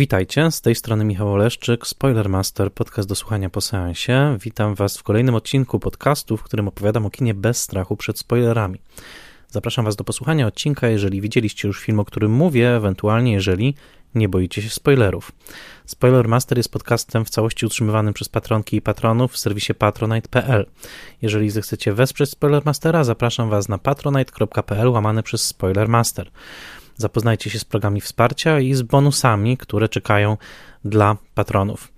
Witajcie, 0.00 0.50
z 0.50 0.60
tej 0.60 0.74
strony 0.74 1.04
Michał 1.04 1.32
Oleszczyk, 1.32 1.86
Spoilermaster, 1.86 2.72
podcast 2.72 3.08
do 3.08 3.14
słuchania 3.14 3.50
po 3.50 3.60
seansie. 3.60 4.36
Witam 4.40 4.74
Was 4.74 4.98
w 4.98 5.02
kolejnym 5.02 5.34
odcinku 5.34 5.80
podcastu, 5.80 6.36
w 6.36 6.42
którym 6.42 6.68
opowiadam 6.68 7.06
o 7.06 7.10
kinie 7.10 7.34
bez 7.34 7.62
strachu 7.62 7.96
przed 7.96 8.18
spoilerami. 8.18 8.80
Zapraszam 9.48 9.84
Was 9.84 9.96
do 9.96 10.04
posłuchania 10.04 10.46
odcinka, 10.46 10.88
jeżeli 10.88 11.20
widzieliście 11.20 11.68
już 11.68 11.80
film, 11.80 12.00
o 12.00 12.04
którym 12.04 12.32
mówię, 12.32 12.76
ewentualnie 12.76 13.32
jeżeli 13.32 13.74
nie 14.14 14.28
boicie 14.28 14.62
się 14.62 14.70
spoilerów. 14.70 15.32
Spoilermaster 15.86 16.58
jest 16.58 16.72
podcastem 16.72 17.24
w 17.24 17.30
całości 17.30 17.66
utrzymywanym 17.66 18.14
przez 18.14 18.28
patronki 18.28 18.76
i 18.76 18.82
patronów 18.82 19.32
w 19.32 19.38
serwisie 19.38 19.74
patronite.pl. 19.74 20.66
Jeżeli 21.22 21.50
zechcecie 21.50 21.92
wesprzeć 21.92 22.30
Spoilermastera, 22.30 23.04
zapraszam 23.04 23.50
Was 23.50 23.68
na 23.68 23.78
patronite.pl 23.78 24.88
łamane 24.88 25.22
przez 25.22 25.42
Spoilermaster. 25.42 26.30
Zapoznajcie 27.00 27.50
się 27.50 27.58
z 27.58 27.64
programami 27.64 28.00
wsparcia 28.00 28.60
i 28.60 28.74
z 28.74 28.82
bonusami, 28.82 29.56
które 29.56 29.88
czekają 29.88 30.36
dla 30.84 31.16
patronów. 31.34 31.92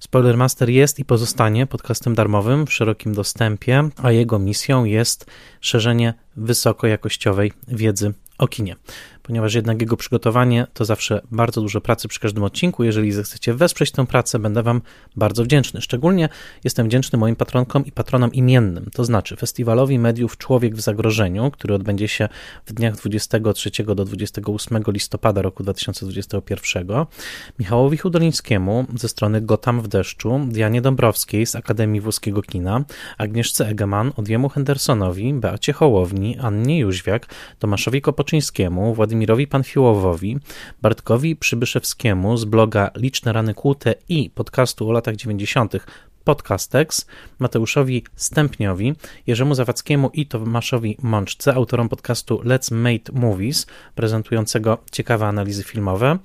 Spoilermaster 0.00 0.70
jest 0.70 0.98
i 0.98 1.04
pozostanie 1.04 1.66
podcastem 1.66 2.14
darmowym 2.14 2.66
w 2.66 2.72
szerokim 2.72 3.14
dostępie, 3.14 3.88
a 4.02 4.10
jego 4.12 4.38
misją 4.38 4.84
jest 4.84 5.26
szerzenie 5.60 6.14
wysokojakościowej 6.36 7.52
wiedzy 7.68 8.14
o 8.38 8.48
kinie 8.48 8.76
ponieważ 9.26 9.54
jednak 9.54 9.80
jego 9.80 9.96
przygotowanie 9.96 10.66
to 10.74 10.84
zawsze 10.84 11.20
bardzo 11.30 11.60
dużo 11.60 11.80
pracy 11.80 12.08
przy 12.08 12.20
każdym 12.20 12.44
odcinku. 12.44 12.84
Jeżeli 12.84 13.12
zechcecie 13.12 13.54
wesprzeć 13.54 13.90
tę 13.90 14.06
pracę, 14.06 14.38
będę 14.38 14.62
Wam 14.62 14.82
bardzo 15.16 15.44
wdzięczny. 15.44 15.80
Szczególnie 15.80 16.28
jestem 16.64 16.86
wdzięczny 16.86 17.18
moim 17.18 17.36
patronkom 17.36 17.86
i 17.86 17.92
patronom 17.92 18.32
imiennym, 18.32 18.90
to 18.92 19.04
znaczy 19.04 19.36
Festiwalowi 19.36 19.98
Mediów 19.98 20.38
Człowiek 20.38 20.74
w 20.74 20.80
Zagrożeniu, 20.80 21.50
który 21.50 21.74
odbędzie 21.74 22.08
się 22.08 22.28
w 22.66 22.72
dniach 22.72 22.96
23 22.96 23.70
do 23.84 24.04
28 24.04 24.82
listopada 24.88 25.42
roku 25.42 25.62
2021, 25.62 26.86
Michałowi 27.58 27.96
Hudolińskiemu 27.96 28.86
ze 28.96 29.08
strony 29.08 29.40
Gotam 29.40 29.80
w 29.80 29.88
deszczu, 29.88 30.40
Dianie 30.48 30.82
Dąbrowskiej 30.82 31.46
z 31.46 31.56
Akademii 31.56 32.00
Włoskiego 32.00 32.42
Kina, 32.42 32.84
Agnieszce 33.18 33.68
Egeman, 33.68 34.12
Odjemu 34.16 34.48
Hendersonowi, 34.48 35.34
Beacie 35.34 35.72
Hołowni, 35.72 36.38
Annie 36.38 36.78
Jóźwiak, 36.78 37.26
Tomaszowi 37.58 38.00
Kopoczyńskiemu, 38.00 38.94
Władimirowi 38.94 39.15
Władimirowi 39.16 39.46
Panfiłowowi, 39.46 40.38
Bartkowi 40.82 41.36
Przybyszewskiemu 41.36 42.36
z 42.36 42.44
bloga 42.44 42.90
Liczne 42.96 43.32
Rany 43.32 43.54
Kłute 43.54 43.94
i 44.08 44.30
podcastu 44.30 44.88
o 44.88 44.92
latach 44.92 45.16
90. 45.16 45.72
Podcastex, 46.24 47.06
Mateuszowi 47.38 48.04
Stępniowi, 48.16 48.94
Jerzemu 49.26 49.54
Zawadzkiemu 49.54 50.10
i 50.14 50.26
Tomaszowi 50.26 50.96
Mączce, 51.02 51.54
autorom 51.54 51.88
podcastu 51.88 52.36
Let's 52.36 52.74
Make 52.74 53.12
Movies, 53.12 53.66
prezentującego 53.94 54.78
ciekawe 54.92 55.26
analizy 55.26 55.64
filmowe, 55.64 56.18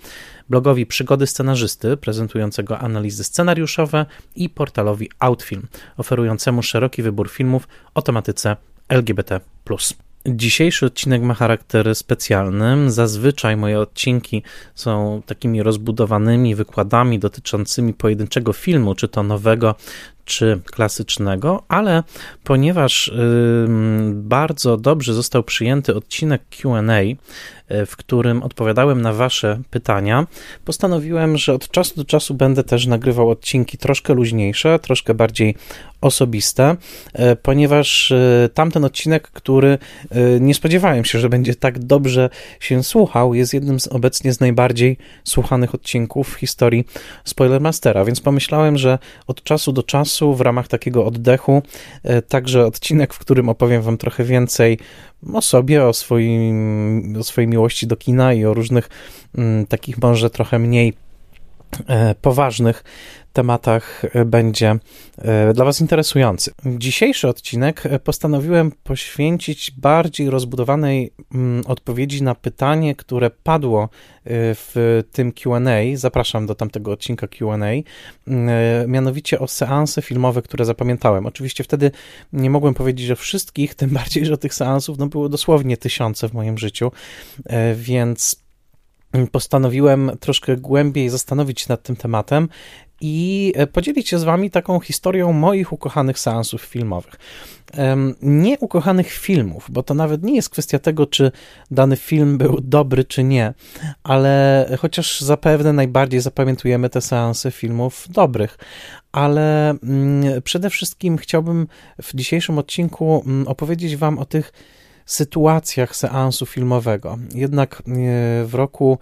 blogowi 0.49 0.85
Przygody 0.85 1.27
Scenarzysty, 1.27 1.97
prezentującego 1.97 2.79
analizy 2.79 3.23
scenariuszowe 3.23 4.05
i 4.35 4.49
portalowi 4.49 5.09
Outfilm, 5.19 5.67
oferującemu 5.97 6.63
szeroki 6.63 7.03
wybór 7.03 7.29
filmów 7.29 7.67
o 7.93 8.01
tematyce 8.01 8.55
LGBT+. 8.89 9.39
Dzisiejszy 10.25 10.85
odcinek 10.85 11.21
ma 11.21 11.33
charakter 11.33 11.95
specjalny. 11.95 12.91
Zazwyczaj 12.91 13.57
moje 13.57 13.79
odcinki 13.79 14.43
są 14.75 15.21
takimi 15.25 15.63
rozbudowanymi 15.63 16.55
wykładami 16.55 17.19
dotyczącymi 17.19 17.93
pojedynczego 17.93 18.53
filmu, 18.53 18.95
czy 18.95 19.07
to 19.07 19.23
nowego, 19.23 19.75
czy 20.25 20.59
klasycznego, 20.65 21.63
ale 21.67 22.03
ponieważ 22.43 23.11
bardzo 24.13 24.77
dobrze 24.77 25.13
został 25.13 25.43
przyjęty 25.43 25.95
odcinek 25.95 26.41
QA, 26.49 26.91
y, 27.01 27.85
w 27.85 27.97
którym 27.97 28.43
odpowiadałem 28.43 29.01
na 29.01 29.13
Wasze 29.13 29.59
pytania, 29.69 30.27
postanowiłem, 30.65 31.37
że 31.37 31.53
od 31.53 31.69
czasu 31.71 31.95
do 31.95 32.05
czasu 32.05 32.33
będę 32.33 32.63
też 32.63 32.87
nagrywał 32.87 33.29
odcinki 33.29 33.77
troszkę 33.77 34.13
luźniejsze, 34.13 34.79
troszkę 34.79 35.13
bardziej 35.13 35.55
osobiste, 36.01 36.75
y, 37.15 37.35
ponieważ 37.35 38.11
y, 38.11 38.49
tamten 38.53 38.85
odcinek, 38.85 39.27
który 39.27 39.77
nie 40.39 40.53
spodziewałem 40.53 41.05
się, 41.05 41.19
że 41.19 41.29
będzie 41.29 41.55
tak 41.55 41.79
dobrze 41.79 42.29
się 42.59 42.83
słuchał, 42.83 43.33
jest 43.33 43.53
jednym 43.53 43.79
z 43.79 43.87
obecnie 43.87 44.33
z 44.33 44.39
najbardziej 44.39 44.97
słuchanych 45.23 45.75
odcinków 45.75 46.29
w 46.29 46.35
historii 46.35 46.85
Spoilermastera, 47.23 48.05
więc 48.05 48.21
pomyślałem, 48.21 48.77
że 48.77 48.99
od 49.27 49.43
czasu 49.43 49.71
do 49.71 49.83
czasu 49.83 50.10
czasu 50.11 50.35
w 50.35 50.41
ramach 50.41 50.67
takiego 50.67 51.05
oddechu. 51.05 51.61
E, 52.03 52.21
także 52.21 52.65
odcinek, 52.65 53.13
w 53.13 53.19
którym 53.19 53.49
opowiem 53.49 53.81
Wam 53.81 53.97
trochę 53.97 54.23
więcej 54.23 54.79
o 55.33 55.41
sobie, 55.41 55.85
o, 55.85 55.93
swoim, 55.93 57.17
o 57.19 57.23
swojej 57.23 57.47
miłości 57.47 57.87
do 57.87 57.97
kina 57.97 58.33
i 58.33 58.45
o 58.45 58.53
różnych 58.53 58.89
mm, 59.37 59.65
takich 59.65 60.01
może 60.01 60.29
trochę 60.29 60.59
mniej 60.59 60.93
e, 61.87 62.15
poważnych 62.15 62.83
tematach 63.33 64.05
e, 64.05 64.25
będzie 64.25 64.75
e, 65.17 65.53
dla 65.53 65.65
Was 65.65 65.81
interesujący. 65.81 66.51
Dzisiejszy 66.65 67.27
odcinek 67.27 67.85
e, 67.85 67.99
postanowiłem 67.99 68.71
poświęcić 68.83 69.71
bardziej 69.71 70.29
rozbudowanej 70.29 71.13
mm, 71.33 71.63
odpowiedzi 71.67 72.23
na 72.23 72.35
pytanie, 72.35 72.95
które 72.95 73.29
padło 73.29 73.89
w 74.25 75.03
tym 75.11 75.31
QA. 75.31 75.59
Zapraszam 75.95 76.45
do 76.45 76.55
tamtego 76.55 76.91
odcinka 76.91 77.27
QA, 77.27 77.57
mianowicie 78.87 79.39
o 79.39 79.47
seanse 79.47 80.01
filmowe, 80.01 80.41
które 80.41 80.65
zapamiętałem. 80.65 81.25
Oczywiście 81.25 81.63
wtedy 81.63 81.91
nie 82.33 82.49
mogłem 82.49 82.73
powiedzieć, 82.73 83.07
że 83.07 83.15
wszystkich, 83.15 83.75
tym 83.81 83.89
bardziej, 83.89 84.25
że 84.25 84.37
tych 84.37 84.53
seansów 84.53 84.97
no, 84.97 85.07
było 85.07 85.29
dosłownie 85.29 85.77
tysiące 85.77 86.29
w 86.29 86.33
moim 86.33 86.57
życiu, 86.57 86.91
więc 87.75 88.41
postanowiłem 89.31 90.11
troszkę 90.19 90.57
głębiej 90.57 91.09
zastanowić 91.09 91.61
się 91.61 91.65
nad 91.69 91.83
tym 91.83 91.95
tematem 91.95 92.49
i 93.01 93.53
e, 93.55 93.67
podzielić 93.67 94.09
się 94.09 94.19
z 94.19 94.23
Wami 94.23 94.51
taką 94.51 94.79
historią 94.79 95.33
moich 95.33 95.73
ukochanych 95.73 96.19
seansów 96.19 96.61
filmowych. 96.61 97.15
Nie 98.21 98.59
ukochanych 98.59 99.11
filmów, 99.11 99.67
bo 99.69 99.83
to 99.83 99.93
nawet 99.93 100.23
nie 100.23 100.35
jest 100.35 100.49
kwestia 100.49 100.79
tego, 100.79 101.05
czy 101.05 101.31
dany 101.71 101.97
film 101.97 102.37
był 102.37 102.61
dobry, 102.61 103.03
czy 103.03 103.23
nie, 103.23 103.53
ale 104.03 104.65
chociaż 104.79 105.21
zapewne 105.21 105.73
najbardziej 105.73 106.21
zapamiętujemy 106.21 106.89
te 106.89 107.01
seanse 107.01 107.51
filmów 107.51 108.07
dobrych. 108.09 108.57
Ale 109.11 109.69
mm, 109.69 110.41
przede 110.41 110.69
wszystkim 110.69 111.17
chciałbym 111.17 111.67
w 112.01 112.15
dzisiejszym 112.15 112.57
odcinku 112.57 113.23
mm, 113.25 113.47
opowiedzieć 113.47 113.95
Wam 113.95 114.19
o 114.19 114.25
tych 114.25 114.53
sytuacjach 115.05 115.95
seansu 115.95 116.45
filmowego. 116.45 117.17
Jednak 117.35 117.75
e, 117.75 117.81
w 118.45 118.51
roku 118.53 118.99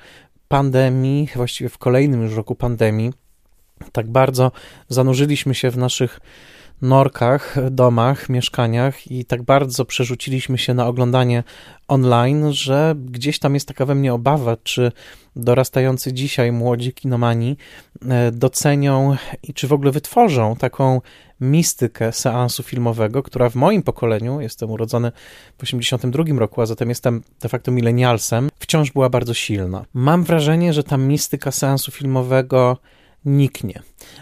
pandemii, 0.47 1.29
właściwie 1.35 1.69
w 1.69 1.77
kolejnym 1.77 2.21
już 2.23 2.35
roku 2.35 2.55
pandemii, 2.55 3.13
tak 3.91 4.07
bardzo 4.12 4.51
zanurzyliśmy 4.90 5.56
się 5.56 5.72
w 5.72 5.78
naszych 5.78 6.19
norkach, 6.81 7.56
domach, 7.72 8.29
mieszkaniach 8.29 9.12
i 9.12 9.25
tak 9.25 9.44
bardzo 9.44 9.85
przerzuciliśmy 9.85 10.57
się 10.57 10.73
na 10.73 10.88
oglądanie 10.88 11.44
online, 11.88 12.53
że 12.53 12.95
gdzieś 13.06 13.40
tam 13.40 13.53
jest 13.53 13.67
taka 13.67 13.85
we 13.85 13.95
mnie 13.95 14.13
obawa, 14.13 14.57
czy 14.63 14.91
dorastający 15.35 16.13
dzisiaj 16.13 16.51
młodzi 16.51 16.94
kinomani 16.94 17.57
e, 18.09 18.31
docenią 18.31 19.16
i 19.44 19.53
czy 19.53 19.67
w 19.67 19.73
ogóle 19.73 19.91
wytworzą 19.91 20.56
taką 20.56 21.01
mistykę 21.41 22.13
seansu 22.13 22.63
filmowego, 22.63 23.23
która 23.23 23.50
w 23.50 23.56
moim 23.56 23.84
pokoleniu, 23.84 24.41
jestem 24.41 24.72
urodzony 24.72 25.11
w 25.57 25.63
82 25.63 26.23
roku, 26.40 26.61
a 26.61 26.66
zatem 26.66 26.90
jestem 26.90 27.23
de 27.41 27.50
facto 27.50 27.72
milenialsem, 27.72 28.49
wciąż 28.59 28.91
była 28.91 29.09
bardzo 29.09 29.34
silna. 29.34 29.85
Mam 29.93 30.23
wrażenie, 30.23 30.73
że 30.73 30.84
ta 30.84 30.97
mistyka 30.97 31.52
seansu 31.52 31.91
filmowego 31.91 32.78
niknie. 33.25 33.81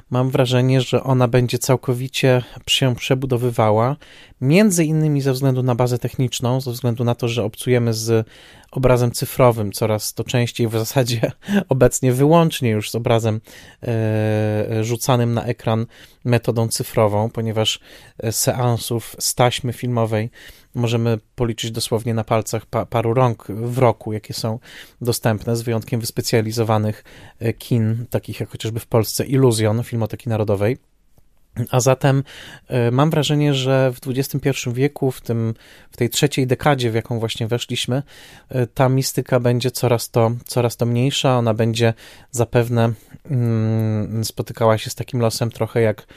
Mam 0.09 0.29
wrażenie, 0.29 0.81
że 0.81 1.03
ona 1.03 1.27
będzie 1.27 1.57
całkowicie 1.57 2.44
się 2.67 2.95
przebudowywała, 2.95 3.95
między 4.41 4.85
innymi 4.85 5.21
ze 5.21 5.33
względu 5.33 5.63
na 5.63 5.75
bazę 5.75 5.99
techniczną, 5.99 6.61
ze 6.61 6.71
względu 6.71 7.03
na 7.03 7.15
to, 7.15 7.27
że 7.27 7.44
obcujemy 7.44 7.94
z 7.94 8.27
obrazem 8.71 9.11
cyfrowym 9.11 9.71
coraz 9.71 10.13
to 10.13 10.23
częściej, 10.23 10.67
w 10.67 10.71
zasadzie 10.71 11.31
obecnie 11.69 12.13
wyłącznie 12.13 12.69
już 12.69 12.91
z 12.91 12.95
obrazem 12.95 13.41
e, 13.83 14.83
rzucanym 14.83 15.33
na 15.33 15.44
ekran 15.44 15.85
metodą 16.25 16.67
cyfrową, 16.67 17.29
ponieważ 17.29 17.79
e, 18.17 18.31
seansów 18.31 19.15
z 19.19 19.35
taśmy 19.35 19.73
filmowej 19.73 20.29
możemy 20.77 21.18
policzyć 21.35 21.71
dosłownie 21.71 22.13
na 22.13 22.24
palcach 22.24 22.65
pa, 22.65 22.85
paru 22.85 23.13
rąk 23.13 23.47
w 23.47 23.77
roku, 23.77 24.13
jakie 24.13 24.33
są 24.33 24.59
dostępne, 25.01 25.56
z 25.56 25.62
wyjątkiem 25.62 26.00
wyspecjalizowanych 26.00 27.03
e, 27.39 27.53
kin, 27.53 28.06
takich 28.09 28.39
jak 28.39 28.50
chociażby 28.50 28.79
w 28.79 28.88
Polsce 28.88 29.25
Iluzjon 29.25 29.83
Filmoteki 29.83 30.29
Narodowej. 30.29 30.77
A 31.71 31.79
zatem 31.79 32.24
e, 32.68 32.91
mam 32.91 33.09
wrażenie, 33.09 33.53
że 33.53 33.94
w 33.94 34.00
XXI 34.07 34.50
wieku, 34.74 35.12
w, 35.12 35.21
tym, 35.21 35.53
w 35.91 35.97
tej 35.97 36.09
trzeciej 36.09 36.47
dekadzie, 36.47 36.91
w 36.91 36.95
jaką 36.95 37.19
właśnie 37.19 37.47
weszliśmy, 37.47 38.03
e, 38.50 38.68
ta 38.68 38.89
mistyka 38.89 39.39
będzie 39.39 39.71
coraz 39.71 40.09
to, 40.09 40.31
coraz 40.45 40.77
to 40.77 40.85
mniejsza. 40.85 41.38
Ona 41.38 41.53
będzie 41.53 41.94
zapewne 42.31 42.94
mm, 43.31 44.25
spotykała 44.25 44.77
się 44.77 44.89
z 44.89 44.95
takim 44.95 45.19
losem 45.19 45.51
trochę 45.51 45.81
jak 45.81 46.07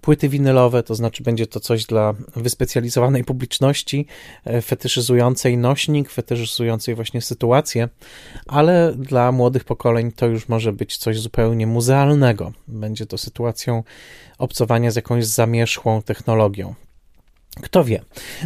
płyty 0.00 0.28
winylowe, 0.28 0.82
to 0.82 0.94
znaczy 0.94 1.22
będzie 1.22 1.46
to 1.46 1.60
coś 1.60 1.84
dla 1.84 2.14
wyspecjalizowanej 2.36 3.24
publiczności, 3.24 4.06
e, 4.44 4.62
fetyszyzującej 4.62 5.58
nośnik, 5.58 6.10
fetyszyzującej 6.10 6.94
właśnie 6.94 7.22
sytuację, 7.22 7.88
ale 8.46 8.94
dla 8.98 9.32
młodych 9.32 9.64
pokoleń 9.64 10.12
to 10.12 10.26
już 10.26 10.48
może 10.48 10.72
być 10.72 10.96
coś 10.96 11.20
zupełnie 11.20 11.66
muzealnego. 11.66 12.52
Będzie 12.68 13.06
to 13.06 13.18
sytuacją 13.18 13.82
obcowania 14.38 14.90
z 14.90 14.96
jakąś 14.96 15.26
zamierzchłą 15.26 16.02
technologią. 16.02 16.74
Kto 17.62 17.84
wie. 17.84 18.00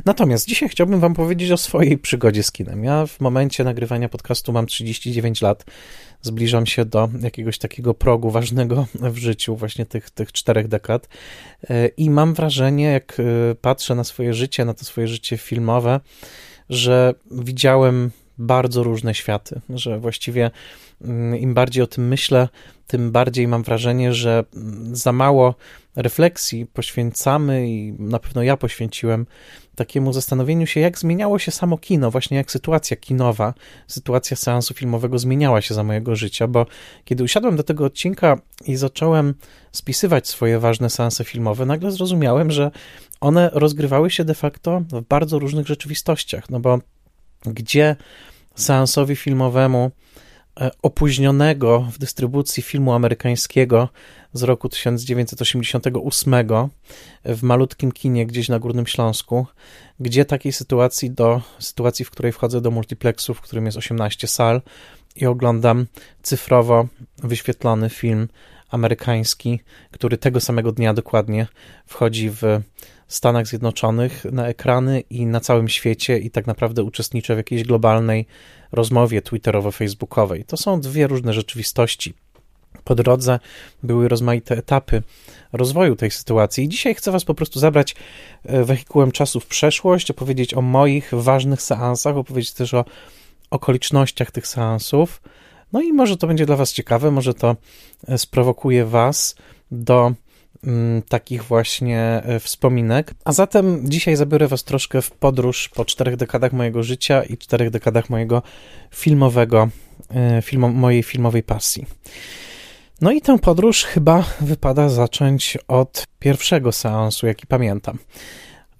Natomiast 0.04 0.48
dzisiaj 0.48 0.68
chciałbym 0.68 1.00
Wam 1.00 1.14
powiedzieć 1.14 1.50
o 1.50 1.56
swojej 1.56 1.98
przygodzie 1.98 2.42
z 2.42 2.52
kinem. 2.52 2.84
Ja 2.84 3.06
w 3.06 3.20
momencie 3.20 3.64
nagrywania 3.64 4.08
podcastu 4.08 4.52
mam 4.52 4.66
39 4.66 5.42
lat. 5.42 5.64
Zbliżam 6.22 6.66
się 6.66 6.84
do 6.84 7.08
jakiegoś 7.20 7.58
takiego 7.58 7.94
progu 7.94 8.30
ważnego 8.30 8.86
w 8.94 9.16
życiu, 9.16 9.56
właśnie 9.56 9.86
tych, 9.86 10.10
tych 10.10 10.32
czterech 10.32 10.68
dekad. 10.68 11.08
E, 11.70 11.86
I 11.86 12.10
mam 12.10 12.34
wrażenie, 12.34 12.84
jak 12.84 13.20
e, 13.20 13.54
patrzę 13.54 13.94
na 13.94 14.04
swoje 14.04 14.34
życie, 14.34 14.64
na 14.64 14.74
to 14.74 14.84
swoje 14.84 15.08
życie 15.08 15.36
filmowe, 15.36 16.00
że 16.70 17.14
widziałem 17.30 18.10
bardzo 18.38 18.82
różne 18.82 19.14
światy, 19.14 19.60
że 19.70 19.98
właściwie 19.98 20.50
mm, 21.00 21.36
im 21.38 21.54
bardziej 21.54 21.82
o 21.82 21.86
tym 21.86 22.08
myślę, 22.08 22.48
tym 22.86 23.12
bardziej 23.12 23.48
mam 23.48 23.62
wrażenie, 23.62 24.14
że 24.14 24.44
mm, 24.56 24.96
za 24.96 25.12
mało 25.12 25.54
refleksji 25.96 26.66
poświęcamy 26.66 27.68
i 27.68 27.92
na 27.92 28.18
pewno 28.18 28.42
ja 28.42 28.56
poświęciłem 28.56 29.26
takiemu 29.76 30.12
zastanowieniu 30.12 30.66
się, 30.66 30.80
jak 30.80 30.98
zmieniało 30.98 31.38
się 31.38 31.50
samo 31.50 31.78
kino, 31.78 32.10
właśnie 32.10 32.36
jak 32.36 32.50
sytuacja 32.50 32.96
kinowa, 32.96 33.54
sytuacja 33.86 34.36
seansu 34.36 34.74
filmowego 34.74 35.18
zmieniała 35.18 35.60
się 35.60 35.74
za 35.74 35.84
mojego 35.84 36.16
życia, 36.16 36.46
bo 36.46 36.66
kiedy 37.04 37.24
usiadłem 37.24 37.56
do 37.56 37.62
tego 37.62 37.84
odcinka 37.84 38.38
i 38.66 38.76
zacząłem 38.76 39.34
spisywać 39.72 40.28
swoje 40.28 40.58
ważne 40.58 40.90
seanse 40.90 41.24
filmowe, 41.24 41.66
nagle 41.66 41.90
zrozumiałem, 41.90 42.50
że 42.50 42.70
one 43.20 43.50
rozgrywały 43.52 44.10
się 44.10 44.24
de 44.24 44.34
facto 44.34 44.80
w 44.80 45.00
bardzo 45.00 45.38
różnych 45.38 45.66
rzeczywistościach, 45.66 46.50
no 46.50 46.60
bo 46.60 46.78
gdzie 47.46 47.96
seansowi 48.54 49.16
filmowemu 49.16 49.90
e, 50.60 50.70
opóźnionego 50.82 51.88
w 51.92 51.98
dystrybucji 51.98 52.62
filmu 52.62 52.92
amerykańskiego 52.92 53.88
z 54.32 54.42
roku 54.42 54.68
1988 54.68 56.34
w 57.24 57.42
malutkim 57.42 57.92
kinie 57.92 58.26
gdzieś 58.26 58.48
na 58.48 58.58
Górnym 58.58 58.86
Śląsku, 58.86 59.46
gdzie 60.00 60.24
takiej 60.24 60.52
sytuacji 60.52 61.10
do 61.10 61.42
sytuacji, 61.58 62.04
w 62.04 62.10
której 62.10 62.32
wchodzę 62.32 62.60
do 62.60 62.70
multiplexu, 62.70 63.34
w 63.34 63.40
którym 63.40 63.66
jest 63.66 63.78
18 63.78 64.26
sal 64.26 64.62
i 65.16 65.26
oglądam 65.26 65.86
cyfrowo 66.22 66.86
wyświetlony 67.18 67.90
film 67.90 68.28
amerykański, 68.70 69.60
który 69.90 70.18
tego 70.18 70.40
samego 70.40 70.72
dnia 70.72 70.94
dokładnie 70.94 71.46
wchodzi 71.86 72.30
w 72.30 72.42
Stanach 73.08 73.46
Zjednoczonych 73.46 74.24
na 74.24 74.46
ekrany 74.46 75.00
i 75.00 75.26
na 75.26 75.40
całym 75.40 75.68
świecie 75.68 76.18
i 76.18 76.30
tak 76.30 76.46
naprawdę 76.46 76.82
uczestniczę 76.82 77.34
w 77.34 77.38
jakiejś 77.38 77.62
globalnej 77.64 78.26
rozmowie 78.72 79.22
twitterowo-facebookowej. 79.22 80.44
To 80.44 80.56
są 80.56 80.80
dwie 80.80 81.06
różne 81.06 81.32
rzeczywistości. 81.32 82.14
Po 82.84 82.94
drodze 82.94 83.38
były 83.82 84.08
rozmaite 84.08 84.56
etapy 84.56 85.02
rozwoju 85.52 85.96
tej 85.96 86.10
sytuacji 86.10 86.64
i 86.64 86.68
dzisiaj 86.68 86.94
chcę 86.94 87.12
Was 87.12 87.24
po 87.24 87.34
prostu 87.34 87.60
zabrać 87.60 87.94
e, 88.44 88.64
wehikułem 88.64 89.12
czasu 89.12 89.40
w 89.40 89.46
przeszłość, 89.46 90.10
opowiedzieć 90.10 90.54
o 90.54 90.62
moich 90.62 91.10
ważnych 91.12 91.62
seansach, 91.62 92.16
opowiedzieć 92.16 92.52
też 92.52 92.74
o 92.74 92.84
okolicznościach 93.50 94.30
tych 94.30 94.46
seansów. 94.46 95.22
No 95.72 95.80
i 95.80 95.92
może 95.92 96.16
to 96.16 96.26
będzie 96.26 96.46
dla 96.46 96.56
Was 96.56 96.72
ciekawe, 96.72 97.10
może 97.10 97.34
to 97.34 97.56
e, 98.08 98.18
sprowokuje 98.18 98.84
Was 98.84 99.34
do 99.70 100.12
Mm, 100.66 101.02
takich 101.02 101.44
właśnie 101.44 102.00
e, 102.00 102.40
wspominek. 102.40 103.14
A 103.24 103.32
zatem 103.32 103.90
dzisiaj 103.90 104.16
zabiorę 104.16 104.48
Was 104.48 104.64
troszkę 104.64 105.02
w 105.02 105.10
podróż 105.10 105.68
po 105.68 105.84
czterech 105.84 106.16
dekadach 106.16 106.52
mojego 106.52 106.82
życia 106.82 107.22
i 107.22 107.36
czterech 107.36 107.70
dekadach 107.70 108.10
mojego 108.10 108.42
filmowego, 108.90 109.68
filmo, 110.42 110.68
mojej 110.68 111.02
filmowej 111.02 111.42
pasji. 111.42 111.86
No 113.02 113.12
i 113.12 113.20
tę 113.20 113.38
podróż 113.38 113.84
chyba 113.84 114.24
wypada 114.40 114.88
zacząć 114.88 115.58
od 115.68 116.06
pierwszego 116.18 116.72
seansu, 116.72 117.26
jaki 117.26 117.46
pamiętam. 117.46 117.98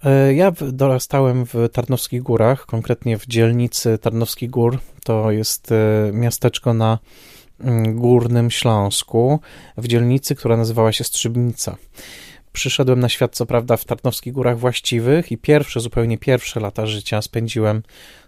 E, 0.03 0.33
ja 0.33 0.51
dorastałem 0.71 1.45
w 1.45 1.69
Tarnowskich 1.73 2.21
Górach, 2.21 2.65
konkretnie 2.65 3.17
w 3.17 3.27
dzielnicy 3.27 3.97
Tarnowskich 3.97 4.49
Gór. 4.49 4.79
To 5.03 5.31
jest 5.31 5.73
miasteczko 6.13 6.73
na 6.73 6.99
Mm, 7.63 7.95
Górnym 7.95 8.51
Śląsku, 8.51 9.39
w 9.77 9.87
dzielnicy, 9.87 10.35
która 10.35 10.57
nazywała 10.57 10.91
się 10.91 11.03
Strzybnica. 11.03 11.77
Przyszedłem 12.51 12.99
na 12.99 13.09
świat, 13.09 13.35
co 13.35 13.45
prawda, 13.45 13.77
w 13.77 13.85
Tarnowskich 13.85 14.33
Górach 14.33 14.59
Właściwych 14.59 15.31
i 15.31 15.37
pierwsze, 15.37 15.79
zupełnie 15.79 16.17
pierwsze 16.17 16.59
lata 16.59 16.85
życia 16.85 17.21
spędziłem 17.21 17.83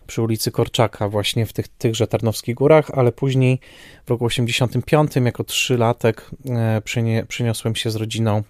przy 0.07 0.22
ulicy 0.22 0.52
Korczaka, 0.52 1.10
właśnie 1.10 1.46
w 1.46 1.54
tych, 1.54 1.68
tychże 1.68 2.07
Tarnowskich 2.07 2.56
Górach, 2.56 2.92
ale 2.94 3.12
później 3.12 3.60
w 4.06 4.10
roku 4.10 4.25
85, 4.25 5.12
jako 5.16 5.44
trzylatek, 5.44 6.30
e, 6.50 6.81
przyniosłem 7.28 7.75
się 7.75 7.92
z 7.92 7.96
rodziną 7.96 8.44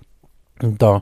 do 0.63 1.01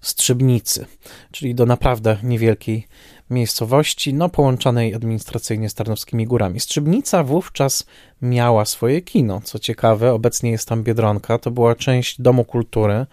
Strzybnicy, 0.00 0.86
czyli 1.32 1.54
do 1.54 1.66
naprawdę 1.66 2.16
niewielkiej 2.22 2.86
miejscowości, 3.30 4.14
no 4.14 4.28
połączonej 4.28 4.94
administracyjnie 4.94 5.70
z 5.70 5.74
Tarnowskimi 5.74 6.26
Górami. 6.26 6.60
Strzybnica 6.60 7.24
wówczas 7.24 7.86
miała 8.22 8.64
swoje 8.64 9.02
kino. 9.02 9.40
Co 9.44 9.58
ciekawe, 9.58 10.12
obecnie 10.12 10.50
jest 10.50 10.68
tam 10.68 10.82
Biedronka, 10.82 11.38
to 11.38 11.50
była 11.50 11.74
część 11.74 12.20
Domu 12.20 12.44
Kultury, 12.44 13.06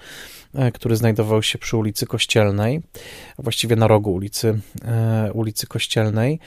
e, 0.56 0.72
który 0.72 0.96
znajdował 0.96 1.44
się 1.44 1.58
przy 1.58 1.78
ulicy 1.78 2.06
Kościelnej, 2.06 2.82
właściwie 3.40 3.76
na 3.76 3.88
rogu 3.88 4.14
ulicy, 4.14 4.60
e, 4.86 5.32
ulicy 5.34 5.68
Kościelnej. 5.68 6.40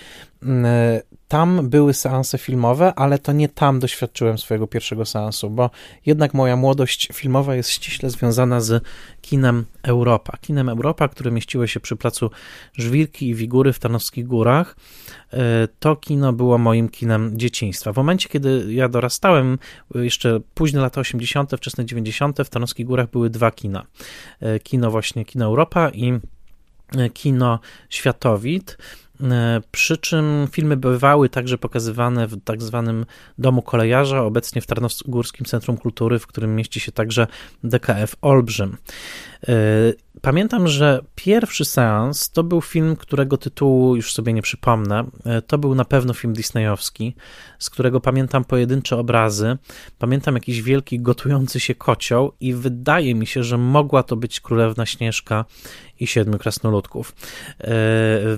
E, 0.44 1.02
tam 1.28 1.68
były 1.68 1.94
seanse 1.94 2.38
filmowe, 2.38 2.94
ale 2.94 3.18
to 3.18 3.32
nie 3.32 3.48
tam 3.48 3.78
doświadczyłem 3.78 4.38
swojego 4.38 4.66
pierwszego 4.66 5.04
seansu, 5.04 5.50
bo 5.50 5.70
jednak 6.06 6.34
moja 6.34 6.56
młodość 6.56 7.08
filmowa 7.12 7.54
jest 7.54 7.70
ściśle 7.70 8.10
związana 8.10 8.60
z 8.60 8.84
kinem 9.22 9.64
Europa. 9.82 10.36
Kinem 10.40 10.68
Europa, 10.68 11.08
które 11.08 11.30
mieściło 11.30 11.66
się 11.66 11.80
przy 11.80 11.96
placu 11.96 12.30
Żwirki 12.72 13.28
i 13.28 13.34
Wigury 13.34 13.72
w 13.72 13.78
Tarnowskich 13.78 14.26
Górach. 14.26 14.76
E, 15.32 15.68
to 15.78 15.96
kino 15.96 16.32
było 16.32 16.58
moim 16.58 16.88
kinem 16.88 17.38
dzieciństwa. 17.38 17.92
W 17.92 17.96
momencie, 17.96 18.28
kiedy 18.28 18.74
ja 18.74 18.88
dorastałem, 18.88 19.58
jeszcze 19.94 20.40
późne 20.54 20.80
lata 20.80 21.00
80., 21.00 21.52
wczesne 21.56 21.84
90., 21.84 22.38
w 22.44 22.48
Tarnowskich 22.48 22.86
Górach 22.86 23.10
były 23.10 23.30
dwa 23.30 23.50
kina. 23.50 23.86
E, 24.40 24.60
kino 24.60 24.90
właśnie, 24.90 25.24
kino 25.24 25.44
Europa 25.44 25.90
i 25.90 26.20
kino 27.14 27.58
Światowid. 27.88 28.76
E, 29.24 29.60
przy 29.70 29.96
czym 29.96 30.48
filmy 30.52 30.76
bywały 30.76 31.28
także 31.28 31.58
pokazywane 31.58 32.26
w 32.26 32.44
tak 32.44 32.62
zwanym 32.62 33.06
Domu 33.38 33.62
Kolejarza, 33.62 34.22
obecnie 34.22 34.62
w 34.62 34.66
Tarnogórskim 34.66 35.46
Centrum 35.46 35.76
Kultury, 35.76 36.18
w 36.18 36.26
którym 36.26 36.56
mieści 36.56 36.80
się 36.80 36.92
także 36.92 37.26
DKF 37.64 38.16
Olbrzym. 38.20 38.76
E, 39.48 39.54
pamiętam, 40.20 40.68
że 40.68 41.04
pierwszy 41.14 41.64
seans 41.64 42.30
to 42.30 42.42
był 42.42 42.60
film, 42.60 42.96
którego 42.96 43.36
tytułu 43.36 43.96
już 43.96 44.12
sobie 44.12 44.32
nie 44.32 44.42
przypomnę. 44.42 45.04
E, 45.24 45.42
to 45.42 45.58
był 45.58 45.74
na 45.74 45.84
pewno 45.84 46.14
film 46.14 46.32
disneyowski, 46.32 47.14
z 47.58 47.70
którego 47.70 48.00
pamiętam 48.00 48.44
pojedyncze 48.44 48.96
obrazy. 48.96 49.58
Pamiętam 49.98 50.34
jakiś 50.34 50.62
wielki 50.62 51.00
gotujący 51.00 51.60
się 51.60 51.74
kocioł 51.74 52.32
i 52.40 52.54
wydaje 52.54 53.14
mi 53.14 53.26
się, 53.26 53.44
że 53.44 53.58
mogła 53.58 54.02
to 54.02 54.16
być 54.16 54.40
Królewna 54.40 54.86
Śnieżka 54.86 55.44
i 56.00 56.06
Siedmiu 56.06 56.38
Krasnoludków 56.38 57.14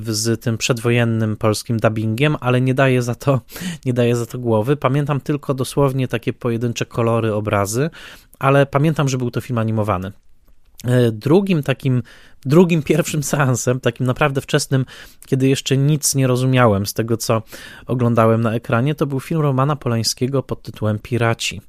z 0.07 0.41
tym 0.41 0.59
przedwojennym 0.59 1.37
polskim 1.37 1.77
dubbingiem, 1.77 2.37
ale 2.41 2.61
nie 2.61 2.75
daje 2.75 3.03
za 3.03 3.15
to, 3.15 3.41
nie 3.87 3.93
daje 3.93 4.17
za 4.17 4.27
to 4.27 4.39
głowy. 4.39 4.77
Pamiętam 4.77 5.21
tylko 5.21 5.55
dosłownie 5.55 6.09
takie 6.09 6.33
pojedyncze 6.33 6.87
kolory, 6.87 7.35
obrazy, 7.35 7.91
ale 8.39 8.67
pamiętam, 8.67 9.09
że 9.09 9.19
był 9.19 9.31
to 9.31 9.41
film 9.41 9.59
animowany. 9.59 10.13
E, 10.85 11.13
drugim 11.13 11.63
takim, 11.63 12.03
drugim 12.47 12.83
pierwszym 12.93 13.23
seansem, 13.23 13.81
takim 13.81 14.07
naprawdę 14.07 14.41
wczesnym, 14.41 14.85
kiedy 15.27 15.49
jeszcze 15.49 15.77
nic 15.77 16.15
nie 16.15 16.27
rozumiałem 16.27 16.87
z 16.87 16.93
tego, 16.95 17.17
co 17.17 17.43
oglądałem 17.87 18.41
na 18.41 18.55
ekranie, 18.55 18.95
to 18.95 19.07
był 19.07 19.21
film 19.21 19.41
Romana 19.41 19.77
Polańskiego 19.77 20.43
pod 20.43 20.63
tytułem 20.63 20.99
Piraci. 20.99 21.61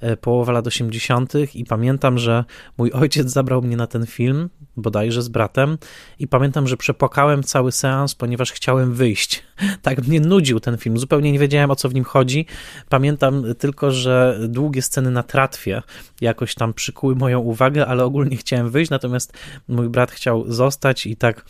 E, 0.00 0.16
połowa 0.16 0.52
lat 0.52 0.66
80. 0.66 1.32
i 1.54 1.64
pamiętam, 1.64 2.18
że 2.18 2.44
mój 2.78 2.92
ojciec 2.92 3.30
zabrał 3.30 3.62
mnie 3.62 3.76
na 3.76 3.86
ten 3.86 4.06
film, 4.06 4.48
bodajże 4.76 5.22
z 5.22 5.28
bratem, 5.28 5.78
i 6.18 6.28
pamiętam, 6.28 6.68
że 6.68 6.76
przepłakałem 6.76 7.42
cały 7.42 7.72
seans, 7.72 8.14
ponieważ 8.14 8.52
chciałem 8.52 8.94
wyjść. 8.94 9.42
Tak 9.82 10.06
mnie 10.06 10.20
nudził 10.20 10.60
ten 10.60 10.78
film, 10.78 10.98
zupełnie 10.98 11.32
nie 11.32 11.38
wiedziałem 11.38 11.70
o 11.70 11.76
co 11.76 11.88
w 11.88 11.94
nim 11.94 12.04
chodzi. 12.04 12.46
Pamiętam 12.88 13.44
tylko, 13.58 13.90
że 13.90 14.38
długie 14.48 14.82
sceny 14.82 15.10
na 15.10 15.22
tratwie 15.22 15.82
jakoś 16.20 16.54
tam 16.54 16.74
przykuły 16.74 17.14
moją 17.14 17.38
uwagę, 17.38 17.86
ale 17.86 18.04
ogólnie 18.04 18.36
chciałem 18.36 18.70
wyjść, 18.70 18.90
natomiast 18.90 19.32
mój 19.68 19.88
brat 19.88 20.10
chciał 20.10 20.52
zostać 20.52 21.06
i 21.06 21.16
tak 21.16 21.44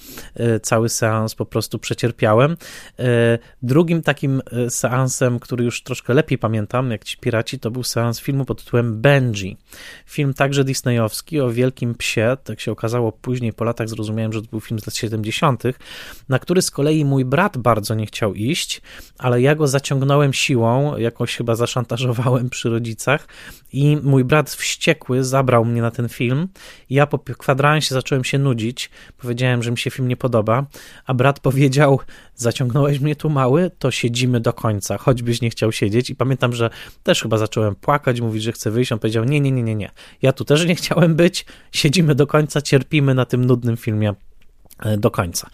cały 0.62 0.88
seans 0.88 1.34
po 1.34 1.46
prostu 1.46 1.78
przecierpiałem. 1.78 2.56
Drugim 3.62 4.02
takim 4.02 4.42
seansem, 4.68 5.38
który 5.38 5.64
już 5.64 5.82
troszkę 5.82 6.14
lepiej 6.14 6.38
pamiętam, 6.38 6.90
jak 6.90 7.04
ci 7.04 7.16
piraci, 7.18 7.58
to 7.58 7.70
był 7.70 7.82
seans 7.82 8.20
filmu 8.20 8.44
pod 8.44 8.64
tytułem 8.64 9.00
Benji. 9.00 9.56
Film 10.06 10.34
także 10.34 10.64
disneyowski 10.64 11.40
o 11.40 11.50
wielkim 11.50 11.94
psie, 11.94 12.36
tak 12.44 12.60
się 12.60 12.72
okazało 12.72 13.12
później 13.12 13.52
po 13.52 13.64
latach 13.64 13.88
zrozumiałem, 13.88 14.32
że 14.32 14.42
to 14.42 14.48
był 14.50 14.60
film 14.60 14.80
z 14.80 14.86
lat 14.86 14.96
70., 14.96 15.62
na 16.28 16.38
który 16.38 16.62
z 16.62 16.70
kolei 16.70 17.04
mój 17.04 17.24
brat 17.24 17.58
bardzo 17.58 17.94
nie 18.00 18.06
chciał 18.06 18.34
iść, 18.34 18.82
ale 19.18 19.40
ja 19.40 19.54
go 19.54 19.66
zaciągnąłem 19.66 20.32
siłą, 20.32 20.96
jakoś 20.96 21.36
chyba 21.36 21.54
zaszantażowałem 21.54 22.50
przy 22.50 22.70
rodzicach 22.70 23.28
i 23.72 23.98
mój 24.02 24.24
brat 24.24 24.50
wściekły 24.50 25.24
zabrał 25.24 25.64
mnie 25.64 25.82
na 25.82 25.90
ten 25.90 26.08
film. 26.08 26.48
Ja 26.90 27.06
po 27.06 27.18
kwadransie 27.18 27.94
zacząłem 27.94 28.24
się 28.24 28.38
nudzić, 28.38 28.90
powiedziałem, 29.18 29.62
że 29.62 29.70
mi 29.70 29.78
się 29.78 29.90
film 29.90 30.08
nie 30.08 30.16
podoba, 30.16 30.66
a 31.06 31.14
brat 31.14 31.40
powiedział, 31.40 32.00
zaciągnąłeś 32.34 33.00
mnie 33.00 33.16
tu 33.16 33.30
mały, 33.30 33.70
to 33.78 33.90
siedzimy 33.90 34.40
do 34.40 34.52
końca, 34.52 34.98
choćbyś 34.98 35.40
nie 35.40 35.50
chciał 35.50 35.72
siedzieć. 35.72 36.10
I 36.10 36.16
pamiętam, 36.16 36.52
że 36.52 36.70
też 37.02 37.22
chyba 37.22 37.38
zacząłem 37.38 37.74
płakać, 37.74 38.20
mówić, 38.20 38.42
że 38.42 38.52
chcę 38.52 38.70
wyjść, 38.70 38.92
on 38.92 38.98
powiedział, 38.98 39.24
nie, 39.24 39.40
nie, 39.40 39.50
nie, 39.50 39.62
nie, 39.62 39.74
nie, 39.74 39.90
ja 40.22 40.32
tu 40.32 40.44
też 40.44 40.66
nie 40.66 40.74
chciałem 40.74 41.14
być, 41.14 41.46
siedzimy 41.72 42.14
do 42.14 42.26
końca, 42.26 42.62
cierpimy 42.62 43.14
na 43.14 43.24
tym 43.24 43.44
nudnym 43.44 43.76
filmie 43.76 44.14
do 44.98 45.10
końca. 45.10 45.50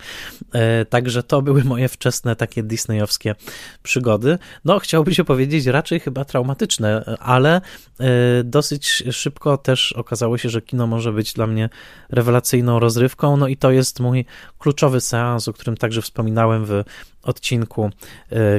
E, 0.52 0.84
także 0.84 1.22
to 1.22 1.42
były 1.42 1.64
moje 1.64 1.88
wczesne 1.88 2.36
takie 2.36 2.62
disneyowskie 2.62 3.34
przygody. 3.82 4.38
No, 4.64 4.78
chciałby 4.78 5.14
się 5.14 5.24
powiedzieć 5.24 5.66
raczej 5.66 6.00
chyba 6.00 6.24
traumatyczne, 6.24 7.16
ale 7.20 7.60
e, 8.00 8.06
dosyć 8.44 9.02
szybko 9.10 9.58
też 9.58 9.92
okazało 9.92 10.38
się, 10.38 10.48
że 10.48 10.62
kino 10.62 10.86
może 10.86 11.12
być 11.12 11.32
dla 11.32 11.46
mnie 11.46 11.68
rewelacyjną 12.08 12.80
rozrywką. 12.80 13.36
No 13.36 13.48
i 13.48 13.56
to 13.56 13.70
jest 13.70 14.00
mój 14.00 14.24
kluczowy 14.58 15.00
seans, 15.00 15.48
o 15.48 15.52
którym 15.52 15.76
także 15.76 16.02
wspominałem 16.02 16.64
w 16.64 16.82
odcinku 17.22 17.90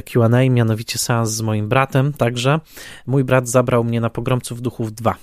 QA, 0.04 0.28
mianowicie 0.50 0.98
seans 0.98 1.30
z 1.30 1.40
moim 1.40 1.68
bratem. 1.68 2.12
Także 2.12 2.60
mój 3.06 3.24
brat 3.24 3.48
zabrał 3.48 3.84
mnie 3.84 4.00
na 4.00 4.10
Pogromców 4.10 4.62
Duchów 4.62 4.92
2. 4.92 5.14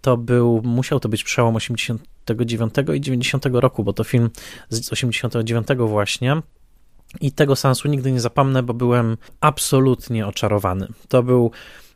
To 0.00 0.16
był, 0.16 0.62
musiał 0.64 1.00
to 1.00 1.08
być 1.08 1.24
przełom 1.24 1.56
80 1.56 2.15
89 2.30 2.74
i 2.94 3.00
90 3.00 3.46
roku, 3.52 3.84
bo 3.84 3.92
to 3.92 4.04
film 4.04 4.30
z 4.68 4.92
89 4.92 5.66
właśnie. 5.78 6.42
I 7.20 7.32
tego 7.32 7.56
sensu 7.56 7.88
nigdy 7.88 8.12
nie 8.12 8.20
zapomnę, 8.20 8.62
bo 8.62 8.74
byłem 8.74 9.16
absolutnie 9.40 10.26
oczarowany. 10.26 10.88
To 11.08 11.22
był 11.22 11.50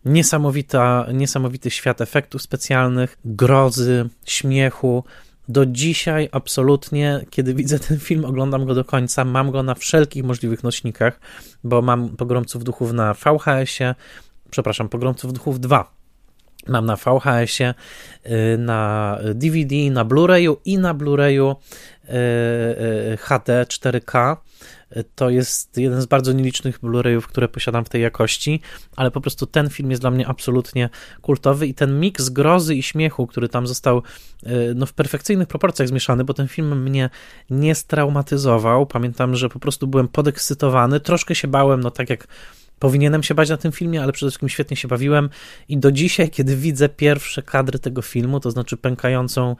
niesamowita, 0.05 1.07
niesamowity 1.13 1.71
świat 1.71 2.01
efektów 2.01 2.43
specjalnych, 2.43 3.19
grozy, 3.25 4.09
śmiechu. 4.27 5.05
Do 5.49 5.67
dzisiaj 5.67 6.29
absolutnie, 6.33 7.27
kiedy 7.31 7.55
widzę 7.55 7.79
ten 7.79 7.99
film, 7.99 8.25
oglądam 8.25 8.67
go 8.67 8.75
do 8.75 8.85
końca. 8.85 9.25
Mam 9.25 9.51
go 9.51 9.63
na 9.63 9.75
wszelkich 9.75 10.25
możliwych 10.25 10.63
nośnikach, 10.63 11.21
bo 11.65 11.83
mam 11.83 12.09
Pogromców 12.09 12.65
Duchów 12.65 12.93
na 12.93 13.15
VHS-ie, 13.15 13.95
przepraszam, 14.51 14.89
Pogromców 14.89 15.33
Duchów 15.33 15.61
2 15.61 16.00
Mam 16.69 16.87
na 16.87 16.97
VHS-ie, 16.97 17.75
y, 18.27 18.59
na 18.59 19.19
DVD, 19.35 19.91
na 19.91 20.05
Blu-rayu 20.05 20.57
i 20.65 20.79
na 20.79 20.95
Blu-rayu 20.95 21.57
HD 23.19 23.65
4K. 23.69 24.37
To 25.15 25.31
jest 25.31 25.79
jeden 25.79 26.03
z 26.03 26.07
bardzo 26.07 26.33
nielicznych 26.33 26.81
Blu-rayów, 26.81 27.23
które 27.23 27.49
posiadam 27.49 27.85
w 27.85 27.89
tej 27.89 28.03
jakości, 28.03 28.61
ale 28.97 29.11
po 29.11 29.21
prostu 29.21 29.47
ten 29.47 29.71
film 29.71 29.91
jest 29.91 30.03
dla 30.03 30.11
mnie 30.11 30.29
absolutnie 30.29 30.89
kultowy 31.23 31.67
i 31.67 31.75
ten 31.75 32.01
miks 32.01 32.29
grozy 32.29 32.75
i 32.75 32.83
śmiechu, 32.83 33.27
który 33.27 33.49
tam 33.49 33.67
został 33.67 34.03
y, 34.47 34.73
no, 34.77 34.87
w 34.87 34.93
perfekcyjnych 34.93 35.49
proporcjach 35.49 35.89
zmieszany, 35.89 36.25
bo 36.25 36.35
ten 36.35 36.49
film 36.49 36.83
mnie 36.83 37.11
nie 37.51 37.75
straumatyzował. 37.75 38.87
Pamiętam, 38.87 39.37
że 39.37 39.49
po 39.49 39.59
prostu 39.59 39.87
byłem 39.87 40.09
podekscytowany, 40.09 41.01
troszkę 41.01 41.35
się 41.35 41.49
bałem, 41.49 41.81
no 41.81 41.91
tak 41.91 42.11
jak 42.11 42.27
Powinienem 42.81 43.23
się 43.23 43.35
bać 43.35 43.49
na 43.49 43.57
tym 43.57 43.73
filmie, 43.73 44.03
ale 44.03 44.13
przede 44.13 44.31
wszystkim 44.31 44.49
świetnie 44.49 44.77
się 44.77 44.89
bawiłem. 44.89 45.31
I 45.69 45.79
do 45.79 45.93
dzisiaj, 45.93 46.31
kiedy 46.31 46.57
widzę 46.57 46.89
pierwsze 46.89 47.43
kadry 47.43 47.79
tego 47.79 48.03
filmu, 48.03 48.41
to 48.41 48.51
znaczy 48.51 48.77
pękającą 48.77 49.57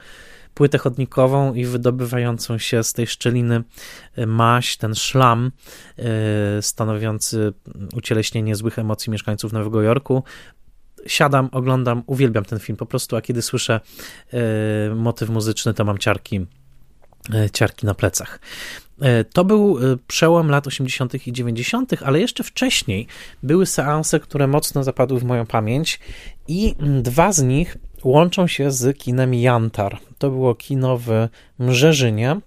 płytę 0.53 0.77
chodnikową 0.77 1.53
i 1.53 1.65
wydobywającą 1.65 2.57
się 2.57 2.83
z 2.83 2.93
tej 2.93 3.07
szczeliny 3.07 3.63
e, 4.15 4.25
maść, 4.25 4.77
ten 4.77 4.95
szlam 4.95 5.51
e, 5.97 6.61
stanowiący 6.61 7.53
ucieleśnienie 7.95 8.55
złych 8.55 8.79
emocji 8.79 9.11
mieszkańców 9.11 9.53
Nowego 9.53 9.81
Jorku, 9.81 10.23
siadam, 11.07 11.49
oglądam, 11.51 12.03
uwielbiam 12.05 12.45
ten 12.45 12.59
film 12.59 12.77
po 12.77 12.85
prostu, 12.85 13.15
a 13.15 13.21
kiedy 13.21 13.41
słyszę 13.41 13.79
e, 14.33 14.95
motyw 14.95 15.29
muzyczny, 15.29 15.73
to 15.73 15.85
mam 15.85 15.97
ciarki 15.97 16.45
ciarki 17.53 17.85
na 17.85 17.93
plecach. 17.93 18.39
E, 19.01 19.23
to 19.23 19.45
był 19.45 19.77
e, 19.77 19.97
przełom 20.07 20.49
lat 20.49 20.67
80. 20.67 21.27
i 21.27 21.33
90., 21.33 21.93
ale 22.05 22.19
jeszcze 22.19 22.43
wcześniej 22.43 23.07
były 23.43 23.65
seanse, 23.65 24.19
które 24.19 24.47
mocno 24.47 24.83
zapadły 24.83 25.19
w 25.19 25.23
moją 25.23 25.45
pamięć, 25.45 25.99
i 26.47 26.75
dwa 27.01 27.31
z 27.31 27.43
nich 27.43 27.77
łączą 28.03 28.47
się 28.47 28.71
z 28.71 28.97
kinem 28.97 29.33
Jantar. 29.33 29.97
To 30.17 30.29
było 30.29 30.55
kino 30.55 30.97
w 30.97 31.27
Mrzeżynie, 31.59 32.39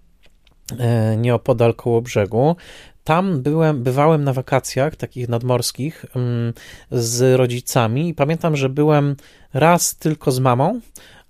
e, 0.79 1.17
nieopodal 1.17 1.75
koło 1.75 2.03
brzegu. 2.03 2.57
Tam 3.05 3.43
byłem, 3.43 3.83
bywałem 3.83 4.25
na 4.25 4.33
wakacjach 4.33 4.97
takich 4.97 5.29
nadmorskich 5.29 6.05
mm, 6.17 6.53
z 6.91 7.39
rodzicami 7.39 8.09
i 8.09 8.15
pamiętam, 8.15 8.57
że 8.57 8.69
byłem 8.69 9.17
raz 9.55 9.97
tylko 9.97 10.33
z 10.33 10.39
mamą, 10.39 10.81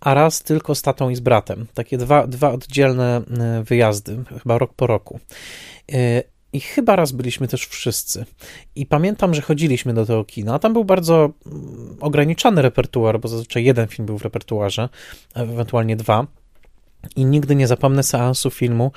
a 0.04 0.14
raz 0.14 0.42
tylko 0.42 0.74
z 0.74 0.82
tatą 0.82 1.10
i 1.10 1.16
z 1.16 1.20
bratem. 1.20 1.66
Takie 1.74 1.98
dwa, 1.98 2.26
dwa 2.26 2.52
oddzielne 2.52 3.22
e, 3.40 3.62
wyjazdy, 3.62 4.24
chyba 4.42 4.58
rok 4.58 4.74
po 4.74 4.86
roku. 4.86 5.20
E, 5.92 6.22
I 6.52 6.60
chyba 6.60 6.96
raz 6.96 7.12
byliśmy 7.12 7.48
też 7.48 7.66
wszyscy. 7.66 8.24
I 8.74 8.86
pamiętam, 8.86 9.34
że 9.34 9.42
chodziliśmy 9.42 9.94
do 9.94 10.06
tego 10.06 10.24
kina. 10.24 10.58
Tam 10.58 10.72
był 10.72 10.84
bardzo 10.84 11.30
mm, 11.46 11.96
ograniczony 12.00 12.62
repertuar, 12.62 13.20
bo 13.20 13.28
zazwyczaj 13.28 13.64
jeden 13.64 13.88
film 13.88 14.06
był 14.06 14.18
w 14.18 14.22
repertuarze, 14.22 14.88
ewentualnie 15.34 15.96
dwa. 15.96 16.26
I 17.16 17.24
nigdy 17.24 17.54
nie 17.54 17.66
zapomnę 17.66 18.02
seansu 18.02 18.50
filmu 18.50 18.92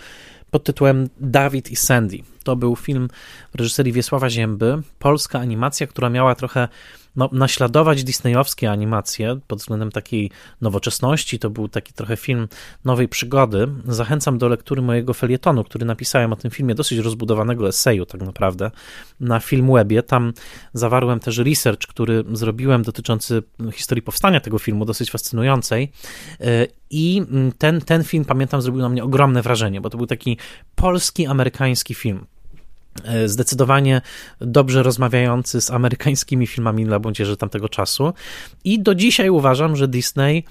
pod 0.52 0.64
tytułem 0.64 1.10
Dawid 1.20 1.72
i 1.72 1.76
Sandy. 1.76 2.18
To 2.44 2.56
był 2.56 2.76
film 2.76 3.08
reżyserii 3.54 3.94
Wiesława 3.94 4.30
Zięby, 4.30 4.82
polska 5.00 5.40
animacja, 5.40 5.88
która 5.88 6.10
miała 6.10 6.36
trochę 6.36 6.68
no, 7.18 7.30
naśladować 7.32 8.04
disneyowskie 8.04 8.72
animacje 8.72 9.40
pod 9.48 9.60
względem 9.60 9.92
takiej 9.92 10.32
nowoczesności. 10.62 11.40
To 11.40 11.50
był 11.50 11.68
taki 11.68 11.94
trochę 11.94 12.18
film 12.18 12.48
nowej 12.86 13.08
przygody. 13.08 13.68
Zachęcam 13.86 14.38
do 14.38 14.48
lektury 14.48 14.82
mojego 14.82 15.14
felietonu, 15.14 15.64
który 15.64 15.86
napisałem 15.86 16.34
o 16.34 16.36
tym 16.36 16.52
filmie, 16.52 16.76
dosyć 16.76 16.98
rozbudowanego 16.98 17.68
eseju 17.68 18.06
tak 18.06 18.22
naprawdę, 18.22 18.72
na 19.20 19.40
Filmwebie. 19.40 20.04
Tam 20.04 20.34
zawarłem 20.74 21.20
też 21.20 21.38
research, 21.38 21.88
który 21.88 22.24
zrobiłem 22.34 22.84
dotyczący 22.84 23.44
historii 23.74 24.02
powstania 24.02 24.40
tego 24.40 24.60
filmu, 24.60 24.86
dosyć 24.86 25.12
fascynującej. 25.12 25.92
I 26.90 27.22
ten, 27.58 27.82
ten 27.82 28.04
film, 28.04 28.26
pamiętam, 28.26 28.62
zrobił 28.62 28.82
na 28.82 28.90
mnie 28.90 29.04
ogromne 29.04 29.42
wrażenie, 29.42 29.82
bo 29.82 29.90
to 29.90 29.98
był 29.98 30.08
taki 30.08 30.38
polski, 30.76 31.26
amerykański 31.26 31.94
film. 31.94 32.26
E, 33.04 33.28
zdecydowanie 33.30 34.02
dobrze 34.42 34.84
rozmawiający 34.84 35.62
z 35.62 35.72
amerykańskimi 35.72 36.48
filmami 36.48 36.86
dla 36.86 37.00
młodzieży 37.00 37.38
tamtego 37.38 37.70
czasu. 37.70 38.14
I 38.64 38.80
do 38.80 38.96
dzisiaj 38.96 39.30
uważam, 39.30 39.76
że 39.76 39.88
Disney 39.88 40.44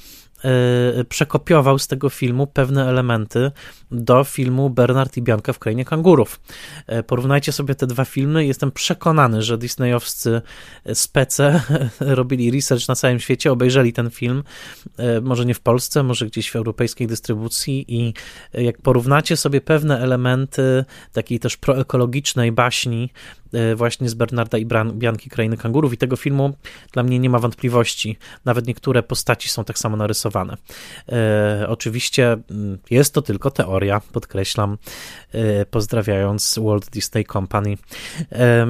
przekopiował 1.08 1.78
z 1.78 1.86
tego 1.86 2.10
filmu 2.10 2.46
pewne 2.46 2.88
elementy 2.88 3.50
do 3.90 4.24
filmu 4.24 4.70
Bernard 4.70 5.16
i 5.16 5.22
Bianka 5.22 5.52
w 5.52 5.58
Krainie 5.58 5.84
Kangurów. 5.84 6.40
E, 6.86 7.02
porównajcie 7.02 7.52
sobie 7.52 7.74
te 7.74 7.86
dwa 7.86 8.04
filmy. 8.04 8.46
Jestem 8.46 8.72
przekonany, 8.72 9.42
że 9.42 9.58
disneyowscy 9.58 10.42
spece 10.94 11.60
robili 12.00 12.50
research 12.50 12.88
na 12.88 12.94
całym 12.94 13.20
świecie, 13.20 13.52
obejrzeli 13.52 13.92
ten 13.92 14.10
film, 14.10 14.42
e, 14.96 15.20
może 15.20 15.46
nie 15.46 15.54
w 15.54 15.60
Polsce, 15.60 16.02
może 16.02 16.26
gdzieś 16.26 16.50
w 16.50 16.56
europejskiej 16.56 17.06
dystrybucji 17.06 17.84
i 17.88 18.14
jak 18.54 18.82
porównacie 18.82 19.36
sobie 19.36 19.60
pewne 19.60 20.00
elementy 20.00 20.84
takiej 21.12 21.38
też 21.38 21.56
proekologicznej 21.56 22.52
baśni 22.52 23.10
właśnie 23.76 24.08
z 24.08 24.14
Bernarda 24.14 24.58
i 24.58 24.66
Bianki 24.92 25.30
Krainy 25.30 25.56
Kangurów 25.56 25.92
i 25.92 25.96
tego 25.96 26.16
filmu 26.16 26.54
dla 26.92 27.02
mnie 27.02 27.18
nie 27.18 27.30
ma 27.30 27.38
wątpliwości. 27.38 28.16
Nawet 28.44 28.66
niektóre 28.66 29.02
postaci 29.02 29.48
są 29.48 29.64
tak 29.64 29.78
samo 29.78 29.96
narysowane 29.96 30.56
E, 31.12 31.66
oczywiście 31.68 32.36
mm, 32.50 32.78
jest 32.90 33.14
to 33.14 33.22
tylko 33.22 33.50
teoria, 33.50 34.00
podkreślam, 34.12 34.78
e, 35.32 35.66
pozdrawiając 35.66 36.58
Walt 36.62 36.90
Disney 36.90 37.24
Company. 37.24 37.76
E, 38.32 38.66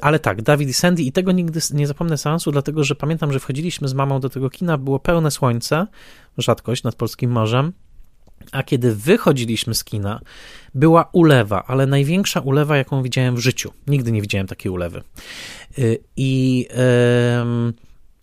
ale 0.00 0.18
tak, 0.18 0.42
David 0.42 0.68
i 0.68 0.72
Sandy 0.72 1.02
i 1.02 1.12
tego 1.12 1.32
nigdy 1.32 1.60
nie 1.72 1.86
zapomnę 1.86 2.18
seansu, 2.18 2.52
dlatego 2.52 2.84
że 2.84 2.94
pamiętam, 2.94 3.32
że 3.32 3.40
wchodziliśmy 3.40 3.88
z 3.88 3.94
mamą 3.94 4.20
do 4.20 4.30
tego 4.30 4.50
kina, 4.50 4.78
było 4.78 4.98
pełne 4.98 5.30
słońce, 5.30 5.86
rzadkość 6.38 6.82
nad 6.82 6.94
polskim 6.94 7.30
morzem. 7.30 7.72
A 8.52 8.62
kiedy 8.62 8.94
wychodziliśmy 8.94 9.74
z 9.74 9.84
kina, 9.84 10.20
była 10.74 11.08
ulewa, 11.12 11.64
ale 11.66 11.86
największa 11.86 12.40
ulewa, 12.40 12.76
jaką 12.76 13.02
widziałem 13.02 13.36
w 13.36 13.38
życiu. 13.38 13.72
Nigdy 13.86 14.12
nie 14.12 14.22
widziałem 14.22 14.46
takiej 14.46 14.72
ulewy. 14.72 15.02
I 16.16 16.66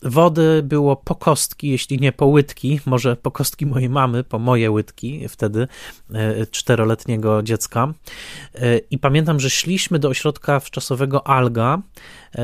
Wody 0.03 0.63
było 0.63 0.95
po 0.95 1.15
kostki, 1.15 1.69
jeśli 1.69 1.99
nie 1.99 2.11
po 2.11 2.25
łydki, 2.25 2.79
może 2.85 3.15
po 3.15 3.31
kostki 3.31 3.65
mojej 3.65 3.89
mamy, 3.89 4.23
po 4.23 4.39
moje 4.39 4.71
łydki 4.71 5.27
wtedy, 5.29 5.67
e, 6.13 6.45
czteroletniego 6.45 7.43
dziecka. 7.43 7.93
E, 8.55 8.77
I 8.77 8.97
pamiętam, 8.97 9.39
że 9.39 9.49
szliśmy 9.49 9.99
do 9.99 10.09
ośrodka 10.09 10.59
wczasowego 10.59 11.27
Alga, 11.27 11.81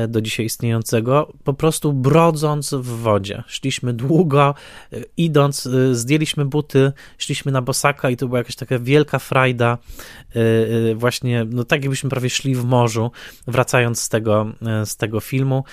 do 0.08 0.20
dzisiaj 0.20 0.46
istniejącego, 0.46 1.32
po 1.44 1.54
prostu 1.54 1.92
brodząc 1.92 2.74
w 2.74 2.84
wodzie. 2.84 3.42
Szliśmy 3.46 3.92
długo, 3.92 4.54
idąc, 5.16 5.68
zdjęliśmy 5.92 6.44
buty, 6.44 6.92
szliśmy 7.18 7.52
na 7.52 7.62
bosaka 7.62 8.10
i 8.10 8.16
to 8.16 8.26
była 8.26 8.38
jakaś 8.38 8.56
taka 8.56 8.78
wielka 8.78 9.18
frajda, 9.18 9.78
właśnie, 10.94 11.46
no 11.50 11.64
tak 11.64 11.82
jakbyśmy 11.82 12.10
prawie 12.10 12.30
szli 12.30 12.54
w 12.54 12.64
morzu, 12.64 13.10
wracając 13.46 14.00
z 14.00 14.08
tego, 14.08 14.52
z 14.84 14.96
tego 14.96 15.20
filmu 15.20 15.64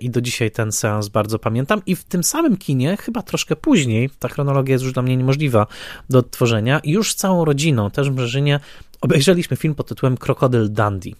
i 0.00 0.10
do 0.10 0.20
dzisiaj 0.20 0.50
ten 0.50 0.72
seans 0.72 1.08
bardzo 1.08 1.38
pamiętam. 1.38 1.82
I 1.86 1.96
w 1.96 2.04
tym 2.04 2.24
samym 2.24 2.56
kinie, 2.56 2.96
chyba 2.96 3.22
troszkę 3.22 3.56
później, 3.56 4.10
ta 4.18 4.28
chronologia 4.28 4.72
jest 4.72 4.84
już 4.84 4.92
dla 4.92 5.02
mnie 5.02 5.16
niemożliwa 5.16 5.66
do 6.10 6.18
odtworzenia, 6.18 6.80
już 6.84 7.12
z 7.12 7.16
całą 7.16 7.44
rodziną, 7.44 7.90
też 7.90 8.10
w 8.10 8.14
Brzeżynie, 8.14 8.60
obejrzeliśmy 9.00 9.56
film 9.56 9.74
pod 9.74 9.88
tytułem 9.88 10.16
Krokodyl 10.16 10.72
Dandy. 10.72 11.10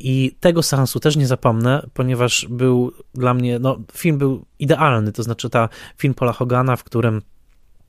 I 0.00 0.36
tego 0.40 0.62
seansu 0.62 1.00
też 1.00 1.16
nie 1.16 1.26
zapomnę, 1.26 1.86
ponieważ 1.94 2.46
był 2.50 2.92
dla 3.14 3.34
mnie, 3.34 3.58
no, 3.58 3.78
film 3.92 4.18
był 4.18 4.44
idealny, 4.58 5.12
to 5.12 5.22
znaczy 5.22 5.50
ta 5.50 5.68
film 5.98 6.14
Paula 6.14 6.32
Hogana, 6.32 6.76
w 6.76 6.84
którym 6.84 7.22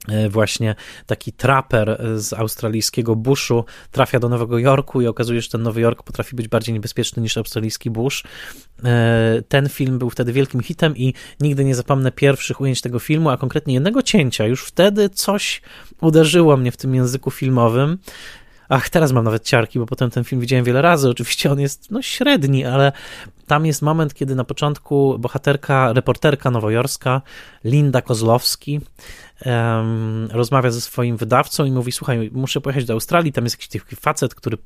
E, 0.08 0.30
właśnie 0.30 0.76
taki 1.06 1.34
traper 1.34 2.02
z 2.16 2.34
australijskiego 2.34 3.16
buszu 3.16 3.66
trafia 3.92 4.20
do 4.20 4.30
Nowego 4.30 4.60
Jorku 4.60 5.02
i 5.02 5.08
okazuje 5.08 5.42
się, 5.42 5.44
że 5.44 5.50
ten 5.50 5.62
Nowy 5.62 5.82
Jork 5.82 6.04
potrafi 6.04 6.36
być 6.36 6.48
bardziej 6.48 6.74
niebezpieczny 6.74 7.22
niż 7.22 7.38
australijski 7.38 7.90
busz. 7.90 8.24
E, 8.84 9.42
ten 9.48 9.70
film 9.70 10.00
był 10.00 10.10
wtedy 10.10 10.34
wielkim 10.34 10.62
hitem 10.62 10.98
i 10.98 11.14
nigdy 11.40 11.66
nie 11.66 11.76
zapomnę 11.76 12.12
pierwszych 12.12 12.62
ujęć 12.62 12.82
tego 12.82 13.00
filmu, 13.00 13.30
a 13.30 13.38
konkretnie 13.38 13.74
jednego 13.74 14.02
cięcia. 14.02 14.48
Już 14.48 14.66
wtedy 14.66 15.10
coś 15.10 15.62
uderzyło 16.02 16.58
mnie 16.58 16.72
w 16.72 16.78
tym 16.78 16.96
języku 16.96 17.32
filmowym. 17.32 17.98
Ach, 18.74 18.90
teraz 18.90 19.12
mam 19.12 19.24
nawet 19.24 19.44
ciarki, 19.44 19.80
bo 19.80 19.86
potem 19.86 20.10
ten 20.10 20.24
film 20.24 20.42
widziałem 20.42 20.66
wiele 20.66 20.82
razy. 20.82 21.10
Oczywiście 21.10 21.52
on 21.52 21.60
jest 21.60 21.92
no, 21.92 22.02
średni, 22.02 22.66
ale 22.66 22.92
tam 23.48 23.66
jest 23.66 23.82
moment, 23.82 24.14
kiedy 24.14 24.36
na 24.36 24.44
początku 24.44 25.20
bohaterka, 25.20 25.94
reporterka 25.94 26.52
nowojorska, 26.52 27.22
Linda 27.64 28.02
Kozlowski, 28.02 28.80
um, 29.46 30.28
rozmawia 30.32 30.72
ze 30.72 30.82
swoim 30.82 31.18
wydawcą 31.18 31.66
i 31.66 31.72
mówi: 31.72 31.92
Słuchaj, 31.92 32.30
muszę 32.34 32.62
pojechać 32.62 32.86
do 32.86 32.94
Australii. 32.94 33.34
Tam 33.34 33.44
jest 33.44 33.56
jakiś 33.56 33.82
taki 33.82 33.96
facet, 33.96 34.36
który 34.36 34.58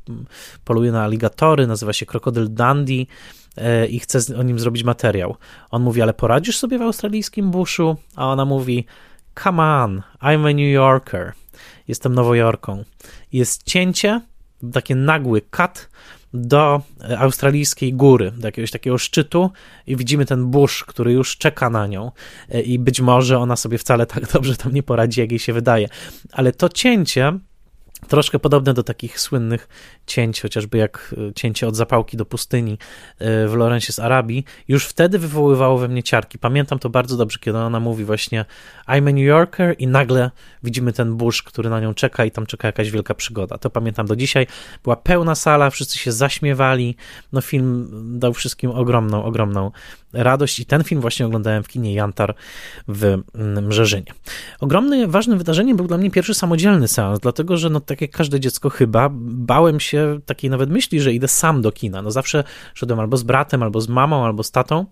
poluje 0.65 0.91
na 0.91 1.03
aligatory, 1.03 1.67
nazywa 1.67 1.93
się 1.93 2.05
Krokodyl 2.05 2.53
Dandy 2.53 3.05
e, 3.57 3.85
i 3.85 3.99
chce 3.99 4.37
o 4.37 4.43
nim 4.43 4.59
zrobić 4.59 4.83
materiał. 4.83 5.35
On 5.71 5.81
mówi: 5.81 6.01
Ale 6.01 6.13
poradzisz 6.13 6.57
sobie 6.57 6.79
w 6.79 6.81
australijskim 6.81 7.51
buszu? 7.51 7.95
A 8.15 8.27
ona 8.27 8.45
mówi: 8.45 8.85
Come 9.43 9.63
on, 9.63 10.01
I'm 10.21 10.49
a 10.49 10.53
New 10.53 10.73
Yorker. 10.73 11.33
Jestem 11.87 12.15
Nowojorką. 12.15 12.83
Jest 13.31 13.63
cięcie, 13.63 14.21
taki 14.73 14.95
nagły 14.95 15.41
cut 15.41 15.89
do 16.33 16.81
australijskiej 17.17 17.93
góry, 17.93 18.31
do 18.31 18.47
jakiegoś 18.47 18.71
takiego 18.71 18.97
szczytu 18.97 19.49
i 19.87 19.95
widzimy 19.95 20.25
ten 20.25 20.45
burz, 20.45 20.83
który 20.83 21.11
już 21.11 21.37
czeka 21.37 21.69
na 21.69 21.87
nią 21.87 22.11
e, 22.49 22.61
i 22.61 22.79
być 22.79 23.01
może 23.01 23.39
ona 23.39 23.55
sobie 23.55 23.77
wcale 23.77 24.05
tak 24.05 24.27
dobrze 24.33 24.55
tam 24.55 24.73
nie 24.73 24.83
poradzi, 24.83 25.21
jak 25.21 25.31
jej 25.31 25.39
się 25.39 25.53
wydaje. 25.53 25.89
Ale 26.31 26.51
to 26.51 26.69
cięcie 26.69 27.39
troszkę 28.07 28.39
podobne 28.39 28.73
do 28.73 28.83
takich 28.83 29.19
słynnych 29.19 29.67
cięć, 30.05 30.41
chociażby 30.41 30.77
jak 30.77 31.15
e, 31.29 31.33
cięcie 31.33 31.67
od 31.67 31.75
zapałki 31.75 32.17
do 32.17 32.25
pustyni 32.25 32.77
e, 33.19 33.47
w 33.47 33.53
Lorencie 33.53 33.93
z 33.93 33.99
Arabii, 33.99 34.43
już 34.67 34.85
wtedy 34.85 35.19
wywoływało 35.19 35.77
we 35.77 35.87
mnie 35.87 36.03
ciarki. 36.03 36.39
Pamiętam 36.39 36.79
to 36.79 36.89
bardzo 36.89 37.17
dobrze, 37.17 37.39
kiedy 37.39 37.57
ona 37.57 37.79
mówi 37.79 38.05
właśnie 38.05 38.45
I'm 38.87 39.09
a 39.09 39.11
New 39.11 39.25
Yorker 39.25 39.75
i 39.79 39.87
nagle 39.87 40.31
widzimy 40.63 40.93
ten 40.93 41.15
burz, 41.15 41.43
który 41.43 41.69
na 41.69 41.79
nią 41.79 41.93
czeka 41.93 42.25
i 42.25 42.31
tam 42.31 42.45
czeka 42.45 42.67
jakaś 42.67 42.91
wielka 42.91 43.13
przygoda. 43.13 43.57
To 43.57 43.69
pamiętam 43.69 44.05
do 44.05 44.15
dzisiaj. 44.15 44.47
Była 44.83 44.95
pełna 44.95 45.35
sala, 45.35 45.69
wszyscy 45.69 45.97
się 45.97 46.11
zaśmiewali. 46.11 46.95
No 47.31 47.41
film 47.41 47.89
dał 48.19 48.33
wszystkim 48.33 48.71
ogromną, 48.71 49.23
ogromną 49.23 49.71
radość 50.13 50.59
i 50.59 50.65
ten 50.65 50.83
film 50.83 51.01
właśnie 51.01 51.25
oglądałem 51.25 51.63
w 51.63 51.67
kinie 51.67 51.93
Jantar 51.93 52.35
w 52.87 53.03
mm, 53.03 53.67
Mrzeżynie. 53.67 54.13
Ogromnym, 54.59 55.11
ważnym 55.11 55.37
wydarzeniem 55.37 55.77
był 55.77 55.87
dla 55.87 55.97
mnie 55.97 56.11
pierwszy 56.11 56.33
samodzielny 56.33 56.87
seans, 56.87 57.19
dlatego 57.19 57.57
że 57.57 57.69
no 57.69 57.79
tak 57.79 57.94
jak 58.01 58.11
każde 58.11 58.39
dziecko 58.39 58.69
chyba, 58.69 59.09
bałem 59.19 59.79
się 59.79 60.19
takiej 60.25 60.49
nawet 60.49 60.69
myśli, 60.69 61.01
że 61.01 61.13
idę 61.13 61.27
sam 61.27 61.61
do 61.61 61.71
kina. 61.71 62.01
No 62.01 62.11
zawsze 62.11 62.43
szedłem 62.73 62.99
albo 62.99 63.17
z 63.17 63.23
bratem, 63.23 63.63
albo 63.63 63.81
z 63.81 63.89
mamą, 63.89 64.25
albo 64.25 64.43
z 64.43 64.51
tatą. 64.51 64.85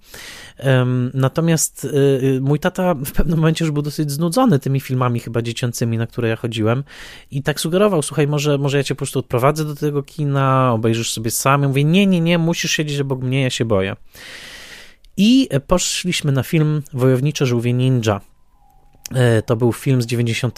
Natomiast 1.14 1.86
y, 1.86 1.88
y, 1.88 2.42
mój 2.42 2.60
tata 2.60 2.94
w 2.94 3.12
pewnym 3.12 3.40
momencie 3.40 3.66
już 3.66 3.72
był 3.72 3.82
dosyć 3.82 4.12
znudzony 4.12 4.60
tymi 4.60 4.80
filmami 4.80 5.20
chyba 5.20 5.42
dziecięcymi, 5.42 5.98
na 5.98 6.08
które 6.08 6.30
ja 6.30 6.36
chodziłem 6.36 6.84
i 7.32 7.44
tak 7.44 7.60
sugerował, 7.60 8.02
słuchaj, 8.02 8.28
może, 8.28 8.58
może 8.58 8.78
ja 8.78 8.84
cię 8.84 8.96
po 8.96 8.98
prostu 8.98 9.20
odprowadzę 9.20 9.66
do 9.66 9.76
tego 9.76 10.04
kina, 10.04 10.72
obejrzysz 10.74 11.12
sobie 11.12 11.32
sam. 11.32 11.62
Ja 11.62 11.68
mówię, 11.68 11.84
nie, 11.84 12.08
nie, 12.08 12.22
nie, 12.22 12.38
musisz 12.38 12.72
siedzieć 12.72 13.00
obok 13.00 13.22
mnie, 13.22 13.42
ja 13.42 13.50
się 13.50 13.66
boję. 13.66 13.96
I 15.18 15.50
poszliśmy 15.68 16.32
na 16.32 16.44
film 16.44 16.82
Wojownicze 16.94 17.46
Żółwie 17.46 17.74
Ninja 17.74 18.22
to 19.46 19.56
był 19.56 19.74
film 19.74 20.02
z 20.02 20.06
90 20.06 20.58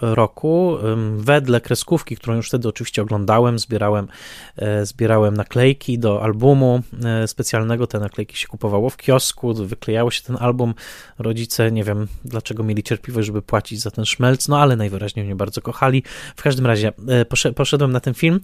roku. 0.00 0.78
Wedle 1.16 1.60
kreskówki, 1.60 2.16
którą 2.16 2.36
już 2.36 2.48
wtedy 2.48 2.68
oczywiście 2.68 3.02
oglądałem, 3.02 3.58
zbierałem, 3.58 4.08
e, 4.56 4.86
zbierałem 4.86 5.34
naklejki 5.34 5.98
do 5.98 6.22
albumu 6.22 6.82
e, 7.04 7.28
specjalnego. 7.28 7.86
Te 7.86 7.98
naklejki 7.98 8.36
się 8.36 8.48
kupowało 8.48 8.90
w 8.90 8.96
kiosku, 8.96 9.54
wyklejało 9.54 10.10
się 10.10 10.22
ten 10.22 10.36
album. 10.40 10.74
Rodzice, 11.18 11.72
nie 11.72 11.84
wiem 11.84 12.06
dlaczego 12.24 12.62
mieli 12.62 12.82
cierpliwość, 12.82 13.26
żeby 13.26 13.42
płacić 13.42 13.80
za 13.80 13.90
ten 13.90 14.04
szmelc, 14.04 14.48
no 14.48 14.58
ale 14.58 14.76
najwyraźniej 14.76 15.24
mnie 15.24 15.36
bardzo 15.36 15.60
kochali. 15.60 16.02
W 16.36 16.42
każdym 16.42 16.66
razie 16.66 16.92
poszedłem 17.56 17.92
na 17.92 18.00
ten 18.00 18.14
film, 18.14 18.40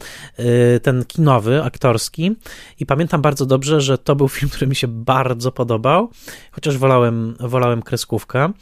ten 0.83 1.05
kinowy, 1.05 1.63
aktorski 1.63 2.37
i 2.81 2.87
pamiętam 2.87 3.23
bardzo 3.23 3.47
dobrze, 3.47 3.81
że 3.81 3.99
to 3.99 4.17
był 4.17 4.29
film, 4.29 4.51
który 4.51 4.67
mi 4.67 4.77
się 4.77 4.89
bardzo 4.89 5.53
podobał, 5.53 6.11
chociaż 6.53 6.79
wolałem, 6.79 7.37
wolałem 7.41 7.83
kreskówkę. 7.83 8.53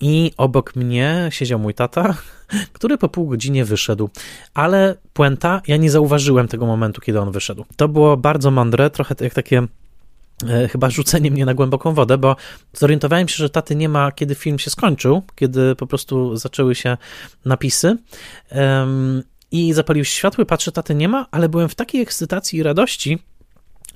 I 0.00 0.32
obok 0.36 0.76
mnie 0.76 1.28
siedział 1.32 1.58
mój 1.58 1.74
tata, 1.74 2.14
który 2.72 2.98
po 2.98 3.08
pół 3.08 3.26
godzinie 3.26 3.64
wyszedł. 3.64 4.10
Ale 4.54 4.94
puenta, 5.12 5.62
ja 5.66 5.76
nie 5.76 5.90
zauważyłem 5.90 6.48
tego 6.48 6.66
momentu, 6.66 7.00
kiedy 7.00 7.20
on 7.20 7.30
wyszedł. 7.30 7.64
To 7.76 7.88
było 7.88 8.16
bardzo 8.16 8.50
mądre, 8.50 8.90
trochę 8.90 9.14
jak 9.20 9.34
takie 9.34 9.66
e, 10.48 10.68
chyba 10.68 10.90
rzucenie 10.90 11.30
mnie 11.30 11.46
na 11.46 11.54
głęboką 11.54 11.94
wodę, 11.94 12.18
bo 12.18 12.36
zorientowałem 12.72 13.28
się, 13.28 13.36
że 13.36 13.50
taty 13.50 13.76
nie 13.76 13.88
ma, 13.88 14.12
kiedy 14.12 14.34
film 14.34 14.58
się 14.58 14.70
skończył, 14.70 15.22
kiedy 15.34 15.76
po 15.76 15.86
prostu 15.86 16.36
zaczęły 16.36 16.74
się 16.74 16.96
napisy. 17.44 17.96
Um, 18.50 19.22
I 19.50 19.72
zapalił 19.72 20.04
światło, 20.04 20.44
patrzę, 20.44 20.72
taty 20.72 20.94
nie 20.94 21.08
ma, 21.08 21.26
ale 21.30 21.48
byłem 21.48 21.68
w 21.68 21.74
takiej 21.74 22.00
ekscytacji 22.00 22.58
i 22.58 22.62
radości, 22.62 23.18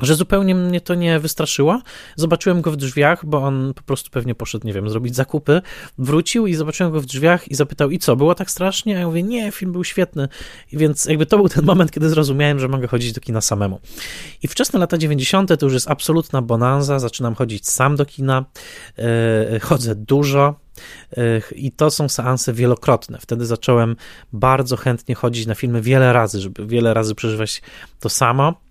że 0.00 0.14
zupełnie 0.14 0.54
mnie 0.54 0.80
to 0.80 0.94
nie 0.94 1.18
wystraszyło. 1.18 1.80
Zobaczyłem 2.16 2.60
go 2.60 2.70
w 2.70 2.76
drzwiach, 2.76 3.26
bo 3.26 3.38
on 3.38 3.72
po 3.74 3.82
prostu 3.82 4.10
pewnie 4.10 4.34
poszedł, 4.34 4.66
nie 4.66 4.72
wiem, 4.72 4.90
zrobić 4.90 5.16
zakupy. 5.16 5.62
Wrócił 5.98 6.46
i 6.46 6.54
zobaczyłem 6.54 6.92
go 6.92 7.00
w 7.00 7.06
drzwiach 7.06 7.48
i 7.50 7.54
zapytał, 7.54 7.90
i 7.90 7.98
co, 7.98 8.16
było 8.16 8.34
tak 8.34 8.50
strasznie? 8.50 8.96
A 8.96 9.00
ja 9.00 9.06
mówię, 9.06 9.22
nie, 9.22 9.52
film 9.52 9.72
był 9.72 9.84
świetny. 9.84 10.28
I 10.72 10.76
więc 10.76 11.04
jakby 11.04 11.26
to 11.26 11.36
był 11.36 11.48
ten 11.48 11.64
moment, 11.64 11.90
kiedy 11.90 12.08
zrozumiałem, 12.08 12.58
że 12.58 12.68
mogę 12.68 12.86
chodzić 12.88 13.12
do 13.12 13.20
kina 13.20 13.40
samemu. 13.40 13.80
I 14.42 14.48
wczesne 14.48 14.78
lata 14.78 14.98
90. 14.98 15.58
to 15.58 15.66
już 15.66 15.72
jest 15.72 15.90
absolutna 15.90 16.42
bonanza, 16.42 16.98
zaczynam 16.98 17.34
chodzić 17.34 17.68
sam 17.68 17.96
do 17.96 18.06
kina, 18.06 18.44
yy, 18.98 19.60
chodzę 19.60 19.94
dużo, 19.94 20.54
e, 21.16 21.42
i 21.54 21.72
to 21.72 21.90
są 21.90 22.08
seanse 22.08 22.52
wielokrotne. 22.52 23.18
Wtedy 23.20 23.46
zacząłem 23.46 23.96
bardzo 24.32 24.76
chętnie 24.76 25.14
chodzić 25.14 25.46
na 25.46 25.54
filmy 25.54 25.82
wiele 25.82 26.12
razy, 26.12 26.40
żeby 26.40 26.66
wiele 26.66 26.94
razy 26.94 27.14
przeżywać 27.14 27.62
to 28.00 28.08
samo. 28.08 28.65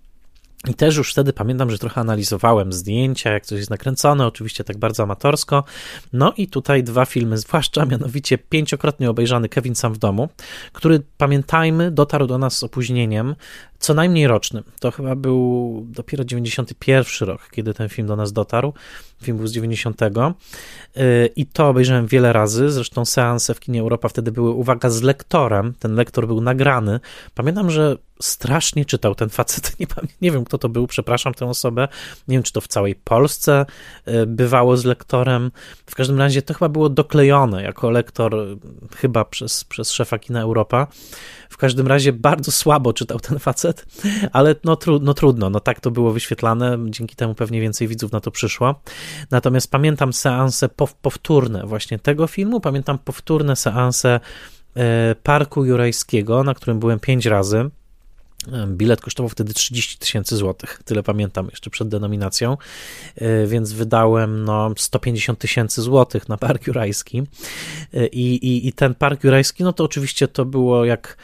I 0.70 0.74
też 0.74 0.96
już 0.96 1.12
wtedy 1.12 1.32
pamiętam, 1.32 1.70
że 1.70 1.78
trochę 1.78 2.00
analizowałem 2.00 2.72
zdjęcia, 2.72 3.32
jak 3.32 3.46
coś 3.46 3.58
jest 3.58 3.70
nakręcone, 3.70 4.26
oczywiście 4.26 4.64
tak 4.64 4.76
bardzo 4.76 5.02
amatorsko. 5.02 5.64
No 6.12 6.32
i 6.36 6.48
tutaj 6.48 6.82
dwa 6.82 7.04
filmy, 7.04 7.38
zwłaszcza 7.38 7.86
mianowicie 7.92 8.38
pięciokrotnie 8.38 9.10
obejrzany 9.10 9.48
Kevin 9.48 9.74
Sam 9.74 9.94
w 9.94 9.98
domu, 9.98 10.28
który 10.72 11.02
pamiętajmy, 11.16 11.90
dotarł 11.90 12.26
do 12.26 12.38
nas 12.38 12.58
z 12.58 12.62
opóźnieniem 12.62 13.34
co 13.78 13.94
najmniej 13.94 14.26
rocznym. 14.26 14.64
To 14.80 14.90
chyba 14.90 15.16
był 15.16 15.86
dopiero 15.88 16.24
91 16.24 17.28
rok, 17.28 17.48
kiedy 17.50 17.74
ten 17.74 17.88
film 17.88 18.08
do 18.08 18.16
nas 18.16 18.32
dotarł. 18.32 18.72
Film 19.22 19.36
był 19.36 19.46
z 19.46 19.52
90. 19.52 20.02
Y, 20.02 20.08
I 21.36 21.46
to 21.46 21.68
obejrzałem 21.68 22.06
wiele 22.06 22.32
razy. 22.32 22.70
Zresztą 22.70 23.04
seanse 23.04 23.54
w 23.54 23.60
kinie 23.60 23.80
Europa 23.80 24.08
wtedy 24.08 24.32
były, 24.32 24.50
uwaga, 24.50 24.90
z 24.90 25.02
lektorem. 25.02 25.74
Ten 25.78 25.94
lektor 25.94 26.26
był 26.26 26.40
nagrany. 26.40 27.00
Pamiętam, 27.34 27.70
że 27.70 27.96
strasznie 28.20 28.84
czytał 28.84 29.14
ten 29.14 29.28
facet. 29.28 29.72
Nie, 29.80 29.86
nie 30.20 30.30
wiem, 30.30 30.44
kto 30.44 30.58
to 30.58 30.68
był, 30.68 30.86
przepraszam 30.86 31.34
tę 31.34 31.46
osobę. 31.46 31.88
Nie 32.28 32.36
wiem, 32.36 32.42
czy 32.42 32.52
to 32.52 32.60
w 32.60 32.68
całej 32.68 32.94
Polsce 32.94 33.66
e, 34.04 34.26
bywało 34.26 34.76
z 34.76 34.84
lektorem. 34.84 35.50
W 35.86 35.94
każdym 35.94 36.18
razie 36.18 36.42
to 36.42 36.54
chyba 36.54 36.68
było 36.68 36.88
doklejone 36.88 37.62
jako 37.62 37.90
lektor, 37.90 38.34
e, 38.34 38.56
chyba 38.96 39.24
przez, 39.24 39.64
przez 39.64 39.90
szefa 39.90 40.18
Kina 40.18 40.40
Europa. 40.40 40.86
W 41.50 41.56
każdym 41.56 41.86
razie 41.86 42.12
bardzo 42.12 42.52
słabo 42.52 42.92
czytał 42.92 43.20
ten 43.20 43.38
facet, 43.38 43.86
ale 44.32 44.54
no, 44.64 44.76
tru, 44.76 44.98
no 45.02 45.14
trudno, 45.14 45.50
no 45.50 45.60
tak 45.60 45.80
to 45.80 45.90
było 45.90 46.12
wyświetlane, 46.12 46.78
dzięki 46.88 47.16
temu 47.16 47.34
pewnie 47.34 47.60
więcej 47.60 47.88
widzów 47.88 48.12
na 48.12 48.20
to 48.20 48.30
przyszło. 48.30 48.80
Natomiast 49.30 49.70
pamiętam 49.70 50.12
seanse 50.12 50.68
powtórne 51.02 51.66
właśnie 51.66 51.98
tego 51.98 52.26
filmu, 52.26 52.60
pamiętam 52.60 52.98
powtórne 52.98 53.56
seanse 53.56 54.20
e, 54.76 55.14
Parku 55.22 55.64
Jurajskiego, 55.64 56.44
na 56.44 56.54
którym 56.54 56.78
byłem 56.78 57.00
pięć 57.00 57.26
razy. 57.26 57.70
Bilet 58.66 59.00
kosztował 59.00 59.28
wtedy 59.28 59.54
30 59.54 59.98
tysięcy 59.98 60.36
złotych, 60.36 60.80
tyle 60.84 61.02
pamiętam 61.02 61.46
jeszcze 61.50 61.70
przed 61.70 61.88
denominacją, 61.88 62.56
e, 63.16 63.46
więc 63.46 63.72
wydałem 63.72 64.44
no 64.44 64.70
150 64.76 65.38
tysięcy 65.38 65.82
złotych 65.82 66.28
na 66.28 66.36
Park 66.36 66.66
Jurajski. 66.66 67.22
E, 67.94 68.06
I, 68.06 68.46
i, 68.46 68.68
i 68.68 68.72
ten 68.72 68.94
Park 68.94 69.24
Jurajski, 69.24 69.64
no 69.64 69.72
to 69.72 69.84
oczywiście 69.84 70.28
to 70.28 70.44
było 70.44 70.84
jak 70.84 71.16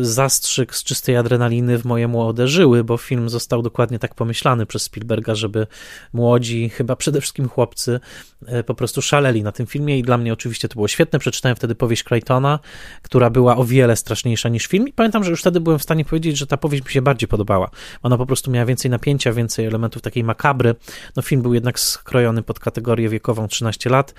zastrzyk 0.00 0.74
z 0.74 0.84
czystej 0.84 1.16
adrenaliny 1.16 1.78
w 1.78 1.84
moje 1.84 2.08
młode 2.08 2.48
żyły, 2.48 2.84
bo 2.84 2.96
film 2.96 3.28
został 3.28 3.62
dokładnie 3.62 3.98
tak 3.98 4.14
pomyślany 4.14 4.66
przez 4.66 4.82
Spielberga, 4.82 5.34
żeby 5.34 5.66
młodzi, 6.12 6.68
chyba 6.68 6.96
przede 6.96 7.20
wszystkim 7.20 7.48
chłopcy, 7.48 8.00
e, 8.46 8.62
po 8.62 8.74
prostu 8.74 9.02
szaleli 9.02 9.42
na 9.42 9.52
tym 9.52 9.66
filmie 9.66 9.98
i 9.98 10.02
dla 10.02 10.18
mnie 10.18 10.32
oczywiście 10.32 10.68
to 10.68 10.74
było 10.74 10.88
świetne. 10.88 11.18
Przeczytałem 11.18 11.56
wtedy 11.56 11.74
powieść 11.74 12.04
Crichtona, 12.04 12.58
która 13.02 13.30
była 13.30 13.56
o 13.56 13.64
wiele 13.64 13.96
straszniejsza 13.96 14.48
niż 14.48 14.66
film 14.66 14.88
i 14.88 14.92
pamiętam, 14.92 15.24
że 15.24 15.30
już 15.30 15.40
wtedy 15.40 15.60
byłem 15.60 15.78
w 15.78 15.82
stanie 15.82 16.04
powiedzieć, 16.04 16.38
że 16.38 16.46
ta 16.46 16.56
powieść 16.56 16.84
mi 16.84 16.90
się 16.90 17.02
bardziej 17.02 17.28
podobała. 17.28 17.70
Ona 18.02 18.18
po 18.18 18.26
prostu 18.26 18.50
miała 18.50 18.66
więcej 18.66 18.90
napięcia, 18.90 19.32
więcej 19.32 19.66
elementów 19.66 20.02
takiej 20.02 20.24
makabry. 20.24 20.74
No 21.16 21.22
film 21.22 21.42
był 21.42 21.54
jednak 21.54 21.80
skrojony 21.80 22.42
pod 22.42 22.60
kategorię 22.60 23.08
wiekową 23.08 23.48
13 23.48 23.90
lat, 23.90 24.14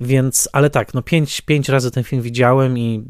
więc, 0.00 0.48
ale 0.52 0.70
tak, 0.70 0.94
no 0.94 1.02
pięć, 1.02 1.40
pięć 1.40 1.68
razy 1.68 1.90
ten 1.90 2.04
film 2.04 2.22
widziałem 2.22 2.78
i 2.78 3.04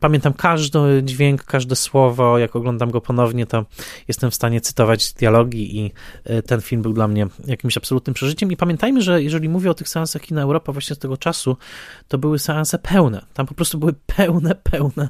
pamiętam 0.00 0.32
każdy 0.32 1.02
dźwięk, 1.02 1.44
każde 1.44 1.76
słowo. 1.76 2.38
Jak 2.38 2.56
oglądam 2.56 2.90
go 2.90 3.00
ponownie, 3.00 3.46
to 3.46 3.64
jestem 4.08 4.30
w 4.30 4.34
stanie 4.34 4.60
cytować 4.60 5.12
dialogi 5.12 5.78
i 5.78 5.92
y, 6.30 6.42
ten 6.42 6.60
film 6.60 6.82
był 6.82 6.92
dla 6.92 7.08
mnie 7.08 7.26
jakimś 7.46 7.76
absolutnym 7.76 8.14
przeżyciem. 8.14 8.52
I 8.52 8.56
pamiętajmy, 8.56 9.02
że 9.02 9.22
jeżeli 9.22 9.48
mówię 9.48 9.70
o 9.70 9.74
tych 9.74 9.88
seansach 9.88 10.22
kina 10.22 10.42
Europa 10.42 10.72
właśnie 10.72 10.96
z 10.96 10.98
tego 10.98 11.16
czasu, 11.16 11.56
to 12.08 12.18
były 12.18 12.38
seanse 12.38 12.78
pełne. 12.78 13.24
Tam 13.34 13.46
po 13.46 13.54
prostu 13.54 13.78
były 13.78 13.92
pełne, 14.06 14.54
pełne, 14.70 15.08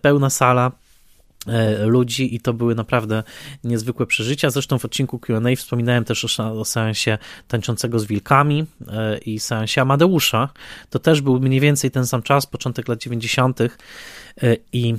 pełna 0.00 0.30
sala 0.30 0.72
ludzi 1.84 2.34
i 2.34 2.40
to 2.40 2.52
były 2.52 2.74
naprawdę 2.74 3.22
niezwykłe 3.64 4.06
przeżycia. 4.06 4.50
Zresztą 4.50 4.78
w 4.78 4.84
odcinku 4.84 5.18
Q&A 5.18 5.56
wspominałem 5.56 6.04
też 6.04 6.40
o, 6.40 6.60
o 6.60 6.64
seansie 6.64 7.18
Tańczącego 7.48 7.98
z 7.98 8.04
Wilkami 8.04 8.66
e, 8.88 9.18
i 9.18 9.40
seansie 9.40 9.80
Amadeusza. 9.80 10.48
To 10.90 10.98
też 10.98 11.20
był 11.20 11.40
mniej 11.40 11.60
więcej 11.60 11.90
ten 11.90 12.06
sam 12.06 12.22
czas, 12.22 12.46
początek 12.46 12.88
lat 12.88 12.98
90. 12.98 13.60
E, 13.60 13.66
i 14.72 14.94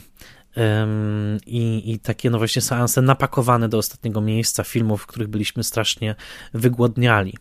i, 1.46 1.92
i 1.92 2.00
takie 2.00 2.30
no 2.30 2.38
właśnie 2.38 2.62
seanse 2.62 3.02
napakowane 3.02 3.70
do 3.70 3.78
ostatniego 3.78 4.22
miejsca 4.22 4.64
filmów, 4.64 5.02
w 5.02 5.06
których 5.06 5.28
byliśmy 5.28 5.64
strasznie 5.64 6.16
wygłodniali. 6.54 7.34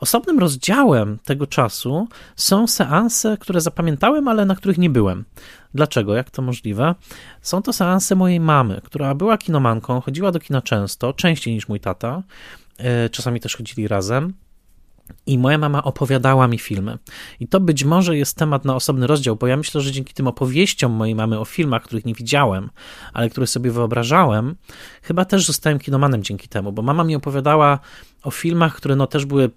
Osobnym 0.00 0.38
rozdziałem 0.38 1.18
tego 1.24 1.46
czasu 1.46 2.08
są 2.36 2.66
seanse, 2.66 3.36
które 3.40 3.60
zapamiętałem, 3.60 4.28
ale 4.28 4.44
na 4.44 4.54
których 4.54 4.78
nie 4.78 4.90
byłem. 4.90 5.24
Dlaczego? 5.74 6.14
Jak 6.14 6.30
to 6.30 6.42
możliwe? 6.42 6.94
Są 7.42 7.62
to 7.62 7.72
seanse 7.72 8.14
mojej 8.14 8.40
mamy, 8.40 8.80
która 8.84 9.14
była 9.14 9.38
kinomanką, 9.38 10.00
chodziła 10.00 10.32
do 10.32 10.40
kina 10.40 10.62
często, 10.62 11.12
częściej 11.12 11.54
niż 11.54 11.68
mój 11.68 11.80
tata. 11.80 12.22
E, 12.78 13.08
czasami 13.08 13.40
też 13.40 13.56
chodzili 13.56 13.88
razem. 13.88 14.34
I 15.26 15.38
moja 15.38 15.58
mama 15.58 15.84
opowiadała 15.84 16.48
mi 16.48 16.58
filmy. 16.58 16.98
I 17.40 17.48
to 17.48 17.60
być 17.60 17.84
może 17.84 18.16
jest 18.16 18.36
temat 18.36 18.64
na 18.64 18.74
osobny 18.74 19.06
rozdział, 19.06 19.36
bo 19.36 19.46
ja 19.46 19.56
myślę, 19.56 19.80
że 19.80 19.92
dzięki 19.92 20.14
tym 20.14 20.26
opowieściom 20.26 20.92
mojej 20.92 21.14
mamy 21.14 21.38
o 21.38 21.44
filmach, 21.44 21.82
których 21.82 22.04
nie 22.04 22.14
widziałem, 22.14 22.70
ale 23.12 23.30
które 23.30 23.46
sobie 23.46 23.70
wyobrażałem, 23.70 24.56
chyba 25.02 25.24
też 25.24 25.46
zostałem 25.46 25.78
kinomanem 25.78 26.22
dzięki 26.22 26.48
temu, 26.48 26.72
bo 26.72 26.82
mama 26.82 27.04
mi 27.04 27.16
opowiadała 27.16 27.78
o 28.22 28.30
filmach, 28.30 28.74
które 28.74 28.96
no 28.96 29.06
też 29.06 29.26
były 29.26 29.50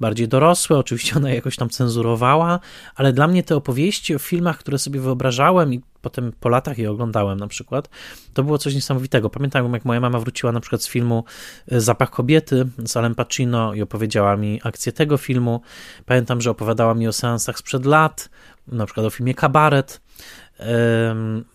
bardziej 0.00 0.28
dorosłe, 0.28 0.78
oczywiście 0.78 1.16
ona 1.16 1.30
jakoś 1.30 1.56
tam 1.56 1.70
cenzurowała, 1.70 2.60
ale 2.94 3.12
dla 3.12 3.26
mnie 3.28 3.42
te 3.42 3.56
opowieści 3.56 4.14
o 4.14 4.18
filmach, 4.18 4.58
które 4.58 4.78
sobie 4.78 5.00
wyobrażałem 5.00 5.74
i 5.74 5.82
potem 6.04 6.32
po 6.40 6.48
latach 6.48 6.78
je 6.78 6.90
oglądałem 6.90 7.38
na 7.38 7.46
przykład, 7.46 7.88
to 8.34 8.42
było 8.42 8.58
coś 8.58 8.74
niesamowitego. 8.74 9.30
Pamiętam, 9.30 9.72
jak 9.72 9.84
moja 9.84 10.00
mama 10.00 10.18
wróciła 10.18 10.52
na 10.52 10.60
przykład 10.60 10.82
z 10.82 10.88
filmu 10.88 11.24
e, 11.68 11.80
Zapach 11.80 12.10
kobiety 12.10 12.66
z 12.84 12.96
Alem 12.96 13.14
Pacino 13.14 13.74
i 13.74 13.82
opowiedziała 13.82 14.36
mi 14.36 14.60
akcję 14.64 14.92
tego 14.92 15.16
filmu. 15.16 15.60
Pamiętam, 16.06 16.40
że 16.40 16.50
opowiadała 16.50 16.94
mi 16.94 17.08
o 17.08 17.12
seansach 17.12 17.58
sprzed 17.58 17.86
lat, 17.86 18.30
na 18.68 18.86
przykład 18.86 19.06
o 19.06 19.10
filmie 19.10 19.34
Kabaret, 19.34 20.00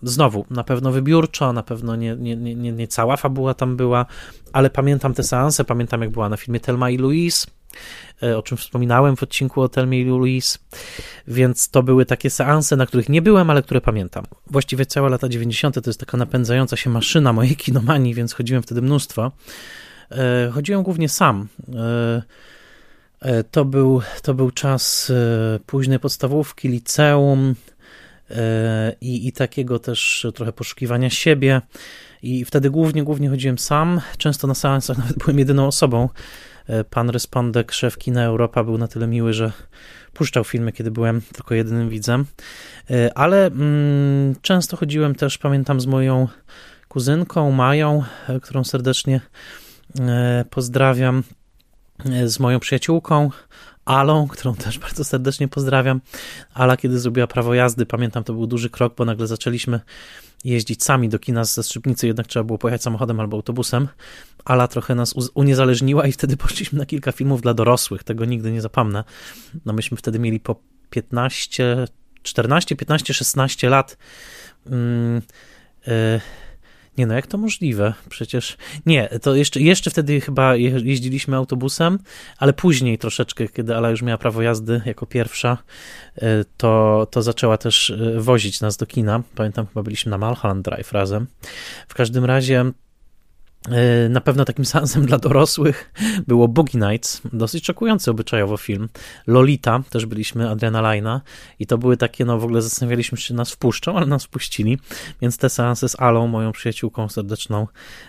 Znowu, 0.04 0.46
na 0.50 0.64
pewno 0.64 0.92
wybiórczo, 0.92 1.54
na 1.54 1.64
pewno 1.64 1.96
nie, 1.96 2.16
nie, 2.16 2.36
nie, 2.36 2.72
nie 2.72 2.88
cała 2.88 3.18
fabuła 3.18 3.54
tam 3.54 3.78
była, 3.78 4.06
ale 4.54 4.70
pamiętam 4.70 5.14
te 5.14 5.24
seanse, 5.24 5.66
pamiętam 5.66 6.02
jak 6.02 6.10
była 6.10 6.30
na 6.30 6.38
filmie 6.38 6.60
Telma 6.60 6.90
i 6.90 6.98
Louise, 6.98 7.48
o 8.38 8.42
czym 8.42 8.58
wspominałem 8.58 9.16
w 9.16 9.24
odcinku 9.24 9.62
o 9.62 9.70
Telmie 9.70 10.02
i 10.02 10.06
Louise, 10.06 10.60
więc 11.28 11.70
to 11.70 11.84
były 11.84 12.06
takie 12.06 12.30
seanse, 12.30 12.76
na 12.76 12.86
których 12.86 13.10
nie 13.10 13.22
byłem, 13.22 13.50
ale 13.50 13.64
które 13.64 13.82
pamiętam. 13.82 14.26
Właściwie 14.48 14.86
całe 14.86 15.10
lata 15.10 15.30
90. 15.30 15.84
to 15.84 15.90
jest 15.90 16.00
taka 16.00 16.18
napędzająca 16.18 16.78
się 16.78 16.90
maszyna 16.90 17.34
mojej 17.34 17.56
kinomanii, 17.56 18.14
więc 18.14 18.34
chodziłem 18.34 18.64
wtedy 18.64 18.82
mnóstwo. 18.82 19.32
E, 20.12 20.52
chodziłem 20.54 20.84
głównie 20.84 21.10
sam. 21.10 21.48
E, 23.22 23.44
to 23.52 23.66
był, 23.66 24.02
to 24.22 24.34
był 24.34 24.52
czas 24.52 25.12
późnej 25.66 26.00
podstawówki, 26.00 26.70
liceum, 26.70 27.56
E, 28.32 28.96
i, 29.02 29.28
i 29.28 29.32
takiego 29.32 29.80
też 29.80 30.28
trochę 30.36 30.54
poszukiwania 30.54 31.10
siebie. 31.10 31.62
I 32.22 32.46
wtedy 32.46 32.70
głównie, 32.70 33.04
głównie 33.04 33.30
chodziłem 33.30 33.58
sam. 33.58 34.02
Często 34.18 34.48
na 34.48 34.56
seansach 34.56 34.98
nawet 34.98 35.18
byłem 35.18 35.40
jedyną 35.40 35.68
osobą. 35.68 36.10
E, 36.70 36.84
pan 36.84 37.10
respondek, 37.10 37.72
szef 37.72 37.98
kina 37.98 38.24
Europa 38.24 38.64
był 38.64 38.78
na 38.78 38.88
tyle 38.88 39.08
miły, 39.08 39.34
że 39.34 39.52
puszczał 40.14 40.44
filmy, 40.44 40.72
kiedy 40.72 40.92
byłem 40.92 41.22
tylko 41.22 41.56
jedynym 41.56 41.90
widzem. 41.90 42.26
E, 42.90 43.18
ale 43.18 43.46
mm, 43.46 44.36
często 44.42 44.78
chodziłem 44.78 45.16
też, 45.16 45.38
pamiętam, 45.38 45.82
z 45.82 45.86
moją 45.86 46.28
kuzynką 46.88 47.52
Mają, 47.52 48.04
którą 48.42 48.64
serdecznie 48.64 49.22
pozdrawiam, 50.50 51.24
z 52.26 52.40
moją 52.40 52.60
przyjaciółką 52.60 53.30
Alą, 53.86 54.28
którą 54.28 54.56
też 54.56 54.80
bardzo 54.86 55.04
serdecznie 55.04 55.48
pozdrawiam. 55.48 56.02
Ala, 56.54 56.78
kiedy 56.78 57.00
zrobiła 57.00 57.28
prawo 57.28 57.54
jazdy, 57.54 57.86
pamiętam, 57.86 58.24
to 58.24 58.34
był 58.34 58.48
duży 58.48 58.70
krok, 58.70 58.96
bo 58.96 59.06
nagle 59.06 59.28
zaczęliśmy 59.28 59.80
jeździć 60.44 60.84
sami 60.84 61.10
do 61.10 61.20
kina 61.20 61.44
ze 61.44 61.64
Strzybnicy, 61.64 62.08
jednak 62.08 62.28
trzeba 62.28 62.44
było 62.44 62.58
pojechać 62.58 62.84
samochodem 62.84 63.20
albo 63.20 63.38
autobusem. 63.38 63.88
Ala 64.46 64.68
trochę 64.68 64.96
nas 64.96 65.16
uniezależniła 65.34 66.08
i 66.08 66.12
wtedy 66.12 66.38
poszliśmy 66.48 66.80
na 66.80 66.86
kilka 66.86 67.12
filmów 67.12 67.42
dla 67.42 67.54
dorosłych, 67.54 68.04
tego 68.04 68.26
nigdy 68.26 68.52
nie 68.52 68.62
zapomnę. 68.62 69.04
No 69.66 69.74
myśmy 69.74 69.98
wtedy 69.98 70.20
mieli 70.20 70.40
po 70.40 70.56
15, 70.90 71.88
14, 72.24 72.76
15, 72.76 73.14
16 73.14 73.70
lat. 73.70 73.98
Mm, 74.66 75.22
y 75.88 76.22
nie 77.00 77.08
no, 77.08 77.14
jak 77.14 77.28
to 77.28 77.38
możliwe? 77.38 77.94
Przecież 78.10 78.58
nie, 78.86 79.10
to 79.22 79.36
jeszcze, 79.36 79.62
jeszcze 79.62 79.90
wtedy 79.90 80.22
chyba 80.22 80.56
jeździliśmy 80.56 81.36
autobusem, 81.36 82.00
ale 82.38 82.54
później 82.54 82.98
troszeczkę, 82.98 83.48
kiedy 83.48 83.76
Ala 83.76 83.90
już 83.90 84.02
miała 84.02 84.18
prawo 84.18 84.42
jazdy 84.42 84.82
jako 84.86 85.06
pierwsza, 85.06 85.58
e, 86.16 86.46
to, 86.58 87.08
to 87.12 87.22
zaczęła 87.22 87.58
też 87.58 87.90
e, 87.90 88.20
wozić 88.20 88.62
nas 88.62 88.78
do 88.78 88.86
kina. 88.86 89.24
Pamiętam, 89.36 89.68
chyba 89.68 89.84
byliśmy 89.84 90.10
na 90.10 90.18
Malholland 90.18 90.66
Drive 90.66 90.92
razem. 90.92 91.28
W 91.88 91.94
każdym 91.94 92.26
razie 92.26 92.72
na 94.10 94.22
pewno 94.22 94.46
takim 94.46 94.66
seansem 94.66 95.06
dla 95.06 95.18
dorosłych 95.18 95.94
było 96.28 96.48
Boogie 96.48 96.80
Nights, 96.80 97.22
dosyć 97.34 97.66
szokujący 97.66 98.12
obyczajowo 98.12 98.58
film. 98.58 98.90
Lolita, 99.28 99.84
też 99.90 100.06
byliśmy, 100.06 100.50
Adriana 100.50 100.82
Lajna 100.82 101.22
i 101.60 101.68
to 101.68 101.78
były 101.78 101.98
takie, 101.98 102.26
no 102.26 102.40
w 102.40 102.44
ogóle 102.44 102.62
zastanawialiśmy 102.62 103.18
się, 103.18 103.24
czy 103.24 103.34
nas 103.34 103.52
wpuszczą, 103.52 103.98
ale 103.98 104.06
nas 104.06 104.24
wpuścili, 104.24 104.78
więc 105.22 105.38
te 105.38 105.50
seanse 105.50 105.90
z 105.90 106.00
Alą, 106.00 106.28
moją 106.28 106.52
przyjaciółką 106.52 107.10
serdeczną, 107.10 107.68
E, 107.70 108.09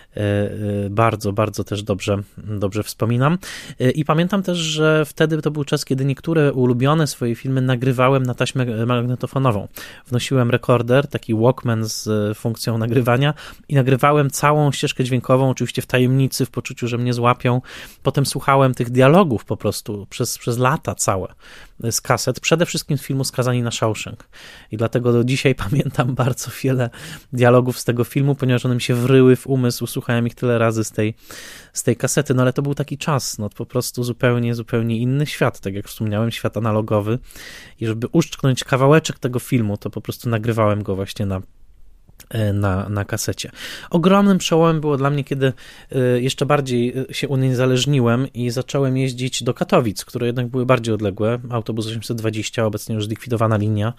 bardzo, 0.89 1.33
bardzo 1.33 1.63
też 1.63 1.83
dobrze, 1.83 2.17
dobrze 2.37 2.83
wspominam. 2.83 3.37
E, 3.79 3.91
I 3.91 4.05
pamiętam 4.05 4.43
też, 4.43 4.57
że 4.57 5.05
wtedy 5.05 5.41
to 5.41 5.51
był 5.51 5.63
czas, 5.63 5.85
kiedy 5.85 6.05
niektóre 6.05 6.53
ulubione 6.53 7.07
swoje 7.07 7.35
filmy 7.35 7.61
nagrywałem 7.61 8.23
na 8.23 8.33
taśmę 8.33 8.85
magnetofonową. 8.85 9.67
Wnosiłem 10.07 10.51
rekorder, 10.51 11.07
taki 11.07 11.35
Walkman 11.35 11.85
z 11.85 12.37
funkcją 12.37 12.77
nagrywania 12.77 13.33
i 13.69 13.75
nagrywałem 13.75 14.29
całą 14.29 14.71
ścieżkę 14.71 15.03
dźwiękową 15.03 15.49
oczywiście 15.49 15.81
w 15.81 15.85
tajemnicy, 15.85 16.45
w 16.45 16.49
poczuciu, 16.49 16.87
że 16.87 16.97
mnie 16.97 17.13
złapią. 17.13 17.61
Potem 18.03 18.25
słuchałem 18.25 18.73
tych 18.73 18.89
dialogów 18.89 19.45
po 19.45 19.57
prostu 19.57 20.07
przez, 20.09 20.37
przez 20.37 20.57
lata 20.57 20.95
całe 20.95 21.27
z 21.91 22.01
kaset, 22.01 22.39
przede 22.39 22.65
wszystkim 22.65 22.97
z 22.97 23.01
filmu 23.01 23.23
Skazani 23.23 23.61
na 23.61 23.71
Shawshank. 23.71 24.27
I 24.71 24.77
dlatego 24.77 25.13
do 25.13 25.23
dzisiaj 25.23 25.55
pamiętam 25.69 26.15
bardzo 26.15 26.51
wiele 26.63 26.89
dialogów 27.33 27.79
z 27.79 27.83
tego 27.83 28.03
filmu, 28.03 28.35
ponieważ 28.35 28.65
one 28.65 28.75
mi 28.75 28.81
się 28.81 28.95
wryły 28.95 29.35
w 29.35 29.47
umysł, 29.47 29.87
słuchałem 29.87 30.27
ich 30.27 30.35
tyle 30.35 30.57
razy 30.57 30.83
z 30.83 30.91
tej, 30.91 31.13
z 31.73 31.83
tej 31.83 31.95
kasety, 31.95 32.33
no 32.33 32.41
ale 32.41 32.53
to 32.53 32.61
był 32.61 32.75
taki 32.75 32.97
czas, 32.97 33.37
no 33.37 33.49
po 33.49 33.65
prostu 33.65 34.03
zupełnie, 34.03 34.55
zupełnie 34.55 34.97
inny 34.97 35.25
świat, 35.25 35.59
tak 35.59 35.73
jak 35.73 35.87
wspomniałem, 35.87 36.31
świat 36.31 36.57
analogowy 36.57 37.19
i 37.79 37.85
żeby 37.85 38.07
uszczknąć 38.11 38.63
kawałeczek 38.63 39.19
tego 39.19 39.39
filmu, 39.39 39.77
to 39.77 39.89
po 39.89 40.01
prostu 40.01 40.29
nagrywałem 40.29 40.83
go 40.83 40.95
właśnie 40.95 41.25
na 41.25 41.41
na, 42.53 42.89
na 42.89 43.05
kasecie. 43.05 43.51
Ogromnym 43.89 44.37
przełomem 44.37 44.81
było 44.81 44.97
dla 44.97 45.09
mnie, 45.09 45.23
kiedy 45.23 45.53
e, 45.91 46.21
jeszcze 46.21 46.45
bardziej 46.45 46.93
e, 47.09 47.13
się 47.13 47.27
uniezależniłem 47.27 48.33
i 48.33 48.49
zacząłem 48.49 48.97
jeździć 48.97 49.43
do 49.43 49.53
Katowic, 49.53 50.05
które 50.05 50.27
jednak 50.27 50.47
były 50.47 50.65
bardziej 50.65 50.93
odległe. 50.93 51.39
Autobus 51.49 51.87
820, 51.87 52.65
obecnie 52.65 52.95
już 52.95 53.05
zlikwidowana 53.05 53.57
linia, 53.57 53.93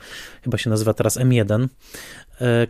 chyba 0.45 0.59
się 0.59 0.71
nazywa 0.71 0.95
teraz 0.95 1.19
M1, 1.19 1.69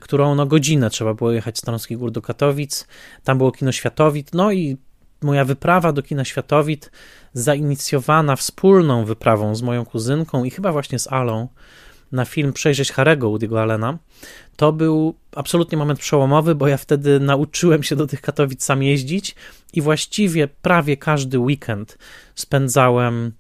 którą 0.01 0.35
no 0.35 0.47
godzinę 0.47 0.91
trzeba 0.91 1.15
było 1.15 1.33
jechać 1.33 1.59
z 1.59 1.61
Tarnowskich 1.61 1.99
Gór 1.99 2.11
do 2.11 2.23
Katowic. 2.23 2.87
Tam 3.25 3.38
było 3.38 3.53
kino 3.53 3.73
Światowit, 3.73 4.35
no 4.35 4.53
i 4.53 4.77
moja 5.23 5.45
wyprawa 5.45 5.93
do 5.93 6.03
kina 6.03 6.25
Światowit, 6.25 6.91
zainicjowana 7.33 8.37
wspólną 8.37 9.05
wyprawą 9.05 9.55
z 9.55 9.62
moją 9.62 9.85
kuzynką 9.85 10.45
i 10.45 10.51
chyba 10.51 10.73
właśnie 10.73 10.99
z 10.99 11.12
Alą, 11.12 11.49
na 12.12 12.25
film 12.25 12.53
Przejrzeć 12.53 12.93
Harego 12.93 13.31
Woody'ego 13.31 13.59
Allena, 13.59 13.99
to 14.57 14.73
był 14.73 15.15
absolutnie 15.37 15.79
moment 15.79 16.01
przełomowy, 16.01 16.55
bo 16.55 16.69
ja 16.69 16.77
wtedy 16.77 17.21
nauczyłem 17.21 17.83
się 17.83 17.97
do 17.97 18.07
tych 18.07 18.21
Katowic 18.21 18.65
sam 18.65 18.83
jeździć 18.83 19.35
i 19.73 19.81
właściwie 19.81 20.49
prawie 20.49 20.97
każdy 20.97 21.38
weekend 21.38 21.99
spędzałem 22.35 23.27
e, 23.27 23.33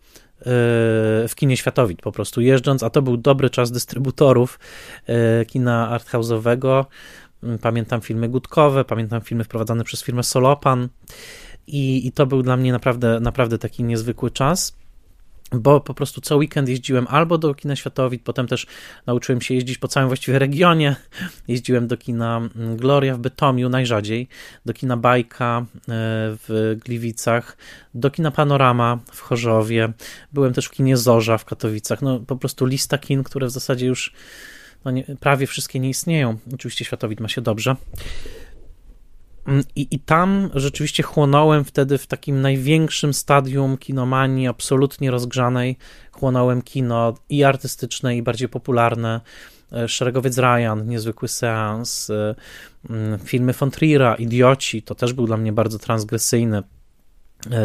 w 1.28 1.32
kinie 1.34 1.56
Światowit, 1.56 2.02
po 2.02 2.12
prostu 2.12 2.40
jeżdżąc, 2.40 2.82
a 2.82 2.90
to 2.90 3.02
był 3.02 3.16
dobry 3.16 3.50
czas 3.50 3.70
dystrybutorów 3.70 4.58
e, 5.06 5.44
kina 5.44 5.98
arthouse'owego. 5.98 6.84
Pamiętam 7.60 8.00
filmy 8.00 8.28
gutkowe, 8.28 8.84
pamiętam 8.84 9.20
filmy 9.20 9.44
wprowadzane 9.44 9.84
przez 9.84 10.02
firmę 10.02 10.22
Solopan 10.22 10.88
i, 11.66 12.06
i 12.06 12.12
to 12.12 12.26
był 12.26 12.42
dla 12.42 12.56
mnie 12.56 12.72
naprawdę, 12.72 13.20
naprawdę 13.20 13.58
taki 13.58 13.84
niezwykły 13.84 14.30
czas 14.30 14.76
bo 15.52 15.80
po 15.80 15.94
prostu 15.94 16.20
co 16.20 16.36
weekend 16.36 16.68
jeździłem 16.68 17.06
albo 17.10 17.38
do 17.38 17.54
kina 17.54 17.76
Światowit, 17.76 18.22
potem 18.22 18.46
też 18.46 18.66
nauczyłem 19.06 19.40
się 19.40 19.54
jeździć 19.54 19.78
po 19.78 19.88
całym 19.88 20.08
właściwie 20.08 20.38
regionie. 20.38 20.96
Jeździłem 21.48 21.86
do 21.86 21.96
kina 21.96 22.36
mm, 22.56 22.76
Gloria 22.76 23.14
w 23.14 23.18
Bytomiu 23.18 23.68
najrzadziej, 23.68 24.28
do 24.66 24.72
kina 24.72 24.96
Bajka 24.96 25.58
e, 25.58 25.64
w 26.48 26.76
Gliwicach, 26.84 27.56
do 27.94 28.10
kina 28.10 28.30
Panorama 28.30 28.98
w 29.12 29.20
Chorzowie. 29.20 29.92
Byłem 30.32 30.52
też 30.52 30.66
w 30.66 30.70
kinie 30.70 30.96
Zorza 30.96 31.38
w 31.38 31.44
Katowicach. 31.44 32.02
No 32.02 32.20
po 32.20 32.36
prostu 32.36 32.66
lista 32.66 32.98
kin, 32.98 33.22
które 33.22 33.46
w 33.46 33.50
zasadzie 33.50 33.86
już 33.86 34.12
no 34.84 34.90
nie, 34.90 35.04
prawie 35.20 35.46
wszystkie 35.46 35.80
nie 35.80 35.88
istnieją. 35.88 36.38
Oczywiście 36.54 36.84
Światowit 36.84 37.20
ma 37.20 37.28
się 37.28 37.40
dobrze. 37.40 37.76
Mm, 39.46 39.64
I, 39.76 39.88
I 39.90 39.98
tam 39.98 40.50
rzeczywiście 40.54 41.02
chłonąłem 41.02 41.64
wtedy 41.64 41.98
w 41.98 42.06
takim 42.06 42.40
największym 42.40 43.14
stadium 43.14 43.78
kinomanii, 43.78 44.48
absolutnie 44.48 45.10
rozgrzanej. 45.10 45.76
Chłonąłem 46.12 46.62
kino 46.62 47.14
i 47.28 47.44
artystyczne, 47.44 48.16
i 48.16 48.22
bardziej 48.22 48.48
popularne. 48.48 49.20
E, 49.72 49.88
Szeregowiec 49.88 50.38
Ryan, 50.38 50.86
Niezwykły 50.86 51.28
Seans, 51.28 52.10
e, 52.10 52.34
mm, 52.90 53.18
filmy 53.18 53.52
von 53.52 53.70
Trier'a, 53.70 54.20
Idioci, 54.20 54.82
to 54.82 54.94
też 54.94 55.12
był 55.12 55.26
dla 55.26 55.36
mnie 55.36 55.52
bardzo 55.52 55.78
transgresyjny, 55.78 56.62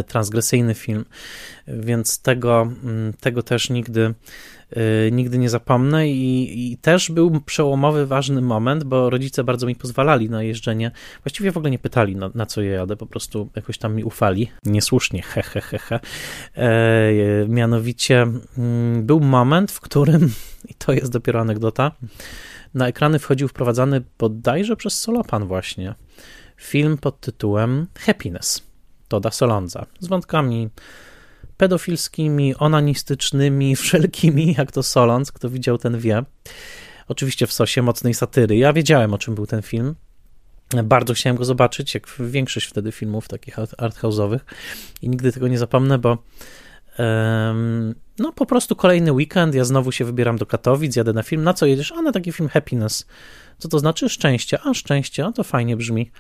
transgresyjny 0.08 0.74
film, 0.74 1.06
więc 1.68 2.22
tego, 2.22 2.62
mm, 2.62 3.14
tego 3.14 3.44
też 3.44 3.70
nigdy 3.70 4.14
Y, 5.08 5.12
nigdy 5.12 5.38
nie 5.38 5.50
zapomnę 5.50 6.10
i, 6.10 6.72
i, 6.72 6.78
też 6.78 7.12
był 7.12 7.42
przełomowy, 7.42 8.06
ważny 8.06 8.42
moment, 8.42 8.84
bo 8.84 9.10
rodzice 9.10 9.44
bardzo 9.44 9.68
mi 9.68 9.76
pozwalali 9.76 10.30
na 10.30 10.44
jeżdżenie. 10.44 10.92
Właściwie 11.24 11.52
w 11.52 11.58
ogóle 11.58 11.72
nie 11.72 11.80
pytali, 11.80 12.16
na, 12.16 12.30
na 12.36 12.46
co 12.46 12.62
ja 12.62 12.72
jadę, 12.72 12.96
po 12.96 13.06
prostu 13.06 13.50
jakoś 13.56 13.78
tam 13.78 13.96
mi 13.96 14.04
ufali. 14.04 14.52
Niesłusznie, 14.66 15.22
he, 15.22 15.44
he, 15.44 15.62
he, 15.62 15.78
he. 15.78 16.00
E, 16.56 17.48
mianowicie 17.48 18.22
mm, 18.58 19.06
był 19.06 19.20
moment, 19.20 19.72
w 19.72 19.80
którym, 19.80 20.34
i 20.70 20.74
to 20.74 20.94
jest 20.94 21.12
dopiero 21.12 21.40
anegdota, 21.40 21.92
na 22.74 22.88
ekrany 22.88 23.20
wchodził 23.20 23.48
wprowadzany 23.48 24.02
bodajże 24.20 24.76
przez 24.76 25.02
Solopan 25.02 25.48
właśnie 25.48 25.96
film 26.58 26.98
pod 26.98 27.20
tytułem 27.20 27.88
Happiness 28.00 28.67
Toda 29.08 29.32
Solonza 29.32 29.86
z 30.00 30.08
wątkami 30.08 30.70
pedofilskimi, 31.58 32.56
onanistycznymi, 32.56 33.76
wszelkimi, 33.84 34.56
jak 34.58 34.72
to 34.72 34.84
Solons, 34.84 35.32
kto 35.32 35.50
widział 35.50 35.78
ten 35.78 36.00
wie. 36.00 36.24
Oczywiście 37.08 37.48
w 37.48 37.54
sosie 37.54 37.82
mocnej 37.82 38.14
satyry. 38.14 38.58
Ja 38.58 38.74
wiedziałem, 38.74 39.14
o 39.14 39.18
czym 39.18 39.36
był 39.36 39.48
ten 39.48 39.62
film. 39.62 39.96
Bardzo 40.84 41.14
chciałem 41.14 41.38
go 41.38 41.46
zobaczyć, 41.46 41.94
jak 41.94 42.08
większość 42.20 42.68
wtedy 42.68 42.92
filmów 42.92 43.28
takich 43.28 43.58
arthouse'owych 43.58 44.40
i 45.02 45.10
nigdy 45.10 45.32
tego 45.32 45.48
nie 45.48 45.58
zapomnę, 45.58 46.00
bo 46.00 46.18
um, 47.00 47.96
no 48.20 48.32
po 48.32 48.46
prostu 48.46 48.76
kolejny 48.76 49.12
weekend, 49.14 49.56
ja 49.56 49.66
znowu 49.66 49.92
się 49.92 50.06
wybieram 50.06 50.38
do 50.38 50.46
Katowic, 50.46 50.96
jadę 50.96 51.14
na 51.14 51.24
film. 51.24 51.44
Na 51.44 51.54
co 51.54 51.66
jedziesz? 51.66 51.92
A 51.92 52.02
na 52.02 52.12
taki 52.12 52.32
film 52.32 52.50
Happiness. 52.50 53.06
Co 53.58 53.68
to 53.68 53.80
znaczy? 53.80 54.10
Szczęście. 54.10 54.60
A, 54.64 54.74
szczęście, 54.74 55.26
a 55.26 55.32
to 55.32 55.44
fajnie 55.44 55.78
brzmi. 55.78 56.12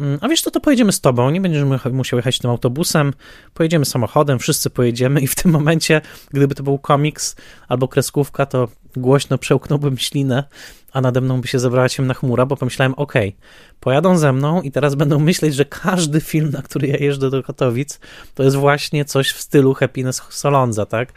Mm, 0.00 0.18
a 0.20 0.28
wiesz 0.28 0.42
co, 0.42 0.50
to 0.50 0.60
pojedziemy 0.60 0.92
z 0.92 1.00
tobą, 1.00 1.30
nie 1.30 1.40
będziesz 1.40 1.64
musiał 1.92 2.16
jechać 2.16 2.38
tym 2.38 2.50
autobusem, 2.50 3.12
pojedziemy 3.54 3.84
samochodem, 3.84 4.38
wszyscy 4.38 4.70
pojedziemy 4.70 5.20
i 5.20 5.26
w 5.26 5.34
tym 5.34 5.50
momencie, 5.50 6.00
gdyby 6.30 6.54
to 6.54 6.62
był 6.62 6.78
komiks 6.78 7.36
albo 7.68 7.88
kreskówka, 7.88 8.46
to 8.46 8.68
głośno 8.96 9.38
przełknąłbym 9.38 9.98
ślinę, 9.98 10.44
a 10.92 11.00
nade 11.00 11.20
mną 11.20 11.40
by 11.40 11.48
się 11.48 11.58
zebrała 11.58 11.88
ciemna 11.88 12.14
chmura, 12.14 12.46
bo 12.46 12.56
pomyślałem, 12.56 12.94
okay, 12.94 13.32
pojadą 13.80 14.18
ze 14.18 14.32
mną 14.32 14.62
i 14.62 14.70
teraz 14.70 14.94
będą 14.94 15.18
myśleć, 15.18 15.54
że 15.54 15.64
każdy 15.64 16.20
film, 16.20 16.50
na 16.50 16.62
który 16.62 16.88
ja 16.88 16.96
jeżdżę 16.96 17.30
do 17.30 17.42
Katowic, 17.42 18.00
to 18.34 18.42
jest 18.42 18.56
właśnie 18.56 19.04
coś 19.04 19.30
w 19.30 19.40
stylu 19.40 19.74
Happiness 19.74 20.22
Solonza, 20.30 20.86
tak? 20.86 21.12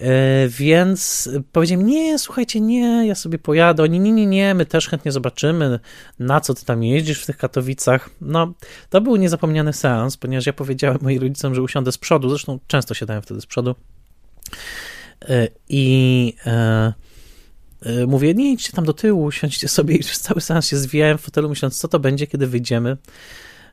E, 0.00 0.48
więc 0.48 1.30
powiedziałem, 1.52 1.86
nie, 1.86 2.18
słuchajcie, 2.18 2.60
nie, 2.60 3.06
ja 3.06 3.14
sobie 3.14 3.38
pojadę. 3.38 3.82
Oni, 3.82 4.00
nie, 4.00 4.12
nie, 4.12 4.26
nie, 4.26 4.54
my 4.54 4.66
też 4.66 4.88
chętnie 4.88 5.12
zobaczymy, 5.12 5.80
na 6.18 6.40
co 6.40 6.54
ty 6.54 6.64
tam 6.64 6.82
jeździsz 6.82 7.22
w 7.22 7.26
tych 7.26 7.36
Katowicach. 7.36 8.10
No, 8.20 8.54
to 8.90 9.00
był 9.00 9.16
niezapomniany 9.16 9.72
seans, 9.72 10.16
ponieważ 10.16 10.46
ja 10.46 10.52
powiedziałem 10.52 10.98
moim 11.02 11.20
rodzicom, 11.20 11.54
że 11.54 11.62
usiądę 11.62 11.92
z 11.92 11.98
przodu, 11.98 12.28
zresztą 12.28 12.58
często 12.66 12.94
siadałem 12.94 13.22
wtedy 13.22 13.40
z 13.40 13.46
przodu. 13.46 13.74
E, 15.22 15.48
I 15.68 16.34
e, 16.46 16.92
mówię, 18.06 18.34
nie 18.34 18.52
idźcie 18.52 18.72
tam 18.72 18.84
do 18.84 18.92
tyłu, 18.92 19.30
siądźcie 19.30 19.68
sobie 19.68 19.96
i 19.96 19.98
przez 19.98 20.20
cały 20.20 20.40
seans 20.40 20.66
się 20.66 20.76
zwijałem 20.76 21.18
w 21.18 21.20
fotelu, 21.20 21.48
myśląc, 21.48 21.78
co 21.78 21.88
to 21.88 21.98
będzie, 21.98 22.26
kiedy 22.26 22.46
wyjdziemy 22.46 22.96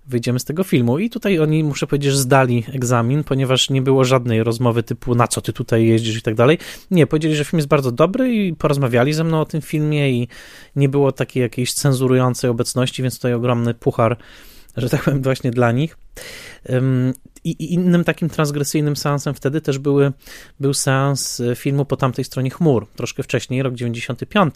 wyjdziemy 0.08 0.40
z 0.40 0.44
tego 0.44 0.64
filmu. 0.64 1.00
I 1.00 1.10
tutaj 1.10 1.40
oni, 1.40 1.64
muszę 1.64 1.88
powiedzieć, 1.88 2.12
że 2.12 2.18
zdali 2.18 2.64
egzamin, 2.74 3.24
ponieważ 3.24 3.70
nie 3.70 3.82
było 3.82 4.04
żadnej 4.04 4.44
rozmowy 4.44 4.84
typu 4.84 5.16
na 5.16 5.28
co 5.28 5.42
ty 5.42 5.54
tutaj 5.54 5.88
jeździsz 5.88 6.18
i 6.18 6.22
tak 6.22 6.36
dalej. 6.36 6.58
Nie, 6.92 7.08
powiedzieli, 7.08 7.36
że 7.36 7.46
film 7.46 7.58
jest 7.58 7.68
bardzo 7.68 7.92
dobry 7.92 8.36
i 8.36 8.54
porozmawiali 8.54 9.14
ze 9.14 9.24
mną 9.24 9.42
o 9.42 9.46
tym 9.46 9.62
filmie 9.62 10.12
i 10.12 10.28
nie 10.76 10.90
było 10.90 11.12
takiej 11.12 11.42
jakiejś 11.42 11.74
cenzurującej 11.74 12.50
obecności, 12.50 13.04
więc 13.04 13.16
tutaj 13.16 13.34
ogromny 13.34 13.74
puchar, 13.74 14.18
że 14.78 14.90
tak 14.90 15.04
powiem, 15.04 15.22
właśnie 15.22 15.52
dla 15.52 15.72
nich. 15.72 15.98
I 17.44 17.74
innym 17.74 18.04
takim 18.04 18.30
transgresyjnym 18.30 18.96
seansem 18.96 19.34
wtedy 19.34 19.62
też 19.62 19.80
były, 19.80 20.12
był 20.60 20.74
seans 20.74 21.42
filmu 21.56 21.86
po 21.86 21.98
tamtej 21.98 22.26
stronie 22.26 22.50
chmur, 22.50 22.88
troszkę 22.96 23.24
wcześniej, 23.24 23.64
rok 23.64 23.74
95, 23.74 24.56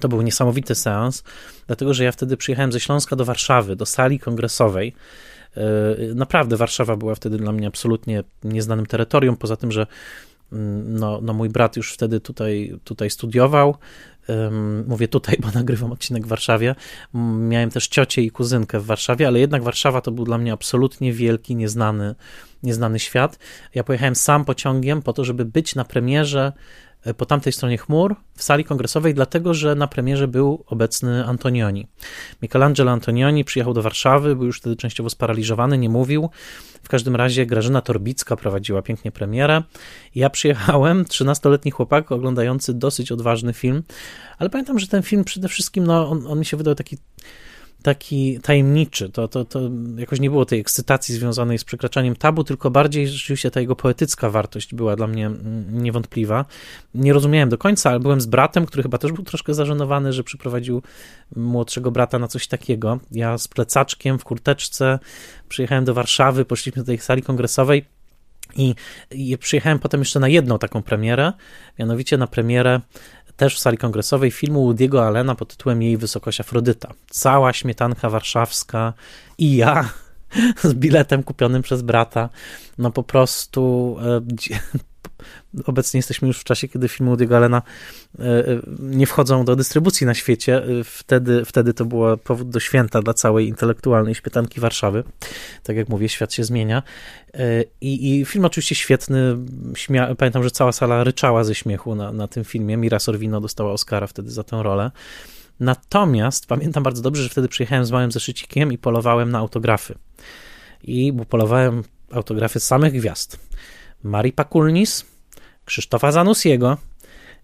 to 0.00 0.08
był 0.08 0.22
niesamowity 0.22 0.74
seans, 0.74 1.24
dlatego 1.66 1.94
że 1.94 2.04
ja 2.04 2.12
wtedy 2.12 2.36
przyjechałem 2.36 2.72
ze 2.72 2.80
Śląska 2.80 3.16
do 3.16 3.24
Warszawy, 3.24 3.76
do 3.76 3.86
sali 3.86 4.18
kongresowej. 4.18 4.94
E, 5.56 6.14
naprawdę 6.14 6.56
Warszawa 6.56 6.96
była 6.96 7.14
wtedy 7.14 7.36
dla 7.36 7.52
mnie 7.52 7.66
absolutnie 7.66 8.24
nieznanym 8.44 8.86
terytorium, 8.86 9.36
poza 9.36 9.56
tym, 9.56 9.72
że 9.72 9.86
mm, 10.52 10.98
no, 10.98 11.20
no 11.22 11.32
mój 11.32 11.48
brat 11.48 11.76
już 11.76 11.92
wtedy 11.92 12.20
tutaj, 12.20 12.78
tutaj 12.84 13.10
studiował. 13.10 13.76
Mówię 14.86 15.08
tutaj, 15.08 15.36
bo 15.40 15.50
nagrywam 15.58 15.92
odcinek 15.92 16.24
w 16.26 16.28
Warszawie. 16.28 16.74
Miałem 17.38 17.70
też 17.70 17.88
ciocię 17.88 18.22
i 18.22 18.30
kuzynkę 18.30 18.80
w 18.80 18.86
Warszawie, 18.86 19.26
ale 19.26 19.40
jednak 19.40 19.62
Warszawa 19.62 20.00
to 20.00 20.10
był 20.10 20.24
dla 20.24 20.38
mnie 20.38 20.52
absolutnie 20.52 21.12
wielki, 21.12 21.56
nieznany, 21.56 22.14
nieznany 22.62 22.98
świat. 22.98 23.38
Ja 23.74 23.84
pojechałem 23.84 24.14
sam 24.14 24.44
pociągiem 24.44 25.02
po 25.02 25.12
to, 25.12 25.24
żeby 25.24 25.44
być 25.44 25.74
na 25.74 25.84
premierze 25.84 26.52
po 27.16 27.26
tamtej 27.26 27.52
stronie 27.52 27.78
chmur 27.78 28.16
w 28.36 28.42
sali 28.42 28.64
kongresowej, 28.64 29.14
dlatego 29.14 29.54
że 29.54 29.74
na 29.74 29.86
premierze 29.86 30.28
był 30.28 30.64
obecny 30.66 31.24
Antonioni. 31.26 31.86
Michelangelo 32.42 32.90
Antonioni 32.90 33.44
przyjechał 33.44 33.74
do 33.74 33.82
Warszawy, 33.82 34.36
był 34.36 34.46
już 34.46 34.58
wtedy 34.58 34.76
częściowo 34.76 35.10
sparaliżowany, 35.10 35.78
nie 35.78 35.88
mówił. 35.88 36.30
W 36.82 36.88
każdym 36.88 37.16
razie 37.16 37.46
Grażyna 37.46 37.80
Torbicka 37.80 38.36
prowadziła 38.36 38.82
pięknie 38.82 39.12
premierę. 39.12 39.62
Ja 40.14 40.30
przyjechałem, 40.30 41.04
13-letni 41.04 41.70
chłopak 41.70 42.12
oglądający 42.12 42.74
dosyć 42.74 43.12
odważny 43.12 43.52
film, 43.52 43.82
ale 44.38 44.50
pamiętam, 44.50 44.78
że 44.78 44.86
ten 44.86 45.02
film 45.02 45.24
przede 45.24 45.48
wszystkim, 45.48 45.86
no, 45.86 46.10
on, 46.10 46.26
on 46.26 46.38
mi 46.38 46.44
się 46.44 46.56
wydał 46.56 46.74
taki 46.74 46.96
taki 47.84 48.40
tajemniczy. 48.42 49.10
To, 49.10 49.28
to, 49.28 49.44
to 49.44 49.60
jakoś 49.96 50.20
nie 50.20 50.30
było 50.30 50.44
tej 50.44 50.60
ekscytacji 50.60 51.14
związanej 51.14 51.58
z 51.58 51.64
przekraczaniem 51.64 52.16
tabu, 52.16 52.44
tylko 52.44 52.70
bardziej 52.70 53.08
rzeczywiście 53.08 53.50
ta 53.50 53.60
jego 53.60 53.76
poetycka 53.76 54.30
wartość 54.30 54.74
była 54.74 54.96
dla 54.96 55.06
mnie 55.06 55.26
mm, 55.26 55.82
niewątpliwa. 55.82 56.44
Nie 56.94 57.12
rozumiałem 57.12 57.48
do 57.48 57.58
końca, 57.58 57.90
ale 57.90 58.00
byłem 58.00 58.20
z 58.20 58.26
bratem, 58.26 58.66
który 58.66 58.82
chyba 58.82 58.98
też 58.98 59.12
był 59.12 59.24
troszkę 59.24 59.54
zażenowany, 59.54 60.12
że 60.12 60.24
przyprowadził 60.24 60.82
młodszego 61.36 61.90
brata 61.90 62.18
na 62.18 62.28
coś 62.28 62.46
takiego. 62.46 62.98
Ja 63.10 63.38
z 63.38 63.48
plecaczkiem 63.48 64.18
w 64.18 64.24
kurteczce 64.24 64.98
przyjechałem 65.48 65.84
do 65.84 65.94
Warszawy, 65.94 66.44
poszliśmy 66.44 66.82
do 66.82 66.86
tej 66.86 66.98
sali 66.98 67.22
kongresowej. 67.22 67.84
I, 68.56 68.74
I 69.10 69.38
przyjechałem 69.38 69.78
potem 69.78 70.00
jeszcze 70.00 70.20
na 70.20 70.28
jedną 70.28 70.58
taką 70.58 70.82
premierę, 70.82 71.32
mianowicie 71.78 72.18
na 72.18 72.26
premierę 72.26 72.80
też 73.36 73.56
w 73.56 73.58
sali 73.58 73.78
kongresowej 73.78 74.30
filmu 74.30 74.72
Woody'ego 74.72 75.06
Allena 75.06 75.34
pod 75.34 75.48
tytułem 75.48 75.82
Jej 75.82 75.96
Wysokość 75.96 76.40
Afrodyta. 76.40 76.92
Cała 77.10 77.52
śmietanka 77.52 78.10
warszawska 78.10 78.92
i 79.38 79.56
ja 79.56 79.88
z 80.62 80.74
biletem 80.74 81.22
kupionym 81.22 81.62
przez 81.62 81.82
brata. 81.82 82.28
No 82.78 82.90
po 82.90 83.02
prostu 83.02 83.96
e, 84.00 84.20
obecnie 85.64 85.98
jesteśmy 85.98 86.28
już 86.28 86.38
w 86.38 86.44
czasie, 86.44 86.68
kiedy 86.68 86.88
filmy 86.88 87.12
Woody'ego 87.12 87.36
Allena 87.36 87.62
e, 88.18 88.22
e, 88.22 88.60
nie 88.78 89.06
wchodzą 89.06 89.44
do 89.44 89.56
dystrybucji 89.56 90.06
na 90.06 90.14
świecie. 90.14 90.62
Wtedy, 90.84 91.44
wtedy 91.44 91.74
to 91.74 91.84
było 91.84 92.16
powód 92.16 92.50
do 92.50 92.60
święta 92.60 93.02
dla 93.02 93.14
całej 93.14 93.48
intelektualnej 93.48 94.14
śmietanki 94.14 94.60
Warszawy. 94.60 95.04
Tak 95.62 95.76
jak 95.76 95.88
mówię, 95.88 96.08
świat 96.08 96.32
się 96.32 96.44
zmienia. 96.44 96.82
I, 97.80 98.20
i 98.20 98.24
film 98.24 98.44
oczywiście 98.44 98.74
świetny. 98.74 99.36
Śmia 99.76 100.14
Pamiętam, 100.14 100.42
że 100.42 100.50
cała 100.50 100.72
sala 100.72 101.04
ryczała 101.04 101.44
ze 101.44 101.54
śmiechu 101.54 101.94
na, 101.94 102.12
na 102.12 102.28
tym 102.28 102.44
filmie. 102.44 102.76
Mira 102.76 102.98
Sorvino 102.98 103.40
dostała 103.40 103.72
Oscara 103.72 104.06
wtedy 104.06 104.30
za 104.30 104.44
tę 104.44 104.62
rolę. 104.62 104.90
Natomiast 105.60 106.46
pamiętam 106.46 106.82
bardzo 106.82 107.02
dobrze, 107.02 107.22
że 107.22 107.28
wtedy 107.28 107.48
przyjechałem 107.48 107.84
z 107.84 107.90
małym 107.90 108.12
zeszycikiem 108.12 108.72
i 108.72 108.78
polowałem 108.78 109.30
na 109.30 109.38
autografy. 109.38 109.94
I 110.82 111.12
polowałem 111.28 111.82
autografy 112.12 112.60
samych 112.60 112.92
gwiazd. 112.92 113.38
Marii 114.02 114.32
Pakulnis, 114.32 115.04
Krzysztofa 115.64 116.12
Zanussiego 116.12 116.78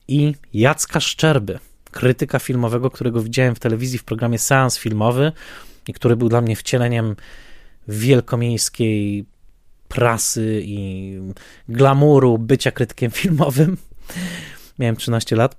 i 0.09 0.35
Jacka 0.55 1.01
Szczerby, 1.01 1.59
krytyka 1.91 2.39
filmowego, 2.39 2.91
którego 2.91 3.23
widziałem 3.23 3.55
w 3.55 3.59
telewizji 3.59 3.99
w 3.99 4.05
programie 4.05 4.39
Seans 4.39 4.79
Filmowy 4.79 5.33
i 5.89 5.93
który 5.93 6.17
był 6.17 6.29
dla 6.29 6.41
mnie 6.41 6.57
wcieleniem 6.57 7.17
wielkomiejskiej 7.89 9.25
prasy 9.89 10.61
i 10.65 11.19
glamuru 11.69 12.39
bycia 12.39 12.71
krytykiem 12.71 13.11
filmowym. 13.21 13.77
Miałem 14.79 14.97
13 14.97 15.37
lat. 15.37 15.57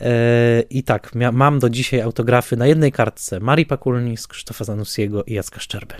E, 0.00 0.62
I 0.70 0.82
tak, 0.82 1.10
mam 1.32 1.58
do 1.58 1.70
dzisiaj 1.70 2.00
autografy 2.00 2.56
na 2.56 2.66
jednej 2.66 2.92
kartce 2.92 3.40
Marii 3.40 3.66
Pakulnis, 3.66 4.26
Krzysztofa 4.26 4.64
Zanussiego 4.64 5.24
i 5.24 5.34
Jacka 5.34 5.60
Szczerby. 5.60 5.94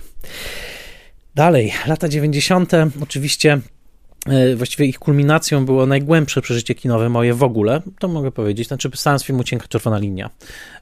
Dalej, 1.35 1.73
lata 1.87 2.09
90. 2.09 2.71
Oczywiście 3.01 3.61
właściwie 4.55 4.85
ich 4.85 4.99
kulminacją 4.99 5.65
było 5.65 5.85
najgłębsze 5.85 6.41
przeżycie 6.41 6.75
kinowe 6.75 7.09
moje 7.09 7.33
w 7.33 7.43
ogóle, 7.43 7.81
to 7.99 8.07
mogę 8.07 8.31
powiedzieć, 8.31 8.67
znaczy 8.67 8.89
seans 8.95 9.23
filmu 9.23 9.43
Cienka 9.43 9.67
Czerwona 9.67 9.97
Linia, 9.97 10.29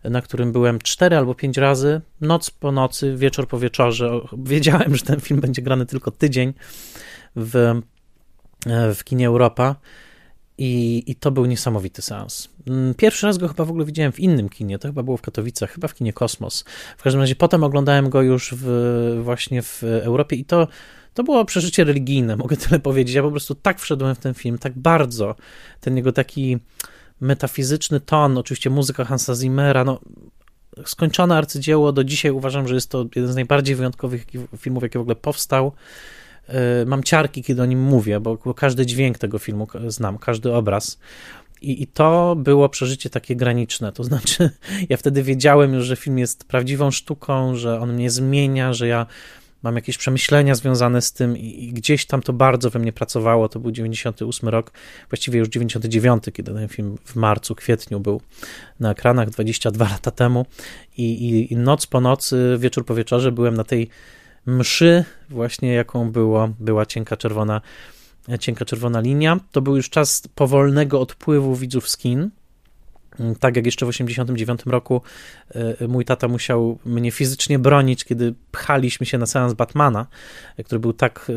na 0.04 0.22
którym 0.22 0.52
byłem 0.52 0.80
cztery 0.80 1.18
albo 1.18 1.36
pięć 1.36 1.58
razy, 1.58 2.02
noc 2.22 2.52
po 2.52 2.72
nocy, 2.72 3.16
wieczór 3.18 3.48
po 3.48 3.60
wieczorze. 3.60 4.12
Wiedziałem, 4.44 4.96
że 4.96 5.04
ten 5.04 5.20
film 5.20 5.42
będzie 5.42 5.62
grany 5.62 5.86
tylko 5.86 6.12
tydzień 6.12 6.54
w, 7.36 7.56
e, 8.68 8.94
w 8.94 9.04
kinie 9.04 9.28
Europa 9.28 9.76
i, 10.58 11.04
I 11.08 11.16
to 11.16 11.32
był 11.32 11.46
niesamowity 11.46 12.02
seans. 12.02 12.50
Mm, 12.68 12.94
pierwszy 12.94 13.28
raz 13.28 13.38
go 13.38 13.48
chyba 13.48 13.66
w 13.66 13.70
ogóle 13.70 13.86
widziałem 13.86 14.12
w 14.12 14.20
innym 14.20 14.50
kinie, 14.50 14.80
to 14.80 14.88
chyba 14.88 15.04
było 15.04 15.18
w 15.18 15.22
Katowicach, 15.22 15.72
chyba 15.72 15.88
w 15.88 15.94
kinie 15.94 16.14
Kosmos. 16.14 16.66
W 16.98 17.04
każdym 17.04 17.22
razie 17.22 17.36
potem 17.36 17.64
oglądałem 17.64 18.10
go 18.10 18.22
już 18.22 18.54
w, 18.58 19.20
właśnie 19.24 19.62
w 19.62 19.84
Europie 19.84 20.36
i 20.36 20.46
to, 20.46 20.68
to 21.16 21.24
było 21.24 21.46
przeżycie 21.46 21.84
religijne, 21.84 22.36
mogę 22.36 22.58
tyle 22.58 22.80
powiedzieć. 22.80 23.16
Ja 23.16 23.22
po 23.22 23.32
prostu 23.32 23.56
tak 23.56 23.80
wszedłem 23.80 24.16
w 24.16 24.20
ten 24.20 24.34
film, 24.34 24.58
tak 24.58 24.80
bardzo. 24.80 25.36
Ten 25.82 25.98
jego 25.98 26.12
taki 26.12 26.58
metafizyczny 27.22 28.00
ton, 28.00 28.38
oczywiście 28.38 28.70
muzyka 28.70 29.06
Hansa 29.06 29.36
Zimmera, 29.36 29.84
no 29.84 30.00
skończone 30.86 31.38
arcydzieło, 31.38 31.92
do 31.92 32.04
dzisiaj 32.04 32.32
uważam, 32.32 32.68
że 32.68 32.76
jest 32.76 32.90
to 32.90 33.06
jeden 33.16 33.32
z 33.32 33.36
najbardziej 33.36 33.76
wyjątkowych 33.76 34.26
filmów, 34.58 34.84
jaki 34.84 34.98
w 34.98 35.02
ogóle 35.02 35.16
powstał. 35.16 35.72
Y, 36.50 36.86
mam 36.86 37.04
ciarki, 37.04 37.44
kiedy 37.44 37.62
o 37.62 37.66
nim 37.66 37.82
mówię, 37.82 38.20
bo 38.20 38.38
każdy 38.54 38.86
dźwięk 38.86 39.18
tego 39.18 39.40
filmu 39.40 39.68
znam, 39.88 40.18
każdy 40.18 40.54
obraz. 40.54 41.00
I, 41.62 41.84
I 41.84 41.88
to 41.88 42.36
było 42.36 42.70
przeżycie 42.70 43.10
takie 43.10 43.36
graniczne. 43.36 43.92
To 43.92 44.04
znaczy, 44.04 44.50
ja 44.90 44.98
wtedy 44.98 45.24
wiedziałem 45.24 45.74
już, 45.74 45.86
że 45.86 45.96
film 45.96 46.18
jest 46.18 46.44
prawdziwą 46.44 46.92
sztuką, 46.92 47.56
że 47.56 47.80
on 47.80 47.94
mnie 47.94 48.10
zmienia, 48.10 48.74
że 48.74 48.88
ja 48.88 49.06
mam 49.66 49.76
jakieś 49.76 49.98
przemyślenia 49.98 50.56
związane 50.56 51.02
z 51.02 51.14
tym 51.14 51.38
i, 51.38 51.64
i 51.64 51.74
gdzieś 51.74 52.06
tam 52.06 52.22
to 52.22 52.34
bardzo 52.34 52.70
we 52.70 52.80
mnie 52.80 52.94
pracowało. 52.94 53.50
To 53.50 53.60
był 53.60 53.72
98 53.72 54.50
rok, 54.50 54.72
właściwie 55.10 55.40
już 55.40 55.48
99, 55.48 56.24
kiedy 56.34 56.54
ten 56.54 56.68
film 56.68 56.98
w 57.06 57.16
marcu, 57.16 57.56
kwietniu 57.56 58.00
był 58.00 58.22
na 58.80 58.92
ekranach 58.92 59.30
22 59.30 59.90
lata 59.90 60.12
temu. 60.12 60.46
I, 60.98 61.30
i, 61.30 61.54
i 61.54 61.58
noc 61.58 61.88
po 61.88 62.02
nocy, 62.02 62.58
wieczór 62.60 62.86
po 62.86 62.96
wieczorze 62.96 63.32
byłem 63.32 63.54
na 63.54 63.64
tej 63.64 63.90
mszy, 64.46 65.04
właśnie 65.30 65.74
jaką 65.74 66.12
było, 66.12 66.50
była 66.60 66.86
cienka 66.86 67.18
czerwona, 67.18 67.62
cienka 68.40 68.66
czerwona 68.66 69.00
linia. 69.00 69.40
To 69.52 69.62
był 69.62 69.76
już 69.76 69.90
czas 69.90 70.24
powolnego 70.36 71.00
odpływu 71.00 71.56
widzów 71.56 71.90
z 71.90 71.98
kin. 71.98 72.30
Tak 73.40 73.56
jak 73.56 73.66
jeszcze 73.66 73.86
w 73.86 73.90
1989 73.90 74.62
roku 74.66 75.02
e, 75.82 75.88
mój 75.88 76.06
tata 76.06 76.28
musiał 76.28 76.80
mnie 76.86 77.12
fizycznie 77.12 77.60
bronić, 77.60 78.04
kiedy 78.04 78.34
pchaliśmy 78.52 79.06
się 79.06 79.18
na 79.18 79.26
seans 79.26 79.54
Batmana, 79.54 80.08
który 80.66 80.80
był 80.80 80.94
tak 80.94 81.28
e, 81.30 81.34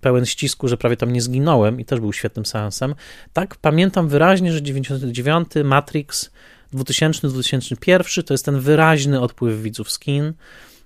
pełen 0.00 0.26
ścisku, 0.26 0.68
że 0.68 0.76
prawie 0.76 0.96
tam 0.96 1.12
nie 1.12 1.22
zginąłem 1.22 1.80
i 1.80 1.84
też 1.84 2.00
był 2.00 2.12
świetnym 2.12 2.46
seansem. 2.46 2.94
Tak, 3.32 3.56
pamiętam 3.56 4.08
wyraźnie, 4.08 4.52
że 4.52 4.62
99 4.62 5.48
Matrix 5.64 6.30
2000-2001 6.74 8.22
to 8.22 8.34
jest 8.34 8.44
ten 8.44 8.60
wyraźny 8.60 9.20
odpływ 9.20 9.62
widzów 9.62 9.90
z 9.90 9.98
kin 9.98 10.32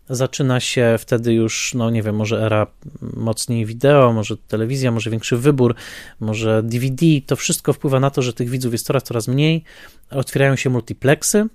zaczyna 0.09 0.61
się 0.61 0.97
wtedy 0.99 1.33
już, 1.35 1.75
no 1.75 1.91
nie 1.91 2.03
wiem, 2.03 2.17
może 2.17 2.47
era 2.47 2.67
mocniej 3.17 3.67
wideo, 3.67 4.13
może 4.13 4.37
telewizja, 4.37 4.91
może 4.91 5.11
większy 5.11 5.37
wybór, 5.37 5.75
może 6.21 6.63
DVD. 6.63 7.07
To 7.27 7.37
wszystko 7.37 7.73
wpływa 7.73 8.01
na 8.01 8.11
to, 8.11 8.23
że 8.23 8.33
tych 8.33 8.51
widzów 8.51 8.73
jest 8.73 8.87
coraz, 8.87 9.03
coraz 9.03 9.29
mniej. 9.29 9.65
Otwierają 10.11 10.57
się 10.57 10.71
multiplexy. 10.71 11.47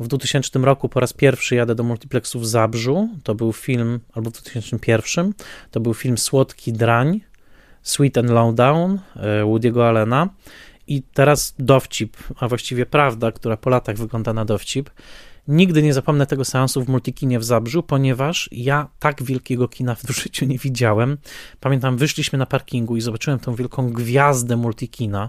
W 0.00 0.08
2000 0.08 0.58
roku 0.58 0.88
po 0.88 1.00
raz 1.00 1.12
pierwszy 1.12 1.54
jadę 1.54 1.74
do 1.74 1.82
multiplexu 1.82 2.40
w 2.40 2.46
Zabrzu. 2.46 3.08
To 3.22 3.34
był 3.34 3.52
film, 3.52 4.00
albo 4.12 4.30
w 4.30 4.32
2001, 4.32 5.32
to 5.70 5.80
był 5.80 5.94
film 5.94 6.18
Słodki 6.18 6.72
Drań, 6.72 7.20
Sweet 7.82 8.18
and 8.18 8.30
Low 8.30 8.54
Down 8.54 8.98
e, 9.16 9.42
Woody'ego 9.42 9.88
Allena. 9.88 10.28
I 10.86 11.02
teraz 11.14 11.54
dowcip, 11.58 12.16
a 12.36 12.48
właściwie 12.48 12.86
prawda, 12.86 13.32
która 13.32 13.56
po 13.56 13.70
latach 13.70 13.96
wygląda 13.96 14.32
na 14.32 14.44
dowcip. 14.44 14.90
Nigdy 15.48 15.82
nie 15.82 15.94
zapomnę 15.94 16.26
tego 16.26 16.44
seansu 16.44 16.84
w 16.84 16.88
multikinie 16.88 17.38
w 17.38 17.44
Zabrzu, 17.44 17.82
ponieważ 17.82 18.48
ja 18.52 18.88
tak 18.98 19.22
wielkiego 19.22 19.68
kina 19.68 19.94
w 19.94 20.02
życiu 20.22 20.46
nie 20.46 20.58
widziałem. 20.58 21.18
Pamiętam, 21.60 21.96
wyszliśmy 21.96 22.38
na 22.38 22.46
parkingu 22.46 22.96
i 22.96 23.00
zobaczyłem 23.00 23.38
tą 23.38 23.54
wielką 23.54 23.92
gwiazdę 23.92 24.56
multikina. 24.56 25.28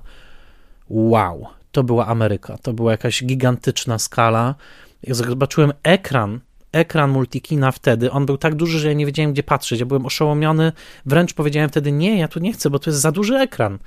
Wow, 0.89 1.47
to 1.71 1.83
była 1.83 2.07
Ameryka, 2.07 2.57
to 2.57 2.73
była 2.73 2.91
jakaś 2.91 3.23
gigantyczna 3.23 3.99
skala. 3.99 4.55
Ja 5.03 5.13
zobaczyłem 5.13 5.73
ekran, 5.83 6.39
ekran 6.71 7.11
multikina 7.11 7.71
wtedy, 7.71 8.11
on 8.11 8.25
był 8.25 8.37
tak 8.37 8.55
duży, 8.55 8.79
że 8.79 8.87
ja 8.87 8.93
nie 8.93 9.05
wiedziałem, 9.05 9.33
gdzie 9.33 9.43
patrzeć. 9.43 9.79
Ja 9.79 9.85
byłem 9.85 10.05
oszołomiony, 10.05 10.71
wręcz 11.05 11.33
powiedziałem 11.33 11.69
wtedy, 11.69 11.91
nie, 11.91 12.19
ja 12.19 12.27
tu 12.27 12.39
nie 12.39 12.53
chcę, 12.53 12.69
bo 12.69 12.79
to 12.79 12.89
jest 12.89 13.01
za 13.01 13.11
duży 13.11 13.35
ekran. 13.35 13.79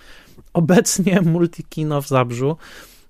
Obecnie 0.53 1.21
multikino 1.35 2.03
w 2.03 2.09
Zabrzu 2.09 2.57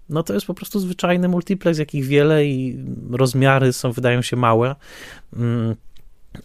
no 0.08 0.22
to 0.22 0.34
jest 0.34 0.46
po 0.46 0.54
prostu 0.54 0.80
zwyczajny 0.80 1.28
multiplex, 1.28 1.78
jakich 1.78 2.04
wiele 2.04 2.46
i 2.46 2.84
rozmiary 3.10 3.72
są, 3.72 3.92
wydają 3.92 4.22
się 4.22 4.36
małe. 4.36 4.74
Mm, 5.32 5.76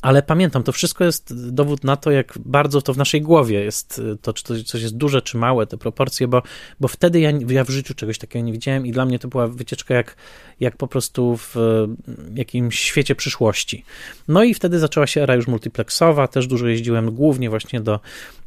ale 0.01 0.23
pamiętam, 0.23 0.63
to 0.63 0.71
wszystko 0.71 1.03
jest 1.03 1.49
dowód 1.51 1.83
na 1.83 1.95
to, 1.95 2.11
jak 2.11 2.33
bardzo 2.45 2.81
to 2.81 2.93
w 2.93 2.97
naszej 2.97 3.21
głowie 3.21 3.63
jest, 3.63 4.01
to 4.21 4.33
czy 4.33 4.43
to 4.43 4.63
coś 4.63 4.81
jest 4.81 4.97
duże, 4.97 5.21
czy 5.21 5.37
małe, 5.37 5.67
te 5.67 5.77
proporcje, 5.77 6.27
bo, 6.27 6.41
bo 6.79 6.87
wtedy 6.87 7.19
ja, 7.19 7.31
ja 7.47 7.63
w 7.63 7.69
życiu 7.69 7.93
czegoś 7.93 8.17
takiego 8.17 8.45
nie 8.45 8.51
widziałem 8.51 8.85
i 8.85 8.91
dla 8.91 9.05
mnie 9.05 9.19
to 9.19 9.27
była 9.27 9.47
wycieczka 9.47 9.93
jak, 9.93 10.15
jak 10.59 10.77
po 10.77 10.87
prostu 10.87 11.37
w 11.37 11.55
jakimś 12.35 12.79
świecie 12.79 13.15
przyszłości. 13.15 13.85
No 14.27 14.43
i 14.43 14.53
wtedy 14.53 14.79
zaczęła 14.79 15.07
się 15.07 15.21
era 15.21 15.35
już 15.35 15.47
multiplexowa, 15.47 16.27
też 16.27 16.47
dużo 16.47 16.67
jeździłem 16.67 17.15
głównie 17.15 17.49
właśnie 17.49 17.81
do 17.81 17.99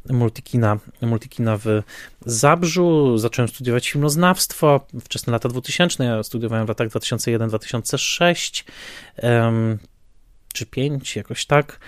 multikina, 0.09 0.79
multikina 1.01 1.57
w 1.57 1.81
Zabrzu, 2.25 3.17
zacząłem 3.17 3.49
studiować 3.49 3.89
filmoznawstwo, 3.89 4.87
wczesne 5.03 5.33
lata 5.33 5.49
2000, 5.49 6.03
ja 6.03 6.23
studiowałem 6.23 6.65
w 6.65 6.69
latach 6.69 6.87
2001-2006, 6.87 8.63
czy 10.55 10.65
pięć, 10.65 11.15
jakoś 11.15 11.45
tak. 11.45 11.79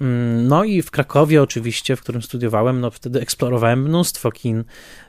Mm, 0.00 0.48
no 0.48 0.64
i 0.64 0.82
w 0.82 0.90
Krakowie 0.90 1.42
oczywiście, 1.42 1.96
w 1.96 2.00
którym 2.00 2.22
studiowałem, 2.22 2.80
no 2.80 2.90
wtedy 2.90 3.20
eksplorowałem 3.20 3.82
mnóstwo 3.82 4.30
kin. 4.30 4.64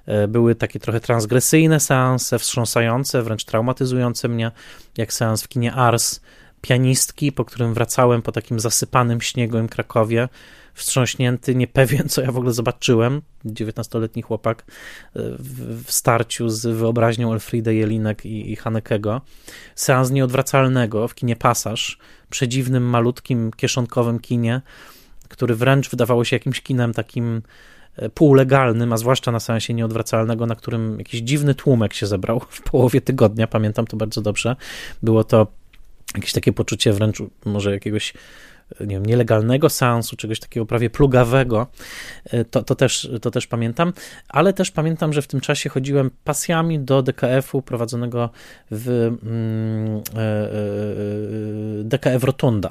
E, 0.05 0.27
były 0.27 0.55
takie 0.55 0.79
trochę 0.79 0.99
transgresyjne 0.99 1.79
seanse, 1.79 2.39
wstrząsające, 2.39 3.23
wręcz 3.23 3.43
traumatyzujące 3.43 4.27
mnie, 4.27 4.51
jak 4.97 5.13
seans 5.13 5.43
w 5.43 5.47
kinie 5.47 5.73
Ars 5.73 6.21
pianistki, 6.61 7.31
po 7.31 7.45
którym 7.45 7.73
wracałem 7.73 8.21
po 8.21 8.31
takim 8.31 8.59
zasypanym 8.59 9.21
śniegiem 9.21 9.67
Krakowie, 9.67 10.29
wstrząśnięty, 10.75 11.55
niepewien, 11.55 12.09
co 12.09 12.21
ja 12.21 12.31
w 12.31 12.37
ogóle 12.37 12.53
zobaczyłem. 12.53 13.21
19-letni 13.45 14.21
chłopak 14.21 14.61
e, 14.61 14.65
w, 15.39 15.91
starciu 15.91 16.49
z 16.49 16.65
wyobraźnią 16.65 17.33
Elfrida 17.33 17.71
Jelinek 17.71 18.25
i, 18.25 18.51
i 18.51 18.55
Hanekego. 18.55 19.21
Seans 19.75 20.11
nieodwracalnego 20.11 21.07
w 21.07 21.15
kinie 21.15 21.35
Pasaż, 21.35 21.97
przedziwnym, 22.29 22.83
malutkim, 22.83 23.51
kieszonkowym 23.51 24.19
kinie, 24.19 24.61
który 25.29 25.55
wręcz 25.55 25.89
wydawało 25.89 26.23
się 26.23 26.35
jakimś 26.35 26.61
kinem 26.61 26.93
takim 26.93 27.41
e, 27.95 28.09
półlegalnym, 28.09 28.93
a 28.93 28.97
zwłaszcza 28.97 29.31
na 29.31 29.39
seansie 29.39 29.73
nieodwracalnego, 29.73 30.45
na 30.45 30.55
którym 30.55 30.99
jakiś 30.99 31.21
dziwny 31.21 31.55
tłumek 31.55 31.93
się 31.93 32.07
zebrał 32.07 32.39
w 32.49 32.61
połowie 32.61 33.01
tygodnia, 33.01 33.47
pamiętam 33.47 33.87
to 33.87 33.97
bardzo 33.97 34.21
dobrze. 34.21 34.55
Było 35.03 35.23
to 35.23 35.47
jakieś 36.15 36.31
takie 36.31 36.53
poczucie 36.53 36.93
wręcz 36.93 37.17
może 37.45 37.71
jakiegoś 37.71 38.13
nie 38.79 38.95
wiem, 38.95 39.05
nielegalnego 39.05 39.69
seansu, 39.69 40.15
czegoś 40.15 40.39
takiego 40.39 40.65
prawie 40.65 40.89
plugawego, 40.89 41.67
e, 42.25 42.45
to, 42.45 42.63
to, 42.63 42.75
też, 42.75 43.09
to 43.21 43.31
też 43.31 43.47
pamiętam, 43.47 43.93
ale 44.29 44.53
też 44.53 44.71
pamiętam, 44.71 45.13
że 45.13 45.21
w 45.21 45.27
tym 45.27 45.41
czasie 45.41 45.69
chodziłem 45.69 46.11
pasjami 46.23 46.79
do 46.79 47.01
DKF-u 47.01 47.61
prowadzonego 47.61 48.29
w 48.71 48.89
mm, 48.89 50.01
e, 50.15 50.21
e, 50.21 51.83
DKF 51.83 52.23
Rotunda, 52.23 52.69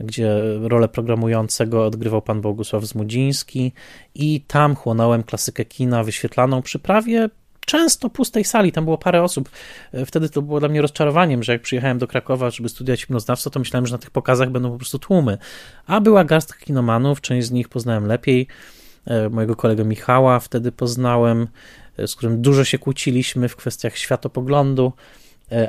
gdzie 0.00 0.40
rolę 0.60 0.88
programującego 0.88 1.86
odgrywał 1.86 2.22
pan 2.22 2.40
Bogusław 2.40 2.84
Zmudziński 2.84 3.72
i 4.14 4.40
tam 4.40 4.74
chłonąłem 4.74 5.22
klasykę 5.22 5.64
kina 5.64 6.04
wyświetlaną 6.04 6.62
przy 6.62 6.78
prawie 6.78 7.28
często 7.68 8.10
pustej 8.10 8.44
sali, 8.44 8.72
tam 8.72 8.84
było 8.84 8.98
parę 8.98 9.22
osób. 9.22 9.50
E, 9.92 10.06
wtedy 10.06 10.28
to 10.28 10.42
było 10.42 10.60
dla 10.60 10.68
mnie 10.68 10.82
rozczarowaniem, 10.82 11.42
że 11.42 11.52
jak 11.52 11.62
przyjechałem 11.62 11.98
do 11.98 12.06
Krakowa, 12.06 12.50
żeby 12.50 12.68
studiować 12.68 13.00
hipnoznawstwo, 13.00 13.50
to 13.50 13.58
myślałem, 13.58 13.86
że 13.86 13.94
na 13.94 13.98
tych 13.98 14.10
pokazach 14.10 14.50
będą 14.50 14.70
po 14.70 14.76
prostu 14.76 14.98
tłumy. 14.98 15.38
A 15.86 16.00
była 16.00 16.24
garstka 16.24 16.58
kinomanów, 16.58 17.20
część 17.20 17.46
z 17.46 17.50
nich 17.50 17.68
poznałem 17.68 18.06
lepiej. 18.06 18.46
E, 19.06 19.28
mojego 19.28 19.56
kolegę 19.56 19.84
Michała 19.84 20.40
wtedy 20.40 20.72
poznałem, 20.72 21.48
e, 21.96 22.08
z 22.08 22.16
którym 22.16 22.42
dużo 22.42 22.64
się 22.64 22.78
kłóciliśmy 22.78 23.48
w 23.48 23.56
kwestiach 23.56 23.96
światopoglądu, 23.96 24.92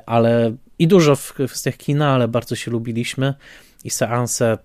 ale 0.05 0.55
i 0.79 0.87
dużo 0.87 1.15
w 1.15 1.33
kwestiach 1.33 1.77
kina, 1.77 2.13
ale 2.13 2.27
bardzo 2.27 2.55
się 2.55 2.71
lubiliśmy 2.71 3.33
i 3.83 3.89
seanse 3.89 4.57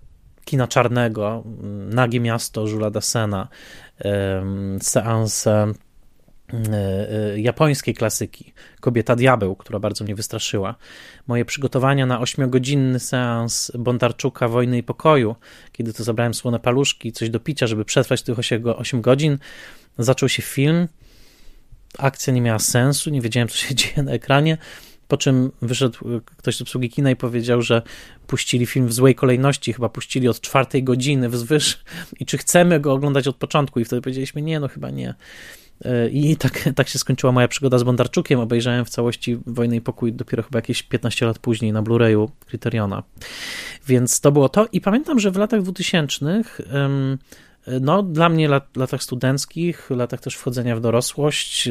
kina 0.44 0.68
czarnego, 0.68 1.44
Nagie 1.90 2.20
Miasto 2.20 2.66
Żula 2.66 2.90
Dasena, 2.90 3.48
seanse 4.80 5.74
japońskiej 7.36 7.94
klasyki, 7.94 8.52
Kobieta 8.80 9.16
Diabeł, 9.16 9.56
która 9.56 9.78
bardzo 9.78 10.04
mnie 10.04 10.14
wystraszyła. 10.14 10.74
Moje 11.26 11.44
przygotowania 11.44 12.06
na 12.06 12.20
ośmiogodzinny 12.20 13.00
seans 13.00 13.72
Bondarczuka 13.78 14.48
Wojny 14.48 14.78
i 14.78 14.82
Pokoju, 14.82 15.36
kiedy 15.72 15.92
to 15.92 16.04
zabrałem 16.04 16.34
słone 16.34 16.60
paluszki, 16.60 17.12
coś 17.12 17.30
do 17.30 17.40
picia, 17.40 17.66
żeby 17.66 17.84
przetrwać 17.84 18.22
tych 18.22 18.36
8 18.64 19.00
godzin, 19.00 19.38
zaczął 19.98 20.28
się 20.28 20.42
film. 20.42 20.88
Akcja 21.98 22.32
nie 22.32 22.40
miała 22.40 22.58
sensu, 22.58 23.10
nie 23.10 23.20
wiedziałem, 23.20 23.48
co 23.48 23.56
się 23.56 23.74
dzieje 23.80 24.02
na 24.02 24.12
ekranie. 24.12 24.58
Po 25.08 25.16
czym 25.16 25.50
wyszedł 25.62 26.20
ktoś 26.36 26.56
z 26.56 26.62
obsługi 26.62 26.90
kina 26.90 27.10
i 27.10 27.16
powiedział, 27.16 27.62
że 27.62 27.82
puścili 28.26 28.66
film 28.66 28.86
w 28.88 28.92
złej 28.92 29.14
kolejności, 29.14 29.72
chyba 29.72 29.88
puścili 29.88 30.28
od 30.28 30.40
czwartej 30.40 30.84
godziny 30.84 31.28
wzwyż 31.28 31.84
i 32.20 32.26
czy 32.26 32.38
chcemy 32.38 32.80
go 32.80 32.92
oglądać 32.92 33.28
od 33.28 33.36
początku. 33.36 33.80
I 33.80 33.84
wtedy 33.84 34.02
powiedzieliśmy, 34.02 34.42
nie, 34.42 34.60
no 34.60 34.68
chyba 34.68 34.90
nie. 34.90 35.14
I 36.12 36.36
tak, 36.36 36.68
tak 36.76 36.88
się 36.88 36.98
skończyła 36.98 37.32
moja 37.32 37.48
przygoda 37.48 37.78
z 37.78 37.82
Bondarczukiem. 37.82 38.40
Obejrzałem 38.40 38.84
w 38.84 38.90
całości 38.90 39.38
Wojnę 39.46 39.76
i 39.76 39.80
Pokój 39.80 40.12
dopiero 40.12 40.42
chyba 40.42 40.58
jakieś 40.58 40.82
15 40.82 41.26
lat 41.26 41.38
później 41.38 41.72
na 41.72 41.82
Blu-rayu 41.82 42.28
Criteriona. 42.46 43.02
Więc 43.86 44.20
to 44.20 44.32
było 44.32 44.48
to. 44.48 44.66
I 44.72 44.80
pamiętam, 44.80 45.20
że 45.20 45.30
w 45.30 45.36
latach 45.36 45.62
2000 45.62 46.42
no, 47.80 48.02
dla 48.02 48.28
mnie 48.28 48.48
lat, 48.48 48.76
latach 48.76 49.02
studenckich, 49.02 49.90
latach 49.90 50.20
też 50.20 50.34
wchodzenia 50.34 50.76
w 50.76 50.80
dorosłość, 50.80 51.68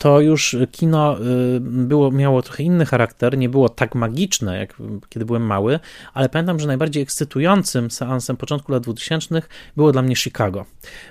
to 0.00 0.20
już 0.20 0.56
kino 0.72 1.16
y, 1.20 1.60
było, 1.60 2.10
miało 2.10 2.42
trochę 2.42 2.62
inny 2.62 2.86
charakter, 2.86 3.38
nie 3.38 3.48
było 3.48 3.68
tak 3.68 3.94
magiczne, 3.94 4.58
jak 4.58 4.74
kiedy 5.08 5.26
byłem 5.26 5.42
mały, 5.42 5.80
ale 6.14 6.28
pamiętam, 6.28 6.60
że 6.60 6.66
najbardziej 6.66 7.02
ekscytującym 7.02 7.90
seansem 7.90 8.36
początku 8.36 8.72
lat 8.72 8.82
2000 8.82 9.42
było 9.76 9.92
dla 9.92 10.02
mnie 10.02 10.16
Chicago. 10.16 10.66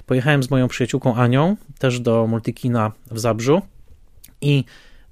Pojechałem 0.05 0.43
z 0.43 0.49
moją 0.49 0.67
przyjaciółką 0.67 1.15
Anią, 1.15 1.55
też 1.79 1.99
do 1.99 2.27
multikina 2.27 2.91
w 3.11 3.19
Zabrzu 3.19 3.61
i 4.41 4.63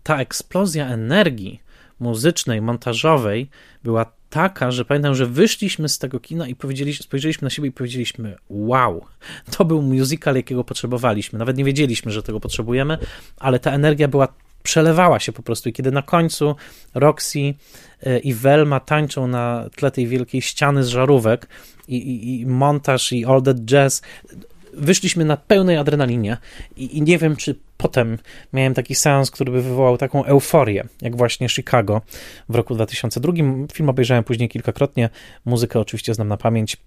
ta 0.03 0.17
eksplozja 0.17 0.88
energii 0.88 1.61
muzycznej, 1.99 2.61
montażowej 2.61 3.49
była 3.84 4.05
taka, 4.30 4.71
że 4.71 4.86
pamiętam, 4.86 5.15
że 5.15 5.25
wyszliśmy 5.25 5.89
z 5.89 5.99
tego 5.99 6.19
kina 6.19 6.47
i 6.47 6.55
powiedzieliśmy, 6.55 7.03
spojrzeliśmy 7.03 7.45
na 7.45 7.49
siebie 7.49 7.69
i 7.69 7.71
powiedzieliśmy: 7.71 8.36
Wow, 8.49 9.05
to 9.57 9.65
był 9.65 9.82
musical, 9.82 10.36
jakiego 10.36 10.63
potrzebowaliśmy. 10.63 11.39
Nawet 11.39 11.57
nie 11.57 11.63
wiedzieliśmy, 11.63 12.11
że 12.11 12.23
tego 12.23 12.39
potrzebujemy, 12.39 12.97
ale 13.38 13.59
ta 13.59 13.71
energia 13.71 14.07
była 14.07 14.28
przelewała 14.63 15.19
się 15.19 15.32
po 15.32 15.43
prostu. 15.43 15.69
I 15.69 15.73
kiedy 15.73 15.91
na 15.91 16.01
końcu 16.01 16.55
Roxy 16.93 17.53
e, 18.03 18.19
i 18.19 18.34
Velma 18.34 18.80
tańczą 18.80 19.28
na 19.28 19.69
tle 19.75 19.91
tej 19.91 20.07
wielkiej 20.07 20.41
ściany 20.41 20.84
z 20.84 20.88
żarówek 20.88 21.47
i, 21.88 21.95
i, 21.95 22.41
i 22.41 22.45
montaż 22.45 23.11
i 23.11 23.25
all 23.25 23.41
that 23.41 23.57
jazz, 23.65 24.01
wyszliśmy 24.78 25.25
na 25.25 25.38
pełnej 25.38 25.78
adrenalinie 25.78 26.38
i, 26.75 26.97
i, 26.97 27.01
nie 27.01 27.17
wiem, 27.17 27.36
czy 27.36 27.55
potem 27.78 28.17
miałem 28.53 28.73
taki 28.73 28.95
seans, 28.95 29.32
który 29.32 29.51
by 29.51 29.61
wywołał 29.61 29.97
taką 29.97 30.25
euforię, 30.25 30.84
jak 31.01 31.15
właśnie 31.15 31.49
Chicago 31.49 32.01
w 32.49 32.55
roku 32.55 32.75
2002. 32.75 33.34
Film 33.73 33.89
obejrzałem 33.89 34.23
później 34.23 34.49
kilkakrotnie, 34.49 35.09
muzykę 35.45 35.80
oczywiście 35.80 36.13
znam 36.13 36.28
na 36.28 36.38
pamięć. 36.38 36.78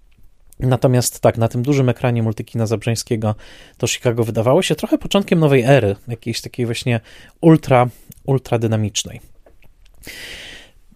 Natomiast 0.59 1.19
tak, 1.19 1.37
na 1.37 1.47
tym 1.47 1.61
dużym 1.61 1.89
ekranie 1.89 2.23
multikina 2.23 2.65
Zabrzeńskiego 2.65 3.35
to 3.77 3.87
Chicago 3.87 4.23
wydawało 4.23 4.61
się 4.61 4.75
trochę 4.75 4.97
początkiem 4.97 5.39
nowej 5.39 5.63
ery, 5.63 5.95
jakiejś 6.07 6.41
takiej 6.41 6.65
właśnie 6.65 6.99
ultra, 7.41 7.87
ultra 8.25 8.59
dynamicznej. 8.59 9.21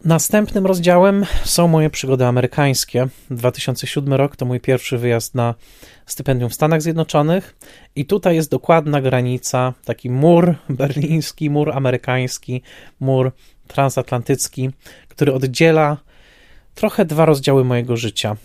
Następnym 0.06 0.66
rozdziałem 0.66 1.26
są 1.44 1.68
moje 1.68 1.90
przygody 1.90 2.26
amerykańskie. 2.26 3.08
2007 3.30 4.14
rok 4.14 4.36
to 4.36 4.46
mój 4.46 4.60
pierwszy 4.60 4.98
wyjazd 4.98 5.36
na 5.36 5.56
stypendium 6.06 6.50
w 6.50 6.54
Stanach 6.54 6.82
Zjednoczonych 6.82 7.56
i 7.96 8.06
tutaj 8.06 8.36
jest 8.36 8.52
dokładna 8.52 9.02
granica, 9.02 9.74
taki 9.86 10.10
mur 10.10 10.56
berliński, 10.70 11.50
mur 11.50 11.72
amerykański, 11.72 12.62
mur 13.00 13.32
transatlantycki, 13.68 14.70
który 15.08 15.34
oddziela 15.34 15.98
trochę 16.76 17.06
dwa 17.06 17.26
rozdziały 17.26 17.64
mojego 17.64 17.98
życia. 17.98 18.36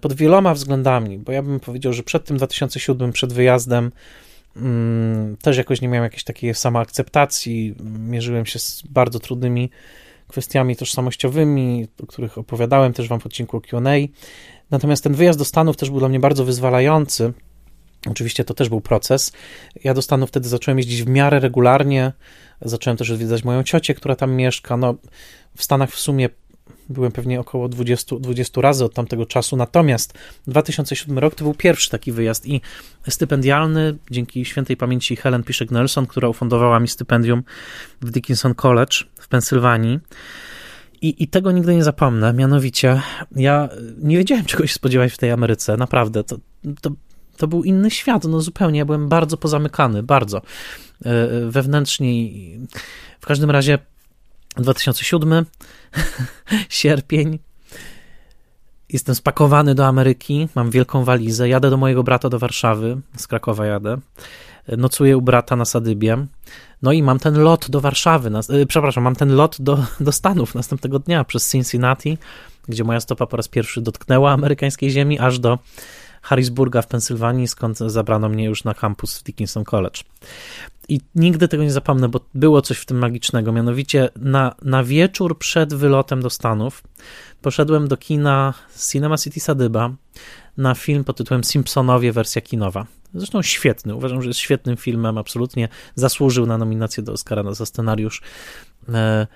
Pod 0.00 0.12
wieloma 0.12 0.54
względami, 0.54 1.18
bo 1.18 1.32
ja 1.32 1.42
bym 1.42 1.60
powiedział, 1.60 1.92
że 1.92 2.02
przed 2.02 2.24
tym 2.24 2.36
2007, 2.36 3.12
przed 3.12 3.32
wyjazdem, 3.32 3.92
mm, 4.56 5.36
też 5.36 5.56
jakoś 5.56 5.80
nie 5.80 5.88
miałem 5.88 6.04
jakiejś 6.04 6.24
takiej 6.24 6.54
samoakceptacji, 6.54 7.74
mierzyłem 7.98 8.46
się 8.46 8.58
z 8.58 8.82
bardzo 8.82 9.20
trudnymi 9.20 9.70
kwestiami 10.28 10.76
tożsamościowymi, 10.76 11.88
o 12.02 12.06
których 12.06 12.38
opowiadałem 12.38 12.92
też 12.92 13.08
wam 13.08 13.20
w 13.20 13.26
odcinku 13.26 13.60
Q&A. 13.60 13.92
Natomiast 14.70 15.02
ten 15.02 15.14
wyjazd 15.14 15.38
do 15.38 15.44
Stanów 15.44 15.76
też 15.76 15.90
był 15.90 15.98
dla 15.98 16.08
mnie 16.08 16.20
bardzo 16.20 16.44
wyzwalający. 16.44 17.32
Oczywiście 18.10 18.44
to 18.44 18.54
też 18.54 18.68
był 18.68 18.80
proces. 18.80 19.32
Ja 19.84 19.94
do 19.94 20.02
Stanów 20.02 20.28
wtedy 20.28 20.48
zacząłem 20.48 20.78
jeździć 20.78 21.02
w 21.02 21.08
miarę 21.08 21.40
regularnie. 21.40 22.12
Zacząłem 22.60 22.96
też 22.96 23.10
odwiedzać 23.10 23.44
moją 23.44 23.62
ciocię, 23.62 23.94
która 23.94 24.16
tam 24.16 24.32
mieszka. 24.32 24.76
No, 24.76 24.94
w 25.56 25.64
Stanach 25.64 25.90
w 25.90 26.00
sumie 26.00 26.28
byłem 26.88 27.12
pewnie 27.12 27.40
około 27.40 27.68
20, 27.68 28.16
20 28.16 28.60
razy 28.60 28.84
od 28.84 28.94
tamtego 28.94 29.26
czasu. 29.26 29.56
Natomiast 29.56 30.14
2007 30.46 31.18
rok 31.18 31.34
to 31.34 31.44
był 31.44 31.54
pierwszy 31.54 31.90
taki 31.90 32.12
wyjazd 32.12 32.46
i 32.46 32.60
stypendialny, 33.08 33.96
dzięki 34.10 34.44
świętej 34.44 34.76
pamięci 34.76 35.16
Helen 35.16 35.42
Piszek-Nelson, 35.42 36.06
która 36.06 36.28
ufundowała 36.28 36.80
mi 36.80 36.88
stypendium 36.88 37.42
w 38.00 38.10
Dickinson 38.10 38.54
College 38.54 38.96
w 39.26 39.28
Pensylwanii. 39.28 40.00
I, 41.02 41.22
I 41.22 41.28
tego 41.28 41.52
nigdy 41.52 41.74
nie 41.74 41.84
zapomnę. 41.84 42.32
Mianowicie, 42.32 43.02
ja 43.36 43.68
nie 43.98 44.16
wiedziałem, 44.18 44.44
czego 44.50 44.66
się 44.66 44.74
spodziewać 44.74 45.12
w 45.12 45.18
tej 45.18 45.30
Ameryce. 45.30 45.76
Naprawdę. 45.76 46.24
To, 46.24 46.36
to, 46.80 46.90
to 47.36 47.46
był 47.46 47.64
inny 47.64 47.90
świat. 47.90 48.24
No 48.24 48.40
zupełnie. 48.40 48.78
Ja 48.78 48.84
byłem 48.84 49.08
bardzo 49.08 49.36
pozamykany, 49.36 50.02
bardzo 50.02 50.38
e, 50.38 51.10
e, 51.10 51.50
wewnętrznie. 51.50 52.08
W 53.20 53.26
każdym 53.26 53.50
razie 53.50 53.78
2007, 54.56 55.44
sierpień. 56.68 57.38
Jestem 58.88 59.14
spakowany 59.14 59.74
do 59.74 59.86
Ameryki, 59.86 60.48
mam 60.54 60.70
wielką 60.70 61.04
walizę, 61.04 61.48
jadę 61.48 61.70
do 61.70 61.76
mojego 61.76 62.02
brata 62.02 62.28
do 62.28 62.38
Warszawy, 62.38 63.00
z 63.16 63.26
Krakowa 63.26 63.66
jadę, 63.66 63.98
nocuję 64.76 65.16
u 65.16 65.22
brata 65.22 65.56
na 65.56 65.64
Sadybie, 65.64 66.26
no 66.82 66.92
i 66.92 67.02
mam 67.02 67.18
ten 67.18 67.38
lot 67.38 67.70
do 67.70 67.80
Warszawy, 67.80 68.30
na, 68.30 68.38
e, 68.38 68.66
przepraszam, 68.66 69.04
mam 69.04 69.16
ten 69.16 69.34
lot 69.34 69.56
do, 69.60 69.84
do 70.00 70.12
Stanów 70.12 70.54
następnego 70.54 70.98
dnia 70.98 71.24
przez 71.24 71.50
Cincinnati, 71.50 72.18
gdzie 72.68 72.84
moja 72.84 73.00
stopa 73.00 73.26
po 73.26 73.36
raz 73.36 73.48
pierwszy 73.48 73.80
dotknęła 73.80 74.32
amerykańskiej 74.32 74.90
ziemi, 74.90 75.18
aż 75.18 75.38
do 75.38 75.58
Harrisburga 76.22 76.82
w 76.82 76.86
Pensylwanii, 76.86 77.48
skąd 77.48 77.78
zabrano 77.78 78.28
mnie 78.28 78.44
już 78.44 78.64
na 78.64 78.74
kampus 78.74 79.18
w 79.18 79.22
Dickinson 79.22 79.64
College. 79.64 80.00
I 80.88 81.00
nigdy 81.14 81.48
tego 81.48 81.62
nie 81.62 81.72
zapomnę, 81.72 82.08
bo 82.08 82.20
było 82.34 82.62
coś 82.62 82.78
w 82.78 82.84
tym 82.84 82.98
magicznego. 82.98 83.52
Mianowicie 83.52 84.08
na, 84.16 84.54
na 84.62 84.84
wieczór 84.84 85.38
przed 85.38 85.74
wylotem 85.74 86.22
do 86.22 86.30
Stanów 86.30 86.82
poszedłem 87.42 87.88
do 87.88 87.96
kina 87.96 88.54
Cinema 88.90 89.16
City 89.16 89.40
Sadyba 89.40 89.90
na 90.56 90.74
film 90.74 91.04
pod 91.04 91.16
tytułem 91.16 91.44
Simpsonowie 91.44 92.12
wersja 92.12 92.42
kinowa. 92.42 92.86
Zresztą 93.14 93.42
świetny, 93.42 93.94
uważam, 93.94 94.22
że 94.22 94.28
jest 94.28 94.40
świetnym 94.40 94.76
filmem, 94.76 95.18
absolutnie 95.18 95.68
zasłużył 95.94 96.46
na 96.46 96.58
nominację 96.58 97.02
do 97.02 97.12
Oscara 97.12 97.54
za 97.54 97.66
scenariusz. 97.66 98.22
E, 98.88 99.26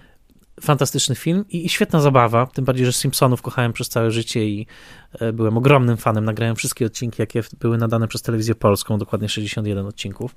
fantastyczny 0.61 1.15
film 1.15 1.45
i, 1.49 1.69
świetna 1.69 2.01
zabawa, 2.01 2.47
tym 2.47 2.65
bardziej, 2.65 2.87
że 2.87 2.93
Simpsonów 2.93 3.43
kochałem 3.43 3.73
przez 3.73 3.89
całe 3.89 4.11
życie 4.11 4.49
i 4.49 4.67
e, 5.13 5.33
byłem 5.33 5.59
ogromnym 5.59 5.97
fanem. 5.97 6.25
Nagrałem 6.25 6.57
wszystkie 6.57 6.87
odcinki, 6.87 7.23
jakie 7.23 7.43
były 7.61 7.79
nadane 7.79 8.09
przez 8.09 8.23
telewizję 8.23 8.55
polską, 8.55 8.99
dokładnie 8.99 9.29
61 9.29 9.87
odcinków. 9.87 10.37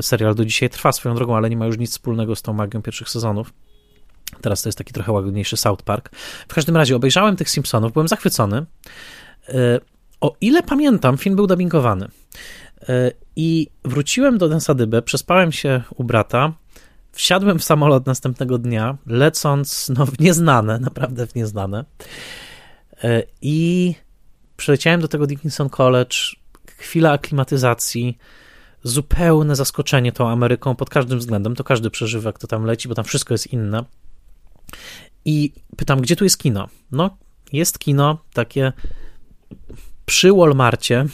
Serial 0.00 0.34
do 0.34 0.44
dzisiaj 0.44 0.70
trwa 0.70 0.92
swoją 0.92 1.14
drogą, 1.14 1.36
ale 1.36 1.50
nie 1.50 1.56
ma 1.56 1.66
już 1.66 1.78
nic 1.78 1.90
wspólnego 1.90 2.36
z 2.36 2.42
tą 2.42 2.52
magią 2.52 2.82
pierwszych 2.82 3.08
sezonów. 3.08 3.52
Teraz 4.40 4.62
to 4.62 4.68
jest 4.68 4.78
taki 4.78 4.92
trochę 4.92 5.12
łagodniejszy 5.12 5.56
South 5.56 5.82
Park. 5.82 6.10
W 6.48 6.54
każdym 6.54 6.76
razie 6.76 6.96
obejrzałem 6.96 7.36
tych 7.36 7.50
Simpsonów, 7.50 7.92
byłem 7.92 8.08
zachwycony. 8.08 8.66
O 10.24 10.36
ile 10.40 10.62
pamiętam, 10.62 11.18
film 11.18 11.36
był 11.36 11.46
dubbingowany. 11.46 12.08
E, 12.88 13.10
I 13.36 13.68
wróciłem 13.84 14.38
do 14.38 14.48
Densadybę, 14.48 15.02
przespałem 15.02 15.52
się 15.52 15.82
u 15.96 16.04
brata, 16.04 16.52
wsiadłem 17.12 17.58
w 17.58 17.64
samolot 17.64 18.06
następnego 18.06 18.58
dnia, 18.58 18.96
lecąc 19.06 19.88
no, 19.88 20.06
w 20.06 20.20
nieznane, 20.20 20.78
naprawdę 20.88 21.26
w 21.26 21.34
nieznane. 21.34 21.84
E, 23.04 23.22
I 23.42 23.94
przyleciałem 24.56 25.00
do 25.00 25.08
tego 25.08 25.26
Dickinson 25.26 25.68
College, 25.68 26.16
chwila 26.78 27.12
aklimatyzacji, 27.12 28.18
zupełne 28.82 29.56
zaskoczenie 29.56 30.12
tą 30.12 30.28
Ameryką 30.28 30.76
pod 30.76 30.90
każdym 30.90 31.18
względem. 31.18 31.54
To 31.54 31.64
każdy 31.64 31.90
przeżywa, 31.90 32.32
kto 32.32 32.46
tam 32.46 32.64
leci, 32.64 32.88
bo 32.88 32.94
tam 32.94 33.04
wszystko 33.04 33.34
jest 33.34 33.52
inne. 33.52 33.84
I 35.24 35.52
pytam, 35.76 36.00
gdzie 36.00 36.16
tu 36.16 36.24
jest 36.24 36.38
kino? 36.38 36.68
No, 36.92 37.16
jest 37.52 37.78
kino 37.78 38.18
takie 38.32 38.72
przy 40.06 40.32
Walmarcie, 40.32 41.06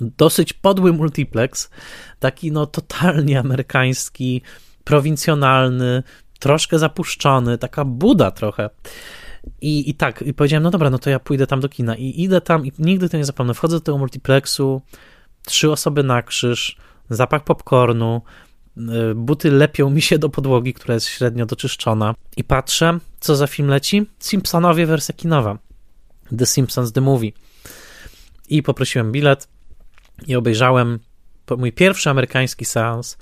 dosyć 0.00 0.52
podły 0.52 0.92
multiplex, 0.92 1.70
taki 2.18 2.52
no 2.52 2.66
totalnie 2.66 3.40
amerykański, 3.40 4.42
prowincjonalny, 4.84 6.02
troszkę 6.38 6.78
zapuszczony, 6.78 7.58
taka 7.58 7.84
buda 7.84 8.30
trochę. 8.30 8.70
I, 9.60 9.90
I 9.90 9.94
tak, 9.94 10.22
i 10.22 10.34
powiedziałem, 10.34 10.62
no 10.62 10.70
dobra, 10.70 10.90
no 10.90 10.98
to 10.98 11.10
ja 11.10 11.18
pójdę 11.18 11.46
tam 11.46 11.60
do 11.60 11.68
kina. 11.68 11.96
I 11.96 12.22
idę 12.22 12.40
tam 12.40 12.66
i 12.66 12.72
nigdy 12.78 13.08
to 13.08 13.16
nie 13.16 13.24
zapomnę. 13.24 13.54
Wchodzę 13.54 13.76
do 13.76 13.80
tego 13.80 13.98
multiplexu, 13.98 14.82
trzy 15.44 15.70
osoby 15.70 16.02
na 16.02 16.22
krzyż, 16.22 16.76
zapach 17.10 17.44
popcornu, 17.44 18.22
y, 18.76 19.14
buty 19.14 19.50
lepią 19.50 19.90
mi 19.90 20.02
się 20.02 20.18
do 20.18 20.28
podłogi, 20.28 20.74
która 20.74 20.94
jest 20.94 21.06
średnio 21.06 21.46
doczyszczona. 21.46 22.14
I 22.36 22.44
patrzę, 22.44 22.98
co 23.20 23.36
za 23.36 23.46
film 23.46 23.68
leci? 23.68 24.06
Simpsonowie 24.18 24.86
wersja 24.86 25.14
kinowa. 25.14 25.58
The 26.38 26.46
Simpsons 26.46 26.92
The 26.92 27.00
Movie. 27.00 27.32
I 28.50 28.62
poprosiłem 28.62 29.12
bilet 29.12 29.48
i 30.26 30.36
obejrzałem 30.36 30.98
mój 31.58 31.72
pierwszy 31.72 32.10
amerykański 32.10 32.64
seans 32.64 33.18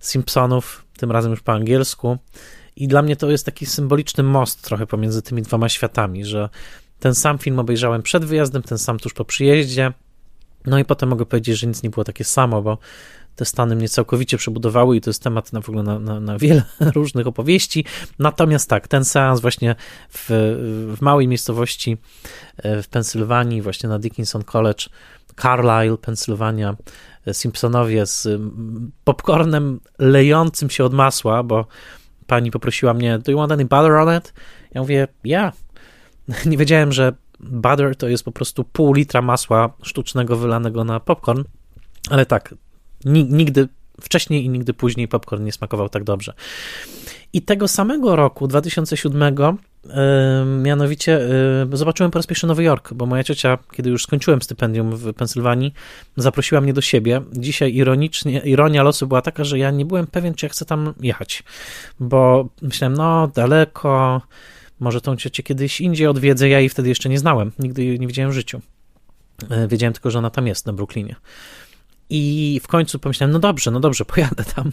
Simpsonów, 0.00 0.84
tym 0.96 1.12
razem 1.12 1.30
już 1.30 1.40
po 1.40 1.52
angielsku. 1.52 2.18
I 2.76 2.88
dla 2.88 3.02
mnie 3.02 3.16
to 3.16 3.30
jest 3.30 3.46
taki 3.46 3.66
symboliczny 3.66 4.24
most 4.24 4.62
trochę 4.62 4.86
pomiędzy 4.86 5.22
tymi 5.22 5.42
dwoma 5.42 5.68
światami, 5.68 6.24
że 6.24 6.48
ten 7.00 7.14
sam 7.14 7.38
film 7.38 7.58
obejrzałem 7.58 8.02
przed 8.02 8.24
wyjazdem, 8.24 8.62
ten 8.62 8.78
sam 8.78 8.98
tuż 8.98 9.14
po 9.14 9.24
przyjeździe. 9.24 9.92
No 10.66 10.78
i 10.78 10.84
potem 10.84 11.08
mogę 11.08 11.26
powiedzieć, 11.26 11.58
że 11.58 11.66
nic 11.66 11.82
nie 11.82 11.90
było 11.90 12.04
takie 12.04 12.24
samo, 12.24 12.62
bo 12.62 12.78
te 13.36 13.44
Stany 13.44 13.76
mnie 13.76 13.88
całkowicie 13.88 14.36
przebudowały 14.36 14.96
i 14.96 15.00
to 15.00 15.10
jest 15.10 15.22
temat 15.22 15.52
na 15.52 15.60
w 15.60 15.68
ogóle 15.68 15.82
na, 15.82 15.98
na, 15.98 16.20
na 16.20 16.38
wiele 16.38 16.62
różnych 16.94 17.26
opowieści. 17.26 17.84
Natomiast 18.18 18.70
tak, 18.70 18.88
ten 18.88 19.04
seans 19.04 19.40
właśnie 19.40 19.74
w, 20.10 20.26
w 20.96 21.02
małej 21.02 21.28
miejscowości 21.28 21.96
e, 22.56 22.82
w 22.82 22.88
Pensylwanii, 22.88 23.62
właśnie 23.62 23.88
na 23.88 23.98
Dickinson 23.98 24.44
College, 24.44 24.84
Carlisle, 25.42 25.96
Pensylwania, 25.96 26.76
e, 27.26 27.34
Simpsonowie 27.34 28.06
z 28.06 28.40
popcornem 29.04 29.80
lejącym 29.98 30.70
się 30.70 30.84
od 30.84 30.94
masła, 30.94 31.42
bo 31.42 31.66
pani 32.26 32.50
poprosiła 32.50 32.94
mnie, 32.94 33.18
do 33.18 33.32
you 33.32 33.38
want 33.38 33.52
any 33.52 33.64
butter 33.64 33.92
on 33.92 34.18
it? 34.18 34.32
Ja 34.74 34.80
mówię, 34.80 35.08
ja. 35.24 35.40
Yeah. 35.40 36.46
Nie 36.50 36.56
wiedziałem, 36.56 36.92
że 36.92 37.12
butter 37.40 37.96
to 37.96 38.08
jest 38.08 38.24
po 38.24 38.32
prostu 38.32 38.64
pół 38.64 38.94
litra 38.94 39.22
masła 39.22 39.72
sztucznego 39.82 40.36
wylanego 40.36 40.84
na 40.84 41.00
popcorn, 41.00 41.44
ale 42.10 42.26
tak, 42.26 42.54
nigdy 43.06 43.68
wcześniej 44.00 44.44
i 44.44 44.48
nigdy 44.48 44.74
później 44.74 45.08
popcorn 45.08 45.44
nie 45.44 45.52
smakował 45.52 45.88
tak 45.88 46.04
dobrze. 46.04 46.32
I 47.32 47.42
tego 47.42 47.68
samego 47.68 48.16
roku, 48.16 48.48
2007, 48.48 49.34
mianowicie 50.62 51.20
zobaczyłem 51.72 52.10
po 52.10 52.18
raz 52.18 52.26
pierwszy 52.26 52.46
Nowy 52.46 52.62
Jork, 52.62 52.92
bo 52.92 53.06
moja 53.06 53.24
ciocia, 53.24 53.58
kiedy 53.72 53.90
już 53.90 54.02
skończyłem 54.02 54.42
stypendium 54.42 54.96
w 54.96 55.14
Pensylwanii, 55.14 55.74
zaprosiła 56.16 56.60
mnie 56.60 56.72
do 56.72 56.80
siebie. 56.80 57.22
Dzisiaj 57.32 57.74
ironicznie, 57.74 58.40
ironia 58.40 58.82
losu 58.82 59.06
była 59.06 59.22
taka, 59.22 59.44
że 59.44 59.58
ja 59.58 59.70
nie 59.70 59.84
byłem 59.84 60.06
pewien, 60.06 60.34
czy 60.34 60.46
ja 60.46 60.50
chcę 60.50 60.64
tam 60.64 60.94
jechać, 61.00 61.42
bo 62.00 62.48
myślałem, 62.62 62.96
no 62.96 63.28
daleko, 63.28 64.22
może 64.80 65.00
tą 65.00 65.16
ciocię 65.16 65.42
kiedyś 65.42 65.80
indziej 65.80 66.06
odwiedzę, 66.06 66.48
ja 66.48 66.60
jej 66.60 66.68
wtedy 66.68 66.88
jeszcze 66.88 67.08
nie 67.08 67.18
znałem, 67.18 67.52
nigdy 67.58 67.84
jej 67.84 68.00
nie 68.00 68.06
widziałem 68.06 68.30
w 68.30 68.34
życiu. 68.34 68.60
E, 69.50 69.68
wiedziałem 69.68 69.92
tylko, 69.92 70.10
że 70.10 70.18
ona 70.18 70.30
tam 70.30 70.46
jest, 70.46 70.66
na 70.66 70.72
Brooklynie. 70.72 71.16
I 72.10 72.60
w 72.62 72.68
końcu 72.68 72.98
pomyślałem, 72.98 73.32
no 73.32 73.38
dobrze, 73.38 73.70
no 73.70 73.80
dobrze, 73.80 74.04
pojadę 74.14 74.44
tam. 74.44 74.72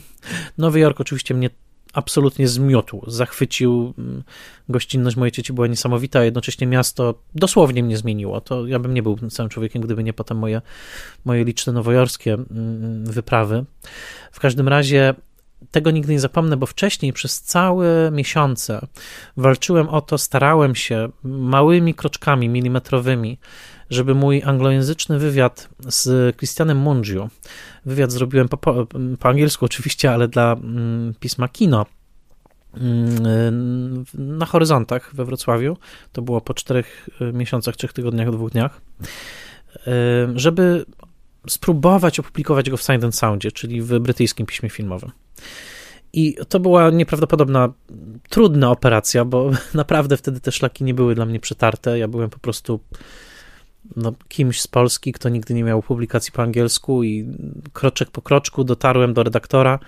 Nowy 0.57 0.79
Jork 0.79 1.01
oczywiście 1.01 1.33
mnie 1.33 1.49
absolutnie 1.93 2.47
zmiotł, 2.47 3.03
zachwycił. 3.07 3.93
Mm, 3.97 4.23
gościnność 4.69 5.17
mojej 5.17 5.31
cioci 5.31 5.53
była 5.53 5.67
niesamowita, 5.67 6.19
a 6.19 6.23
jednocześnie 6.23 6.67
miasto 6.67 7.23
dosłownie 7.35 7.83
mnie 7.83 7.97
zmieniło. 7.97 8.41
To 8.41 8.67
ja 8.67 8.79
bym 8.79 8.93
nie 8.93 9.03
był 9.03 9.17
całym 9.29 9.49
człowiekiem, 9.49 9.81
gdyby 9.81 10.03
nie 10.03 10.13
potem 10.13 10.37
moje, 10.37 10.61
moje 11.25 11.43
liczne 11.43 11.73
nowojorskie 11.73 12.33
mm, 12.33 13.05
wyprawy. 13.05 13.65
W 14.31 14.39
każdym 14.39 14.67
razie 14.67 15.15
tego 15.71 15.91
nigdy 15.91 16.13
nie 16.13 16.19
zapomnę, 16.19 16.57
bo 16.57 16.65
wcześniej 16.65 17.13
przez 17.13 17.41
całe 17.41 18.11
miesiące 18.11 18.87
walczyłem 19.37 19.89
o 19.89 20.01
to, 20.01 20.17
starałem 20.17 20.75
się 20.75 21.09
małymi 21.23 21.93
kroczkami 21.93 22.49
milimetrowymi 22.49 23.37
żeby 23.93 24.15
mój 24.15 24.43
anglojęzyczny 24.43 25.19
wywiad 25.19 25.69
z 25.87 26.35
Christianem 26.37 26.77
Mungiu, 26.77 27.29
wywiad 27.85 28.11
zrobiłem 28.11 28.49
po, 28.49 28.57
po, 28.57 28.87
po 29.19 29.29
angielsku 29.29 29.65
oczywiście, 29.65 30.11
ale 30.11 30.27
dla 30.27 30.53
mm, 30.53 31.13
pisma 31.19 31.47
Kino, 31.47 31.85
mm, 32.77 34.05
na 34.13 34.45
horyzontach 34.45 35.15
we 35.15 35.25
Wrocławiu. 35.25 35.77
To 36.11 36.21
było 36.21 36.41
po 36.41 36.53
czterech 36.53 37.09
y, 37.21 37.33
miesiącach, 37.33 37.75
trzech 37.75 37.93
tygodniach, 37.93 38.31
dwóch 38.31 38.51
dniach. 38.51 38.81
Y, 39.75 39.89
żeby 40.35 40.85
spróbować 41.47 42.19
opublikować 42.19 42.69
go 42.69 42.77
w 42.77 42.83
Sight 42.83 43.03
and 43.03 43.15
Soundzie, 43.15 43.51
czyli 43.51 43.81
w 43.81 43.99
brytyjskim 43.99 44.45
piśmie 44.45 44.69
filmowym. 44.69 45.11
I 46.13 46.35
to 46.49 46.59
była 46.59 46.89
nieprawdopodobna, 46.89 47.73
trudna 48.29 48.71
operacja, 48.71 49.25
bo 49.25 49.51
naprawdę 49.73 50.17
wtedy 50.17 50.39
te 50.39 50.51
szlaki 50.51 50.83
nie 50.83 50.93
były 50.93 51.15
dla 51.15 51.25
mnie 51.25 51.39
przetarte. 51.39 51.99
Ja 51.99 52.07
byłem 52.07 52.29
po 52.29 52.39
prostu 52.39 52.79
no, 53.95 54.13
kimś 54.27 54.61
z 54.61 54.67
Polski, 54.67 55.13
kto 55.13 55.29
nigdy 55.29 55.53
nie 55.53 55.63
miał 55.63 55.81
publikacji 55.81 56.31
po 56.31 56.41
angielsku 56.41 57.03
i 57.03 57.27
kroczek 57.73 58.11
po 58.11 58.21
kroczku 58.21 58.63
dotarłem 58.63 59.13
do 59.13 59.23
redaktora 59.23 59.79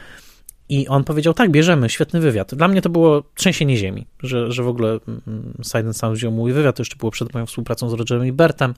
i 0.69 0.87
on 0.87 1.03
powiedział, 1.03 1.33
tak, 1.33 1.51
bierzemy, 1.51 1.89
świetny 1.89 2.19
wywiad. 2.19 2.55
Dla 2.55 2.67
mnie 2.67 2.81
to 2.81 2.89
było 2.89 3.23
trzęsienie 3.35 3.77
ziemi, 3.77 4.05
że, 4.23 4.51
że 4.51 4.63
w 4.63 4.67
ogóle 4.67 4.99
mm, 5.07 5.53
Silent 5.71 5.97
Sound 5.97 6.17
wziął 6.17 6.31
mój 6.31 6.53
wywiad, 6.53 6.75
to 6.75 6.81
jeszcze 6.81 6.95
było 6.95 7.11
przed 7.11 7.33
moją 7.33 7.45
współpracą 7.45 7.89
z 7.89 7.93
Rogerem 7.93 8.25
i 8.25 8.31
Bertem, 8.31 8.73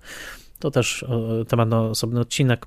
to 0.59 0.71
też 0.71 1.05
temat 1.47 1.69
na 1.69 1.81
osobny 1.81 2.19
odcinek. 2.19 2.65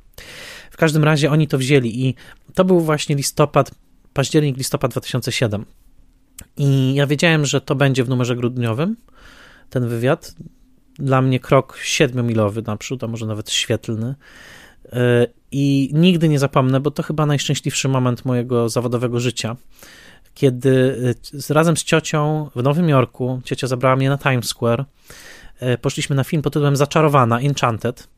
W 0.70 0.76
każdym 0.76 1.04
razie 1.04 1.30
oni 1.30 1.48
to 1.48 1.58
wzięli 1.58 2.06
i 2.06 2.14
to 2.54 2.64
był 2.64 2.80
właśnie 2.80 3.16
listopad, 3.16 3.70
październik, 4.12 4.56
listopad 4.56 4.90
2007. 4.90 5.64
I 6.56 6.94
ja 6.94 7.06
wiedziałem, 7.06 7.46
że 7.46 7.60
to 7.60 7.74
będzie 7.74 8.04
w 8.04 8.08
numerze 8.08 8.36
grudniowym, 8.36 8.96
ten 9.70 9.88
wywiad 9.88 10.34
dla 11.00 11.22
mnie 11.22 11.40
krok 11.40 11.78
siedmiomilowy 11.82 12.62
naprzód, 12.62 13.04
a 13.04 13.06
może 13.06 13.26
nawet 13.26 13.50
świetlny. 13.50 14.14
E, 14.92 15.26
I 15.52 15.90
nigdy 15.92 16.28
nie 16.28 16.38
zapomnę, 16.38 16.80
bo 16.80 16.90
to 16.90 17.02
chyba 17.02 17.26
najszczęśliwszy 17.26 17.88
moment 17.88 18.24
mojego 18.24 18.68
zawodowego 18.68 19.20
życia, 19.20 19.56
kiedy 20.34 20.96
e, 21.50 21.54
razem 21.54 21.76
z 21.76 21.84
ciocią 21.84 22.50
w 22.54 22.62
Nowym 22.62 22.88
Jorku, 22.88 23.40
ciocia 23.44 23.66
zabrała 23.66 23.96
mnie 23.96 24.08
na 24.08 24.18
Times 24.18 24.46
Square, 24.46 24.84
e, 25.60 25.78
poszliśmy 25.78 26.16
na 26.16 26.24
film 26.24 26.42
pod 26.42 26.52
tytułem 26.52 26.76
Zaczarowana, 26.76 27.40
Enchanted, 27.40 28.08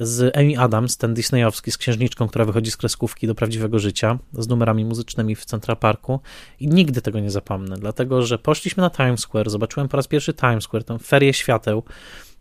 z 0.00 0.36
Amy 0.36 0.58
Adams, 0.58 0.96
ten 0.96 1.14
disneyowski, 1.14 1.72
z 1.72 1.78
księżniczką, 1.78 2.28
która 2.28 2.44
wychodzi 2.44 2.70
z 2.70 2.76
kreskówki 2.76 3.26
do 3.26 3.34
prawdziwego 3.34 3.78
życia, 3.78 4.18
z 4.32 4.48
numerami 4.48 4.84
muzycznymi 4.84 5.36
w 5.36 5.44
Central 5.44 5.76
Parku. 5.76 6.20
I 6.60 6.68
nigdy 6.68 7.02
tego 7.02 7.20
nie 7.20 7.30
zapomnę, 7.30 7.76
dlatego, 7.76 8.22
że 8.22 8.38
poszliśmy 8.38 8.80
na 8.80 8.90
Times 8.90 9.20
Square, 9.20 9.50
zobaczyłem 9.50 9.88
po 9.88 9.96
raz 9.96 10.06
pierwszy 10.06 10.34
Times 10.34 10.64
Square, 10.64 10.84
tam 10.84 10.98
ferie 10.98 11.32
świateł, 11.32 11.82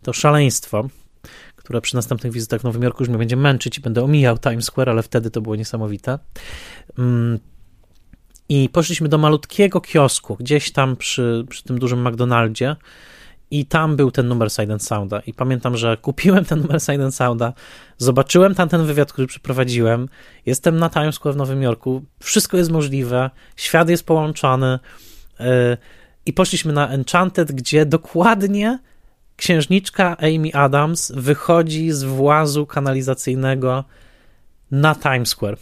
to 0.01 0.13
szaleństwo, 0.13 0.89
która 1.55 1.81
przy 1.81 1.95
następnych 1.95 2.33
wizytach 2.33 2.61
w 2.61 2.63
Nowym 2.63 2.83
Jorku 2.83 3.03
już 3.03 3.09
mnie 3.09 3.17
będzie 3.17 3.35
męczyć 3.35 3.77
i 3.77 3.81
będę 3.81 4.03
omijał 4.03 4.37
Times 4.37 4.65
Square, 4.65 4.89
ale 4.89 5.03
wtedy 5.03 5.31
to 5.31 5.41
było 5.41 5.55
niesamowite. 5.55 6.19
Mm, 6.97 7.39
I 8.49 8.69
poszliśmy 8.69 9.09
do 9.09 9.17
malutkiego 9.17 9.81
kiosku, 9.81 10.35
gdzieś 10.35 10.71
tam 10.71 10.95
przy, 10.95 11.45
przy 11.49 11.63
tym 11.63 11.79
dużym 11.79 12.07
McDonaldzie, 12.07 12.75
i 13.51 13.65
tam 13.65 13.95
był 13.95 14.11
ten 14.11 14.27
numer 14.27 14.51
Silent 14.51 14.83
Sounda. 14.83 15.19
I 15.19 15.33
pamiętam, 15.33 15.77
że 15.77 15.97
kupiłem 15.97 16.45
ten 16.45 16.61
numer 16.61 16.81
Silent 16.81 17.15
Sounda, 17.15 17.53
zobaczyłem 17.97 18.55
tam 18.55 18.69
ten 18.69 18.85
wywiad, 18.85 19.13
który 19.13 19.27
przeprowadziłem. 19.27 20.09
Jestem 20.45 20.77
na 20.77 20.89
Times 20.89 21.15
Square 21.15 21.33
w 21.33 21.37
Nowym 21.37 21.61
Jorku, 21.61 22.03
wszystko 22.19 22.57
jest 22.57 22.71
możliwe, 22.71 23.29
świat 23.55 23.89
jest 23.89 24.05
połączony. 24.05 24.79
Yy, 25.39 25.45
I 26.25 26.33
poszliśmy 26.33 26.73
na 26.73 26.89
Enchanted, 26.89 27.51
gdzie 27.51 27.85
dokładnie 27.85 28.79
księżniczka 29.35 30.17
Amy 30.17 30.53
Adams 30.53 31.11
wychodzi 31.15 31.91
z 31.91 32.03
włazu 32.03 32.65
kanalizacyjnego 32.65 33.83
na 34.71 34.95
Times 34.95 35.29
Square. 35.29 35.57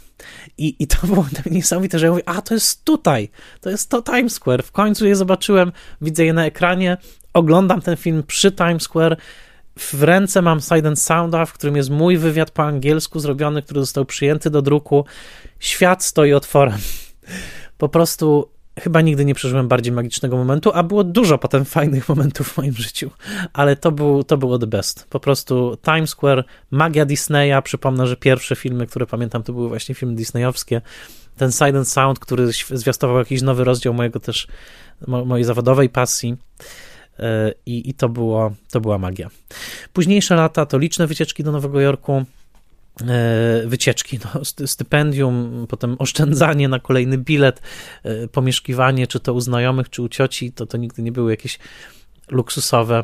I, 0.58 0.76
I 0.80 0.88
to 0.88 1.08
było 1.08 1.26
niesamowite, 1.52 2.00
że 2.00 2.06
ja 2.06 2.12
mówię, 2.12 2.24
a 2.30 2.42
to 2.42 2.54
jest 2.54 2.86
tutaj, 2.86 3.30
to 3.62 3.70
jest 3.70 3.90
to 3.90 4.02
Times 4.02 4.34
Square. 4.34 4.64
W 4.64 4.72
końcu 4.72 5.08
je 5.08 5.16
zobaczyłem, 5.16 5.72
widzę 6.02 6.26
je 6.26 6.34
na 6.34 6.46
ekranie, 6.46 6.98
oglądam 7.34 7.82
ten 7.82 7.98
film 7.98 8.24
przy 8.28 8.52
Times 8.52 8.84
Square, 8.84 9.18
w 9.78 10.04
ręce 10.04 10.42
mam 10.42 10.62
Silent 10.62 11.00
Sounda, 11.00 11.46
w 11.46 11.54
którym 11.54 11.76
jest 11.76 11.90
mój 11.90 12.18
wywiad 12.18 12.52
po 12.52 12.64
angielsku 12.64 13.20
zrobiony, 13.20 13.62
który 13.62 13.80
został 13.80 14.06
przyjęty 14.06 14.50
do 14.50 14.62
druku. 14.62 15.06
Świat 15.60 16.04
stoi 16.04 16.34
otworem. 16.34 16.78
Po 17.78 17.90
prostu 17.90 18.50
chyba 18.80 19.02
nigdy 19.02 19.26
nie 19.26 19.36
przeżyłem 19.36 19.68
bardziej 19.68 19.94
magicznego 19.94 20.38
momentu, 20.38 20.72
a 20.74 20.84
było 20.84 21.04
dużo 21.04 21.38
potem 21.38 21.66
fajnych 21.66 22.10
momentów 22.10 22.48
w 22.48 22.58
moim 22.58 22.74
życiu, 22.74 23.12
ale 23.54 23.76
to, 23.76 23.92
był, 23.92 24.24
to 24.24 24.38
było 24.38 24.60
the 24.60 24.68
best. 24.68 25.08
Po 25.10 25.20
prostu 25.20 25.78
Times 25.86 26.10
Square, 26.10 26.46
magia 26.72 27.06
Disneya, 27.06 27.62
przypomnę, 27.64 28.08
że 28.08 28.18
pierwsze 28.18 28.56
filmy, 28.56 28.88
które 28.88 29.08
pamiętam, 29.08 29.44
to 29.44 29.54
były 29.54 29.70
właśnie 29.70 29.96
filmy 29.96 30.16
disneyowskie. 30.16 30.82
Ten 31.38 31.52
Silent 31.52 31.90
Sound, 31.90 32.20
który 32.20 32.48
zwiastował 32.72 33.18
jakiś 33.18 33.42
nowy 33.42 33.64
rozdział 33.64 33.94
mojego 33.94 34.20
też, 34.20 34.48
mojej 35.08 35.44
zawodowej 35.44 35.90
pasji. 35.90 36.38
E, 37.20 37.54
I, 37.66 37.90
i 37.90 37.94
to, 37.94 38.10
było, 38.10 38.52
to 38.72 38.82
była 38.82 38.98
magia. 38.98 39.30
Późniejsze 39.94 40.36
lata 40.36 40.66
to 40.66 40.78
liczne 40.78 41.08
wycieczki 41.08 41.44
do 41.44 41.52
Nowego 41.52 41.82
Jorku, 41.82 42.26
e, 43.02 43.64
wycieczki, 43.66 44.20
no, 44.26 44.42
stypendium, 44.68 45.66
potem 45.70 45.96
oszczędzanie 46.00 46.68
na 46.68 46.80
kolejny 46.80 47.18
bilet, 47.18 47.62
e, 48.04 48.28
pomieszkiwanie, 48.28 49.08
czy 49.08 49.20
to 49.20 49.34
u 49.34 49.42
znajomych, 49.42 49.90
czy 49.90 50.02
u 50.02 50.10
cioci, 50.10 50.52
to, 50.52 50.66
to 50.66 50.78
nigdy 50.78 51.02
nie 51.02 51.12
były 51.12 51.32
jakieś 51.32 51.60
luksusowe 52.30 53.04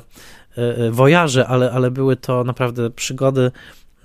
wojaże, 0.91 1.47
ale, 1.47 1.71
ale 1.71 1.91
były 1.91 2.15
to 2.15 2.43
naprawdę 2.43 2.89
przygody 2.89 3.51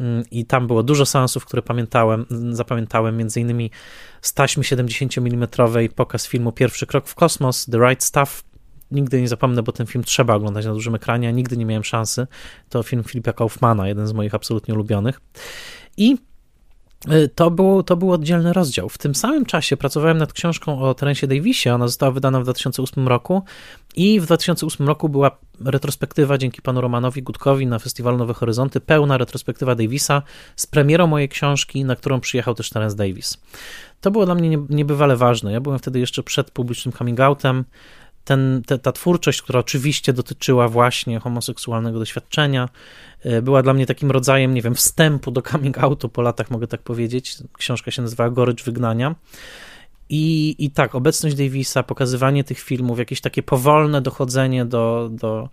mm, 0.01 0.25
i 0.31 0.45
tam 0.45 0.67
było 0.67 0.83
dużo 0.83 1.07
seansów, 1.07 1.45
które 1.45 1.63
pamiętałem, 1.63 2.27
zapamiętałem, 2.51 3.17
między 3.17 3.41
innymi 3.41 3.71
z 4.23 4.35
taśmy 4.35 4.65
70 4.65 5.19
mm 5.19 5.49
pokaz 5.95 6.27
filmu 6.27 6.53
Pierwszy 6.53 6.87
krok 6.87 7.09
w 7.09 7.15
kosmos, 7.15 7.67
The 7.67 7.79
Right 7.79 8.05
Stuff, 8.05 8.45
nigdy 8.95 9.21
nie 9.21 9.29
zapomnę, 9.29 9.63
bo 9.63 9.73
ten 9.73 9.87
film 9.87 10.05
trzeba 10.05 10.35
oglądać 10.35 10.67
na 10.67 10.73
dużym 10.73 10.95
ekranie, 10.95 11.29
a 11.29 11.31
nigdy 11.31 11.57
nie 11.57 11.67
miałem 11.67 11.85
szansy. 11.85 12.27
To 12.69 12.83
film 12.83 13.05
Filipa 13.05 13.33
Kaufmana, 13.33 13.89
jeden 13.89 14.07
z 14.07 14.13
moich 14.13 14.35
absolutnie 14.35 14.75
ulubionych. 14.75 15.21
I 15.97 16.17
y, 17.13 17.29
to 17.35 17.51
był, 17.51 17.83
to 17.83 17.97
był 17.97 18.13
oddzielny 18.13 18.53
rozdział. 18.53 18.89
W 18.89 18.99
tym 18.99 19.15
samym 19.15 19.45
czasie 19.45 19.77
pracowałem 19.77 20.19
nad 20.19 20.33
książką 20.33 20.81
o 20.81 20.95
Terencie 20.95 21.27
Davisie. 21.27 21.71
Ona 21.71 21.87
została 21.87 22.13
wydana 22.13 22.41
w 22.41 22.43
2008 22.43 23.09
roku 23.09 23.43
i 23.97 24.21
w 24.21 24.25
2008 24.27 24.87
roku 24.87 25.09
była 25.09 25.31
retrospektywa 25.65 26.39
dzięki 26.39 26.63
panu 26.63 26.81
Romanowi 26.81 27.23
Gutkowi 27.23 27.67
na 27.67 27.79
Festiwalu 27.79 28.19
Nowe 28.19 28.35
Horyzonty, 28.35 28.81
pełna 28.81 29.19
retrospektywa 29.19 29.75
Davisa 29.75 30.23
z 30.57 30.67
premierą 30.67 31.07
mojej 31.07 31.29
książki, 31.29 31.85
na 31.85 31.97
którą 31.97 32.21
przyjechał 32.21 32.55
też 32.55 32.71
Terence 32.71 32.97
Davis. 32.97 33.39
To 34.01 34.11
było 34.11 34.25
dla 34.25 34.35
mnie 34.35 34.59
niebywale 34.69 35.17
ważne. 35.17 35.53
Ja 35.53 35.61
byłem 35.61 35.79
wtedy 35.79 35.99
jeszcze 35.99 36.23
przed 36.23 36.51
publicznym 36.51 36.93
coming 36.93 37.21
outem 37.21 37.65
ten, 38.25 38.63
te, 38.67 38.79
ta 38.79 38.93
twórczość, 38.93 39.43
która 39.43 39.61
oczywiście 39.61 40.13
dotyczyła 40.13 40.69
właśnie 40.69 41.21
homoseksualnego 41.21 41.99
doświadczenia, 41.99 42.69
e, 43.23 43.43
była 43.43 43.63
dla 43.63 43.75
mnie 43.75 43.87
takim 43.87 44.11
rodzajem, 44.11 44.55
nie 44.55 44.63
wiem, 44.63 44.75
wstępu 44.75 45.31
do 45.31 45.43
coming 45.43 45.79
outu 45.79 46.09
po 46.09 46.23
latach, 46.23 46.51
mogę 46.51 46.67
tak 46.67 46.83
powiedzieć. 46.83 47.37
Książka 47.59 47.91
się 47.91 48.03
nazywa 48.03 48.31
Gorycz 48.31 48.65
Wygnania. 48.65 49.15
I, 50.09 50.57
I 50.59 50.71
tak, 50.71 50.95
obecność 50.95 51.37
Davisa, 51.37 51.83
pokazywanie 51.83 52.45
tych 52.45 52.59
filmów, 52.59 52.99
jakieś 52.99 53.21
takie 53.21 53.43
powolne 53.43 54.01
dochodzenie 54.03 54.65
do, 54.65 55.09
do, 55.13 55.49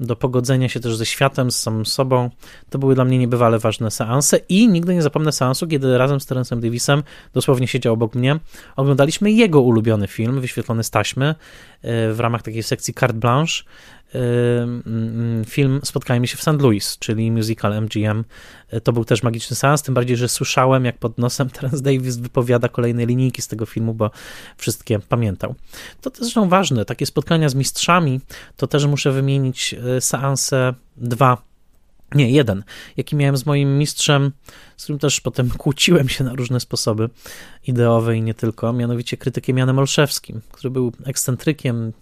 do 0.00 0.16
pogodzenia 0.16 0.68
się 0.68 0.80
też 0.80 0.96
ze 0.96 1.06
światem, 1.06 1.50
z 1.50 1.60
samym 1.60 1.86
sobą. 1.86 2.30
To 2.70 2.78
były 2.78 2.94
dla 2.94 3.04
mnie 3.04 3.18
niebywale 3.18 3.58
ważne 3.58 3.90
seanse 3.90 4.36
i 4.48 4.68
nigdy 4.68 4.94
nie 4.94 5.02
zapomnę 5.02 5.32
seansu, 5.32 5.66
kiedy 5.66 5.98
razem 5.98 6.20
z 6.20 6.26
Terencem 6.26 6.60
Davisem, 6.60 7.02
dosłownie 7.34 7.68
siedział 7.68 7.94
obok 7.94 8.14
mnie, 8.14 8.38
oglądaliśmy 8.76 9.30
jego 9.30 9.60
ulubiony 9.60 10.06
film, 10.06 10.40
wyświetlony 10.40 10.84
z 10.84 10.90
taśmy 10.90 11.26
e, 11.26 11.34
w 12.12 12.20
ramach 12.20 12.42
takiej 12.42 12.62
sekcji 12.62 12.94
carte 12.94 13.18
blanche 13.18 13.64
film 15.46 15.80
Spotkajmy 15.84 16.26
się 16.26 16.36
w 16.36 16.42
St. 16.42 16.62
Louis, 16.62 16.98
czyli 16.98 17.30
musical 17.30 17.82
MGM. 17.82 18.24
E, 18.70 18.80
to 18.80 18.92
był 18.92 19.04
też 19.04 19.22
magiczny 19.22 19.56
seans, 19.56 19.82
tym 19.82 19.94
bardziej, 19.94 20.16
że 20.16 20.28
słyszałem, 20.28 20.84
jak 20.84 20.98
pod 20.98 21.18
nosem 21.18 21.50
Terence 21.60 21.82
Davis 21.82 22.16
wypowiada 22.16 22.68
kolejne 22.68 23.06
linijki 23.06 23.42
z 23.42 23.48
tego 23.48 23.66
filmu, 23.66 23.94
bo 23.94 24.10
wszystkie 24.56 24.98
pamiętał. 24.98 25.54
To 26.00 26.10
też 26.10 26.20
zresztą 26.20 26.48
ważne, 26.48 26.84
takie 26.84 27.06
spotkania 27.06 27.48
z 27.48 27.54
mistrzami, 27.54 28.20
to 28.56 28.66
też 28.66 28.86
muszę 28.86 29.12
wymienić 29.12 29.74
e, 29.74 30.00
seanse 30.00 30.74
dwa 30.96 31.48
nie, 32.14 32.30
jeden, 32.30 32.64
jaki 32.96 33.16
miałem 33.16 33.36
z 33.36 33.46
moim 33.46 33.78
mistrzem, 33.78 34.32
z 34.76 34.82
którym 34.82 34.98
też 34.98 35.20
potem 35.20 35.50
kłóciłem 35.58 36.08
się 36.08 36.24
na 36.24 36.34
różne 36.34 36.60
sposoby 36.60 37.08
ideowe 37.66 38.16
i 38.16 38.22
nie 38.22 38.34
tylko, 38.34 38.72
mianowicie 38.72 39.16
krytykiem 39.16 39.58
Janem 39.58 39.78
Olszewskim, 39.78 40.40
który 40.52 40.70
był 40.70 40.92
ekscentrykiem, 41.04 41.92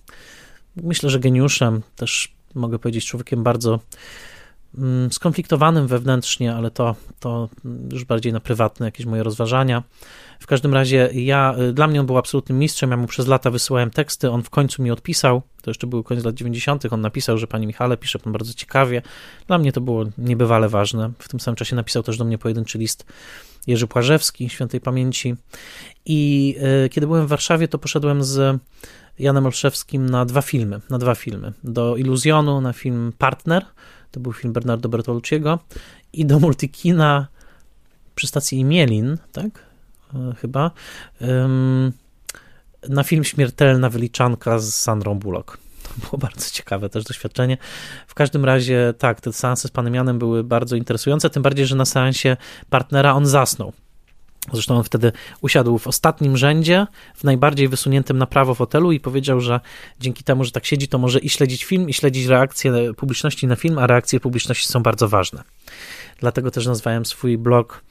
myślę, 0.82 1.10
że 1.10 1.20
geniuszem, 1.20 1.82
też 1.96 2.36
mogę 2.54 2.78
powiedzieć 2.78 3.06
człowiekiem 3.06 3.42
bardzo 3.42 3.80
mm, 4.78 5.12
skonfliktowanym 5.12 5.86
wewnętrznie, 5.86 6.54
ale 6.54 6.70
to, 6.70 6.96
to 7.20 7.48
już 7.92 8.04
bardziej 8.04 8.32
na 8.32 8.40
prywatne 8.40 8.86
jakieś 8.86 9.06
moje 9.06 9.22
rozważania. 9.22 9.82
W 10.40 10.46
każdym 10.46 10.74
razie 10.74 11.10
ja, 11.12 11.54
y, 11.58 11.72
dla 11.72 11.86
mnie 11.86 12.00
on 12.00 12.06
był 12.06 12.18
absolutnym 12.18 12.58
mistrzem, 12.58 12.90
ja 12.90 12.96
mu 12.96 13.06
przez 13.06 13.26
lata 13.26 13.50
wysyłałem 13.50 13.90
teksty, 13.90 14.30
on 14.30 14.42
w 14.42 14.50
końcu 14.50 14.82
mi 14.82 14.90
odpisał, 14.90 15.42
to 15.62 15.70
jeszcze 15.70 15.86
był 15.86 16.02
koniec 16.02 16.24
lat 16.24 16.34
90., 16.34 16.92
on 16.92 17.00
napisał, 17.00 17.38
że 17.38 17.46
Panie 17.46 17.66
Michale, 17.66 17.96
pisze 17.96 18.18
Pan 18.18 18.32
bardzo 18.32 18.54
ciekawie. 18.54 19.02
Dla 19.46 19.58
mnie 19.58 19.72
to 19.72 19.80
było 19.80 20.04
niebywale 20.18 20.68
ważne. 20.68 21.12
W 21.18 21.28
tym 21.28 21.40
samym 21.40 21.56
czasie 21.56 21.76
napisał 21.76 22.02
też 22.02 22.16
do 22.16 22.24
mnie 22.24 22.38
pojedynczy 22.38 22.78
list 22.78 23.06
Jerzy 23.66 23.86
Płażewski, 23.86 24.48
świętej 24.48 24.80
pamięci. 24.80 25.34
I 26.06 26.54
y, 26.84 26.88
kiedy 26.88 27.06
byłem 27.06 27.26
w 27.26 27.28
Warszawie, 27.28 27.68
to 27.68 27.78
poszedłem 27.78 28.24
z 28.24 28.60
Janem 29.18 29.46
Olszewskim 29.46 30.10
na 30.10 30.24
dwa 30.24 30.42
filmy, 30.42 30.80
na 30.90 30.98
dwa 30.98 31.14
filmy. 31.14 31.52
Do 31.64 31.96
Iluzjonu, 31.96 32.60
na 32.60 32.72
film 32.72 33.12
Partner, 33.18 33.64
to 34.10 34.20
był 34.20 34.32
film 34.32 34.52
Bernardo 34.52 34.88
Bertolucciego 34.88 35.58
i 36.12 36.26
do 36.26 36.40
Multikina 36.40 37.26
przy 38.14 38.26
stacji 38.26 38.58
Imielin, 38.58 39.18
tak? 39.32 39.46
E, 40.14 40.34
chyba. 40.40 40.70
Na 42.88 43.02
film 43.02 43.24
Śmiertelna 43.24 43.90
Wyliczanka 43.90 44.58
z 44.58 44.74
Sandrą 44.74 45.14
Bullock. 45.14 45.58
To 45.82 46.06
było 46.06 46.18
bardzo 46.28 46.50
ciekawe 46.50 46.88
też 46.88 47.04
doświadczenie. 47.04 47.58
W 48.06 48.14
każdym 48.14 48.44
razie, 48.44 48.94
tak, 48.98 49.20
te 49.20 49.32
seanse 49.32 49.68
z 49.68 49.70
panem 49.70 49.94
Janem 49.94 50.18
były 50.18 50.44
bardzo 50.44 50.76
interesujące, 50.76 51.30
tym 51.30 51.42
bardziej, 51.42 51.66
że 51.66 51.76
na 51.76 51.84
seansie 51.84 52.36
partnera 52.70 53.14
on 53.14 53.26
zasnął. 53.26 53.72
Zresztą 54.52 54.76
on 54.76 54.84
wtedy 54.84 55.12
usiadł 55.40 55.78
w 55.78 55.86
ostatnim 55.86 56.36
rzędzie, 56.36 56.86
w 57.14 57.24
najbardziej 57.24 57.68
wysuniętym 57.68 58.18
na 58.18 58.26
prawo 58.26 58.54
fotelu 58.54 58.92
i 58.92 59.00
powiedział, 59.00 59.40
że 59.40 59.60
dzięki 60.00 60.24
temu, 60.24 60.44
że 60.44 60.50
tak 60.50 60.66
siedzi, 60.66 60.88
to 60.88 60.98
może 60.98 61.18
i 61.18 61.28
śledzić 61.28 61.64
film, 61.64 61.88
i 61.88 61.92
śledzić 61.92 62.26
reakcję 62.26 62.94
publiczności 62.96 63.46
na 63.46 63.56
film, 63.56 63.78
a 63.78 63.86
reakcje 63.86 64.20
publiczności 64.20 64.68
są 64.68 64.82
bardzo 64.82 65.08
ważne. 65.08 65.42
Dlatego 66.20 66.50
też 66.50 66.66
nazwałem 66.66 67.06
swój 67.06 67.38
blog 67.38 67.82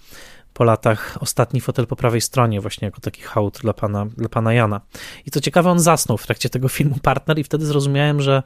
po 0.55 0.63
latach 0.63 1.17
ostatni 1.19 1.61
fotel 1.61 1.87
po 1.87 1.95
prawej 1.95 2.21
stronie, 2.21 2.61
właśnie 2.61 2.85
jako 2.85 3.01
taki 3.01 3.21
hołd 3.21 3.59
dla 3.61 3.73
pana, 3.73 4.05
dla 4.05 4.29
pana 4.29 4.53
Jana. 4.53 4.81
I 5.25 5.31
co 5.31 5.41
ciekawe, 5.41 5.69
on 5.69 5.79
zasnął 5.79 6.17
w 6.17 6.25
trakcie 6.25 6.49
tego 6.49 6.69
filmu 6.69 6.95
Partner 7.01 7.39
i 7.39 7.43
wtedy 7.43 7.65
zrozumiałem, 7.65 8.21
że, 8.21 8.43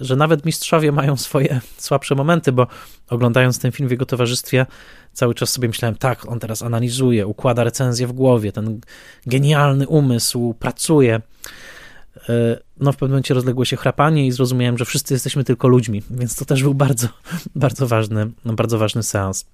że 0.00 0.16
nawet 0.16 0.44
mistrzowie 0.44 0.92
mają 0.92 1.16
swoje 1.16 1.60
słabsze 1.76 2.14
momenty, 2.14 2.52
bo 2.52 2.66
oglądając 3.08 3.58
ten 3.58 3.72
film 3.72 3.88
w 3.88 3.90
jego 3.90 4.06
towarzystwie, 4.06 4.66
cały 5.12 5.34
czas 5.34 5.50
sobie 5.50 5.68
myślałem, 5.68 5.96
tak, 5.96 6.28
on 6.28 6.38
teraz 6.38 6.62
analizuje, 6.62 7.26
układa 7.26 7.64
recenzję 7.64 8.06
w 8.06 8.12
głowie, 8.12 8.52
ten 8.52 8.80
genialny 9.26 9.88
umysł 9.88 10.54
pracuje. 10.58 11.20
E, 12.28 12.58
no, 12.76 12.92
w 12.92 12.96
pewnym 12.96 13.10
momencie 13.10 13.34
rozległo 13.34 13.64
się 13.64 13.76
chrapanie 13.76 14.26
i 14.26 14.32
zrozumiałem, 14.32 14.78
że 14.78 14.84
wszyscy 14.84 15.14
jesteśmy 15.14 15.44
tylko 15.44 15.68
ludźmi, 15.68 16.02
więc 16.10 16.36
to 16.36 16.44
też 16.44 16.62
był 16.62 16.74
bardzo, 16.74 17.08
bardzo 17.54 17.86
ważny, 17.86 18.30
bardzo 18.44 18.78
ważny 18.78 19.02
seans. 19.02 19.44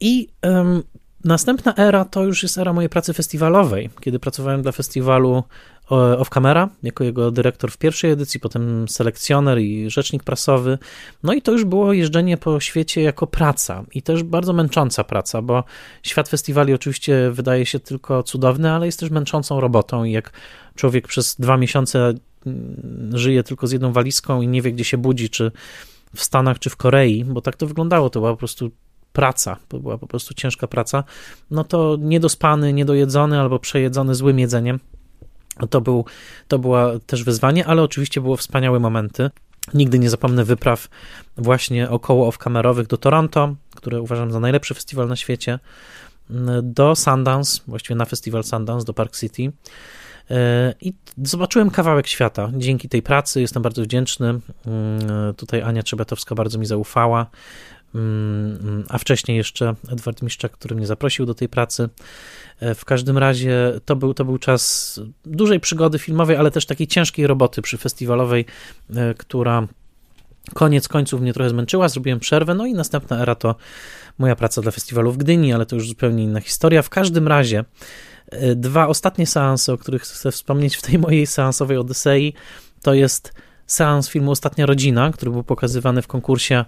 I 0.00 0.28
um, 0.42 0.82
Następna 1.26 1.74
era 1.74 2.04
to 2.04 2.24
już 2.24 2.42
jest 2.42 2.58
era 2.58 2.72
mojej 2.72 2.88
pracy 2.88 3.12
festiwalowej, 3.12 3.90
kiedy 4.00 4.18
pracowałem 4.18 4.62
dla 4.62 4.72
festiwalu 4.72 5.42
Off 5.90 6.30
Camera, 6.30 6.68
jako 6.82 7.04
jego 7.04 7.30
dyrektor 7.30 7.70
w 7.70 7.78
pierwszej 7.78 8.10
edycji, 8.10 8.40
potem 8.40 8.88
selekcjoner 8.88 9.58
i 9.58 9.90
rzecznik 9.90 10.24
prasowy. 10.24 10.78
No 11.22 11.32
i 11.32 11.42
to 11.42 11.52
już 11.52 11.64
było 11.64 11.92
jeżdżenie 11.92 12.36
po 12.36 12.60
świecie 12.60 13.02
jako 13.02 13.26
praca 13.26 13.84
i 13.94 14.02
też 14.02 14.22
bardzo 14.22 14.52
męcząca 14.52 15.04
praca, 15.04 15.42
bo 15.42 15.64
świat 16.02 16.28
festiwali 16.28 16.74
oczywiście 16.74 17.30
wydaje 17.30 17.66
się 17.66 17.80
tylko 17.80 18.22
cudowny, 18.22 18.70
ale 18.70 18.86
jest 18.86 19.00
też 19.00 19.10
męczącą 19.10 19.60
robotą 19.60 20.04
i 20.04 20.12
jak 20.12 20.32
człowiek 20.74 21.08
przez 21.08 21.36
dwa 21.36 21.56
miesiące 21.56 22.14
mm, 22.46 23.10
żyje 23.14 23.42
tylko 23.42 23.66
z 23.66 23.72
jedną 23.72 23.92
walizką 23.92 24.42
i 24.42 24.48
nie 24.48 24.62
wie, 24.62 24.72
gdzie 24.72 24.84
się 24.84 24.98
budzi, 24.98 25.30
czy 25.30 25.52
w 26.14 26.22
Stanach, 26.22 26.58
czy 26.58 26.70
w 26.70 26.76
Korei, 26.76 27.24
bo 27.24 27.40
tak 27.40 27.56
to 27.56 27.66
wyglądało, 27.66 28.10
to 28.10 28.20
była 28.20 28.32
po 28.32 28.38
prostu 28.38 28.70
praca, 29.16 29.56
to 29.68 29.78
była 29.78 29.98
po 29.98 30.06
prostu 30.06 30.34
ciężka 30.34 30.66
praca, 30.66 31.04
no 31.50 31.64
to 31.64 31.96
niedospany, 32.00 32.72
niedojedzony 32.72 33.40
albo 33.40 33.58
przejedzony 33.58 34.14
złym 34.14 34.38
jedzeniem, 34.38 34.80
to, 35.70 35.80
był, 35.80 36.04
to 36.48 36.58
była 36.58 36.98
też 37.06 37.24
wyzwanie, 37.24 37.66
ale 37.66 37.82
oczywiście 37.82 38.20
było 38.20 38.36
wspaniałe 38.36 38.80
momenty. 38.80 39.30
Nigdy 39.74 39.98
nie 39.98 40.10
zapomnę 40.10 40.44
wypraw 40.44 40.88
właśnie 41.36 41.90
około 41.90 42.30
off-kamerowych 42.30 42.86
do 42.86 42.96
Toronto, 42.96 43.54
które 43.76 44.00
uważam 44.00 44.32
za 44.32 44.40
najlepszy 44.40 44.74
festiwal 44.74 45.08
na 45.08 45.16
świecie, 45.16 45.58
do 46.62 46.96
Sundance, 46.96 47.60
właściwie 47.66 47.94
na 47.94 48.04
festiwal 48.04 48.44
Sundance, 48.44 48.86
do 48.86 48.94
Park 48.94 49.16
City. 49.16 49.52
I 50.80 50.92
zobaczyłem 51.22 51.70
kawałek 51.70 52.06
świata. 52.06 52.50
Dzięki 52.56 52.88
tej 52.88 53.02
pracy 53.02 53.40
jestem 53.40 53.62
bardzo 53.62 53.82
wdzięczny. 53.82 54.40
Tutaj 55.36 55.62
Ania 55.62 55.82
Trzebetowska 55.82 56.34
bardzo 56.34 56.58
mi 56.58 56.66
zaufała, 56.66 57.26
a 58.88 58.98
wcześniej 58.98 59.36
jeszcze 59.36 59.74
Edward 59.92 60.22
Miszczak, 60.22 60.52
który 60.52 60.74
mnie 60.74 60.86
zaprosił 60.86 61.26
do 61.26 61.34
tej 61.34 61.48
pracy. 61.48 61.88
E, 62.60 62.74
w 62.74 62.84
każdym 62.84 63.18
razie 63.18 63.72
to 63.84 63.96
był, 63.96 64.14
to 64.14 64.24
był 64.24 64.38
czas 64.38 65.00
dużej 65.24 65.60
przygody 65.60 65.98
filmowej, 65.98 66.36
ale 66.36 66.50
też 66.50 66.66
takiej 66.66 66.86
ciężkiej 66.86 67.26
roboty 67.26 67.62
przy 67.62 67.78
festiwalowej, 67.78 68.44
e, 68.94 69.14
która 69.14 69.68
koniec 70.54 70.88
końców 70.88 71.20
mnie 71.20 71.32
trochę 71.32 71.50
zmęczyła, 71.50 71.88
zrobiłem 71.88 72.20
przerwę, 72.20 72.54
no 72.54 72.66
i 72.66 72.74
następna 72.74 73.22
era 73.22 73.34
to 73.34 73.54
moja 74.18 74.36
praca 74.36 74.62
dla 74.62 74.70
festiwalu 74.70 75.12
w 75.12 75.16
Gdyni, 75.16 75.52
ale 75.52 75.66
to 75.66 75.76
już 75.76 75.88
zupełnie 75.88 76.24
inna 76.24 76.40
historia. 76.40 76.82
W 76.82 76.90
każdym 76.90 77.28
razie 77.28 77.64
e, 78.30 78.54
dwa 78.54 78.86
ostatnie 78.86 79.26
seanse, 79.26 79.72
o 79.72 79.78
których 79.78 80.02
chcę 80.02 80.30
wspomnieć 80.30 80.76
w 80.76 80.82
tej 80.82 80.98
mojej 80.98 81.26
seansowej 81.26 81.76
Odysei, 81.76 82.34
to 82.82 82.94
jest 82.94 83.32
seans 83.66 84.08
filmu 84.08 84.30
Ostatnia 84.30 84.66
Rodzina, 84.66 85.12
który 85.12 85.30
był 85.30 85.42
pokazywany 85.42 86.02
w 86.02 86.06
konkursie 86.06 86.64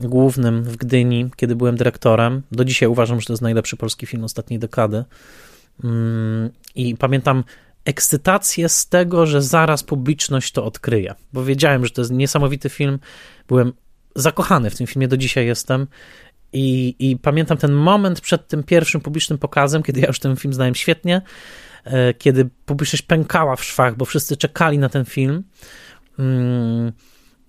głównym 0.00 0.62
w 0.62 0.76
Gdyni, 0.76 1.30
kiedy 1.36 1.56
byłem 1.56 1.76
dyrektorem. 1.76 2.42
Do 2.52 2.64
dzisiaj 2.64 2.88
uważam, 2.88 3.20
że 3.20 3.26
to 3.26 3.32
jest 3.32 3.42
najlepszy 3.42 3.76
polski 3.76 4.06
film 4.06 4.24
ostatniej 4.24 4.58
dekady. 4.58 5.04
Mm, 5.84 6.50
I 6.74 6.96
pamiętam 6.96 7.44
ekscytację 7.84 8.68
z 8.68 8.88
tego, 8.88 9.26
że 9.26 9.42
zaraz 9.42 9.82
publiczność 9.82 10.52
to 10.52 10.64
odkryje, 10.64 11.14
bo 11.32 11.44
wiedziałem, 11.44 11.86
że 11.86 11.90
to 11.90 12.00
jest 12.00 12.10
niesamowity 12.10 12.68
film. 12.68 12.98
Byłem 13.48 13.72
zakochany 14.14 14.70
w 14.70 14.76
tym 14.76 14.86
filmie, 14.86 15.08
do 15.08 15.16
dzisiaj 15.16 15.46
jestem. 15.46 15.86
I, 16.52 16.96
I 16.98 17.16
pamiętam 17.16 17.56
ten 17.56 17.72
moment 17.72 18.20
przed 18.20 18.48
tym 18.48 18.62
pierwszym 18.62 19.00
publicznym 19.00 19.38
pokazem, 19.38 19.82
kiedy 19.82 20.00
ja 20.00 20.06
już 20.06 20.18
ten 20.18 20.36
film 20.36 20.54
znałem 20.54 20.74
świetnie, 20.74 21.22
e, 21.84 22.14
kiedy 22.14 22.48
publiczność 22.66 23.02
pękała 23.02 23.56
w 23.56 23.64
szwach, 23.64 23.96
bo 23.96 24.04
wszyscy 24.04 24.36
czekali 24.36 24.78
na 24.78 24.88
ten 24.88 25.04
film. 25.04 25.44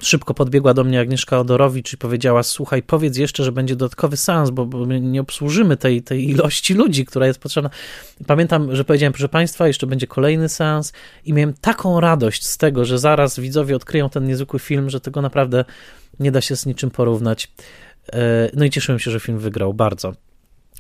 Szybko 0.01 0.33
podbiegła 0.33 0.73
do 0.73 0.83
mnie 0.83 0.99
Agnieszka 0.99 1.39
Odorowicz 1.39 1.93
i 1.93 1.97
powiedziała: 1.97 2.43
Słuchaj, 2.43 2.83
powiedz 2.83 3.17
jeszcze, 3.17 3.43
że 3.43 3.51
będzie 3.51 3.75
dodatkowy 3.75 4.17
seans, 4.17 4.49
bo, 4.49 4.65
bo 4.65 4.85
nie 4.85 5.21
obsłużymy 5.21 5.77
tej, 5.77 6.03
tej 6.03 6.29
ilości 6.29 6.73
ludzi, 6.73 7.05
która 7.05 7.27
jest 7.27 7.39
potrzebna. 7.39 7.69
pamiętam, 8.27 8.75
że 8.75 8.83
powiedziałem: 8.83 9.13
Proszę 9.13 9.29
Państwa, 9.29 9.67
jeszcze 9.67 9.87
będzie 9.87 10.07
kolejny 10.07 10.49
seans, 10.49 10.93
i 11.25 11.33
miałem 11.33 11.53
taką 11.53 11.99
radość 11.99 12.45
z 12.45 12.57
tego, 12.57 12.85
że 12.85 12.99
zaraz 12.99 13.39
widzowie 13.39 13.75
odkryją 13.75 14.09
ten 14.09 14.27
niezwykły 14.27 14.59
film, 14.59 14.89
że 14.89 15.01
tego 15.01 15.21
naprawdę 15.21 15.65
nie 16.19 16.31
da 16.31 16.41
się 16.41 16.55
z 16.55 16.65
niczym 16.65 16.91
porównać. 16.91 17.51
E, 18.13 18.49
no 18.53 18.65
i 18.65 18.69
cieszyłem 18.69 18.99
się, 18.99 19.11
że 19.11 19.19
film 19.19 19.39
wygrał 19.39 19.73
bardzo 19.73 20.13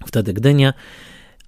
wtedy 0.05 0.33
Gdynia. 0.33 0.73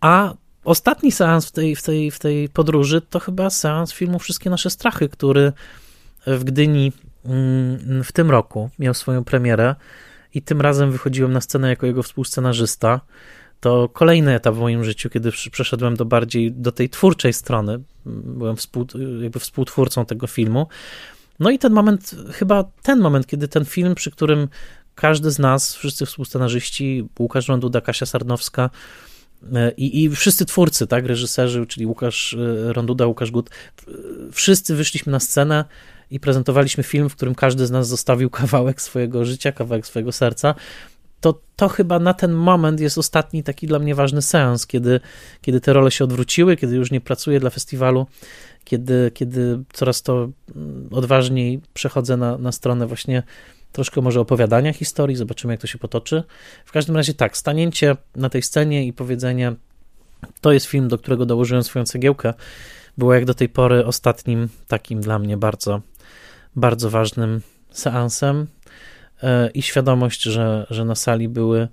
A 0.02 0.34
ostatni 0.64 1.12
seans 1.12 1.46
w 1.46 1.52
tej, 1.52 1.76
w 1.76 1.84
tej, 1.84 2.12
w 2.12 2.20
tej 2.20 2.50
podróży 2.50 3.02
to 3.02 3.20
chyba 3.20 3.50
seans 3.50 3.94
filmu 3.94 4.20
Wszystkie 4.20 4.50
nasze 4.50 4.70
strachy, 4.70 5.10
który 5.10 5.54
w 6.28 6.44
Gdyni 6.44 6.92
w 8.04 8.12
tym 8.14 8.32
roku 8.32 8.70
miał 8.80 8.94
swoją 8.94 9.24
premierę 9.24 9.76
i 10.34 10.42
tym 10.42 10.62
razem 10.62 10.92
wychodziłem 10.92 11.34
na 11.34 11.42
scenę 11.42 11.70
jako 11.70 11.86
jego 11.86 12.04
współscenarzysta. 12.04 13.02
To 13.60 13.90
kolejny 13.90 14.36
etap 14.36 14.56
w 14.56 14.60
moim 14.60 14.84
życiu, 14.84 15.10
kiedy 15.10 15.32
przeszedłem 15.52 15.96
do 15.96 16.06
bardziej 16.06 16.52
do 16.52 16.72
tej 16.72 16.90
twórczej 16.90 17.34
strony. 17.34 17.80
Byłem 18.06 18.56
współ, 18.56 18.88
jakby 19.22 19.40
współtwórcą 19.40 20.06
tego 20.06 20.28
filmu. 20.28 20.68
No 21.40 21.50
i 21.50 21.60
ten 21.60 21.74
moment, 21.74 22.16
chyba 22.32 22.64
ten 22.84 23.00
moment, 23.00 23.28
kiedy 23.28 23.48
ten 23.48 23.66
film, 23.66 23.96
przy 23.96 24.12
którym 24.12 24.48
każdy 24.96 25.32
z 25.32 25.40
nas, 25.40 25.76
wszyscy 25.76 26.06
współscenarzyści, 26.06 27.10
Łukasz 27.20 27.48
Ronduda, 27.48 27.82
Kasia 27.82 28.06
Sarnowska 28.06 28.70
e, 29.54 29.72
i, 29.72 30.04
i 30.04 30.10
wszyscy 30.10 30.46
twórcy, 30.46 30.88
tak, 30.88 31.06
reżyserzy, 31.06 31.66
czyli 31.66 31.86
Łukasz 31.86 32.34
e, 32.34 32.74
Ronduda, 32.74 33.06
Łukasz 33.06 33.32
Gut, 33.32 33.50
wszyscy 34.32 34.76
wyszliśmy 34.76 35.12
na 35.12 35.20
scenę 35.20 35.66
i 36.12 36.20
prezentowaliśmy 36.20 36.84
film, 36.84 37.10
w 37.10 37.16
którym 37.16 37.36
każdy 37.36 37.66
z 37.66 37.72
nas 37.72 37.88
zostawił 37.88 38.30
kawałek 38.30 38.82
swojego 38.82 39.26
życia, 39.26 39.52
kawałek 39.52 39.88
swojego 39.88 40.12
serca, 40.12 40.56
to 41.22 41.42
to 41.56 41.70
chyba 41.70 42.00
na 42.00 42.14
ten 42.14 42.32
moment 42.32 42.80
jest 42.80 42.98
ostatni 42.98 43.44
taki 43.44 43.68
dla 43.68 43.80
mnie 43.80 43.96
ważny 43.96 44.22
seans, 44.22 44.68
kiedy, 44.68 45.00
kiedy 45.42 45.62
te 45.62 45.74
role 45.74 45.92
się 45.92 46.04
odwróciły, 46.04 46.58
kiedy 46.58 46.76
już 46.76 46.92
nie 46.92 47.02
pracuję 47.02 47.40
dla 47.40 47.50
festiwalu, 47.50 48.08
kiedy, 48.64 49.12
kiedy 49.14 49.64
coraz 49.74 50.02
to 50.02 50.30
mm, 50.56 50.90
odważniej 50.92 51.62
przechodzę 51.74 52.18
na, 52.18 52.38
na 52.38 52.52
stronę 52.52 52.88
właśnie 52.88 53.24
troszkę 53.72 54.02
może 54.02 54.20
opowiadania 54.20 54.74
historii, 54.74 55.16
zobaczymy 55.16 55.54
jak 55.54 55.62
to 55.62 55.68
się 55.68 55.78
potoczy. 55.78 56.24
W 56.66 56.72
każdym 56.72 56.96
razie 56.96 57.14
tak, 57.14 57.38
stanięcie 57.38 57.96
na 58.16 58.30
tej 58.30 58.42
scenie 58.42 58.86
i 58.86 58.94
powiedzenie 58.94 59.56
to 60.42 60.52
jest 60.52 60.66
film, 60.66 60.88
do 60.88 60.98
którego 60.98 61.26
dołożyłem 61.26 61.64
swoją 61.64 61.86
cegiełkę, 61.86 62.34
było 62.98 63.14
jak 63.14 63.26
do 63.26 63.34
tej 63.34 63.50
pory 63.50 63.86
ostatnim 63.86 64.50
takim 64.68 65.02
dla 65.02 65.20
mnie 65.20 65.38
bardzo 65.38 65.82
bardzo 66.56 66.90
ważnym 66.90 67.42
seansem 67.72 68.48
e, 69.24 69.50
i 69.50 69.62
świadomość, 69.62 70.24
że, 70.24 70.68
że 70.70 70.86
na 70.86 70.96
sali 70.96 71.30
były 71.30 71.68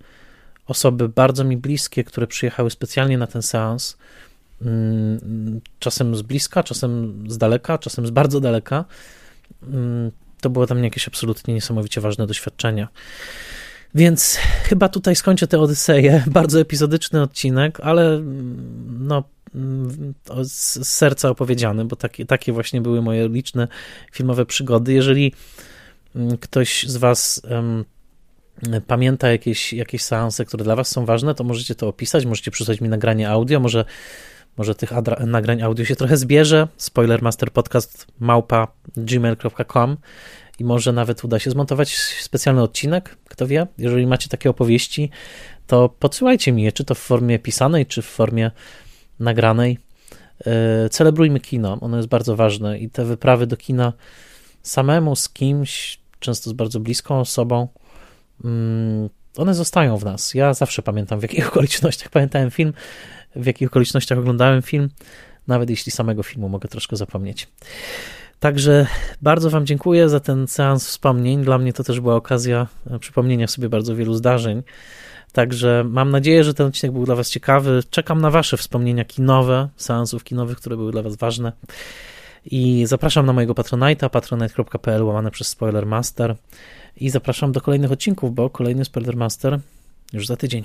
osoby 0.67 1.09
bardzo 1.09 1.45
mi 1.45 1.57
bliskie, 1.57 2.05
które 2.05 2.27
przyjechały 2.27 2.71
specjalnie 2.71 3.19
na 3.19 3.27
ten 3.27 3.43
seans, 3.43 3.97
mm, 4.63 5.61
czasem 5.79 6.17
z 6.17 6.23
bliska, 6.23 6.63
czasem 6.63 7.25
z 7.29 7.39
daleka, 7.39 7.79
czasem 7.79 8.07
z 8.07 8.11
bardzo 8.11 8.41
daleka. 8.41 8.85
Mm, 9.63 10.11
to 10.41 10.51
było 10.51 10.67
dla 10.67 10.77
mnie 10.77 10.85
jakieś 10.85 11.09
absolutnie 11.09 11.55
niesamowicie 11.55 12.01
ważne 12.01 12.27
doświadczenia. 12.27 12.89
Więc 13.95 14.39
chyba 14.63 14.89
tutaj 14.89 15.17
skończę 15.17 15.47
tę 15.47 15.61
Odyseję. 15.61 16.25
Bardzo 16.31 16.61
epizodyczny 16.61 17.23
odcinek, 17.23 17.81
ale 17.81 18.15
mm, 18.15 19.07
no, 19.07 19.25
z 20.43 20.89
serca 20.89 21.31
opowiedziany, 21.31 21.85
bo 21.85 21.97
takie, 21.97 22.27
takie 22.27 22.53
właśnie 22.53 22.81
były 22.81 23.03
moje 23.03 23.29
liczne 23.29 23.69
filmowe 24.13 24.47
przygody. 24.47 24.93
Jeżeli 24.93 25.35
mm, 26.17 26.39
ktoś 26.39 26.85
z 26.89 26.97
Was 26.97 27.43
pamięta 28.87 29.31
jakieś, 29.31 29.73
jakieś 29.73 30.03
seanse, 30.03 30.45
które 30.45 30.65
dla 30.65 30.77
Was 30.77 30.89
są 30.89 31.05
ważne, 31.05 31.35
to 31.35 31.45
możecie 31.45 31.75
to 31.75 31.89
opisać, 31.89 32.27
możecie 32.27 32.51
przysłać 32.51 32.81
mi 32.81 32.89
nagranie 32.89 33.31
audio, 33.31 33.61
może, 33.61 33.85
może 34.57 34.75
tych 34.75 34.93
nagrań 35.27 35.63
audio 35.63 35.85
się 35.85 35.97
trochę 35.97 36.17
zbierze. 36.17 36.69
Spoilermasterpodcast 36.77 38.07
małpa 38.21 38.69
gmail.com 38.97 39.97
i 40.59 40.65
może 40.65 40.93
nawet 40.93 41.25
uda 41.25 41.39
się 41.39 41.51
zmontować 41.51 41.97
specjalny 41.97 42.63
odcinek, 42.63 43.17
kto 43.29 43.47
wie. 43.47 43.67
Jeżeli 43.79 44.07
macie 44.07 44.29
takie 44.29 44.51
opowieści, 44.51 45.11
to 45.67 45.89
podsyłajcie 45.89 46.53
mi 46.53 46.63
je, 46.63 46.73
czy 46.73 46.85
to 46.85 46.95
w 46.95 46.99
formie 46.99 47.39
pisanej, 47.39 47.87
czy 47.87 48.03
w 48.03 48.07
formie 48.07 48.51
nagranej. 49.21 49.79
E, 50.47 50.89
celebrujmy 50.89 51.41
kino, 51.41 51.79
ono 51.81 51.97
jest 51.97 52.09
bardzo 52.09 52.37
ważne 52.37 52.79
i 52.79 52.91
te 52.91 53.05
wyprawy 53.05 53.47
do 53.47 53.57
kina 53.57 53.93
samemu 54.63 55.17
z 55.17 55.29
kimś, 55.29 56.01
często 56.21 56.51
z 56.51 56.53
bardzo 56.53 56.81
bliską 56.81 57.21
osobą, 57.21 57.69
mm, 58.45 59.09
one 59.37 59.55
zostają 59.55 59.97
w 59.97 60.05
nas. 60.05 60.35
Ja 60.35 60.55
zawsze 60.55 60.83
pamiętam, 60.83 61.21
w 61.21 61.23
jakich 61.23 61.49
okolicznościach 61.53 62.09
pamiętałem 62.09 62.51
film, 62.51 62.73
w 63.37 63.47
jakich 63.47 63.69
okolicznościach 63.69 64.19
oglądałem 64.19 64.63
film, 64.63 64.89
nawet 65.47 65.71
jeśli 65.71 65.93
samego 65.93 66.23
filmu 66.23 66.49
mogę 66.49 66.69
troszkę 66.69 66.97
zapomnieć. 66.97 67.49
Także 68.41 68.87
bardzo 69.23 69.51
Wam 69.51 69.67
dziękuję 69.67 70.09
za 70.09 70.21
ten 70.21 70.47
seans 70.49 70.87
wspomnień. 70.87 71.45
Dla 71.45 71.59
mnie 71.59 71.73
to 71.73 71.85
też 71.85 72.01
była 72.01 72.17
okazja 72.17 72.67
przypomnienia 73.01 73.47
sobie 73.47 73.69
bardzo 73.69 73.97
wielu 73.97 74.15
zdarzeń. 74.15 74.63
Także 75.33 75.85
mam 75.89 76.11
nadzieję, 76.11 76.45
że 76.45 76.55
ten 76.55 76.67
odcinek 76.67 76.93
był 76.93 77.05
dla 77.05 77.15
Was 77.15 77.31
ciekawy. 77.31 77.83
Czekam 77.91 78.21
na 78.21 78.31
Wasze 78.31 78.57
wspomnienia 78.57 79.05
kinowe, 79.05 79.69
seansów 79.77 80.25
kinowych, 80.25 80.59
które 80.59 80.77
były 80.77 80.93
dla 80.93 81.03
Was 81.03 81.17
ważne. 81.17 81.53
I 82.45 82.87
zapraszam 82.87 83.27
na 83.27 83.33
mojego 83.33 83.55
Patronite'a, 83.55 84.11
patronite.pl 84.11 85.03
łamane 85.03 85.31
przez 85.31 85.49
Spoilermaster. 85.49 86.37
I 86.97 87.11
zapraszam 87.11 87.53
do 87.53 87.61
kolejnych 87.61 87.93
odcinków, 87.93 88.35
bo 88.35 88.51
kolejny 88.51 88.85
Spoilermaster 88.85 89.61
już 90.13 90.27
za 90.27 90.37
tydzień. 90.37 90.65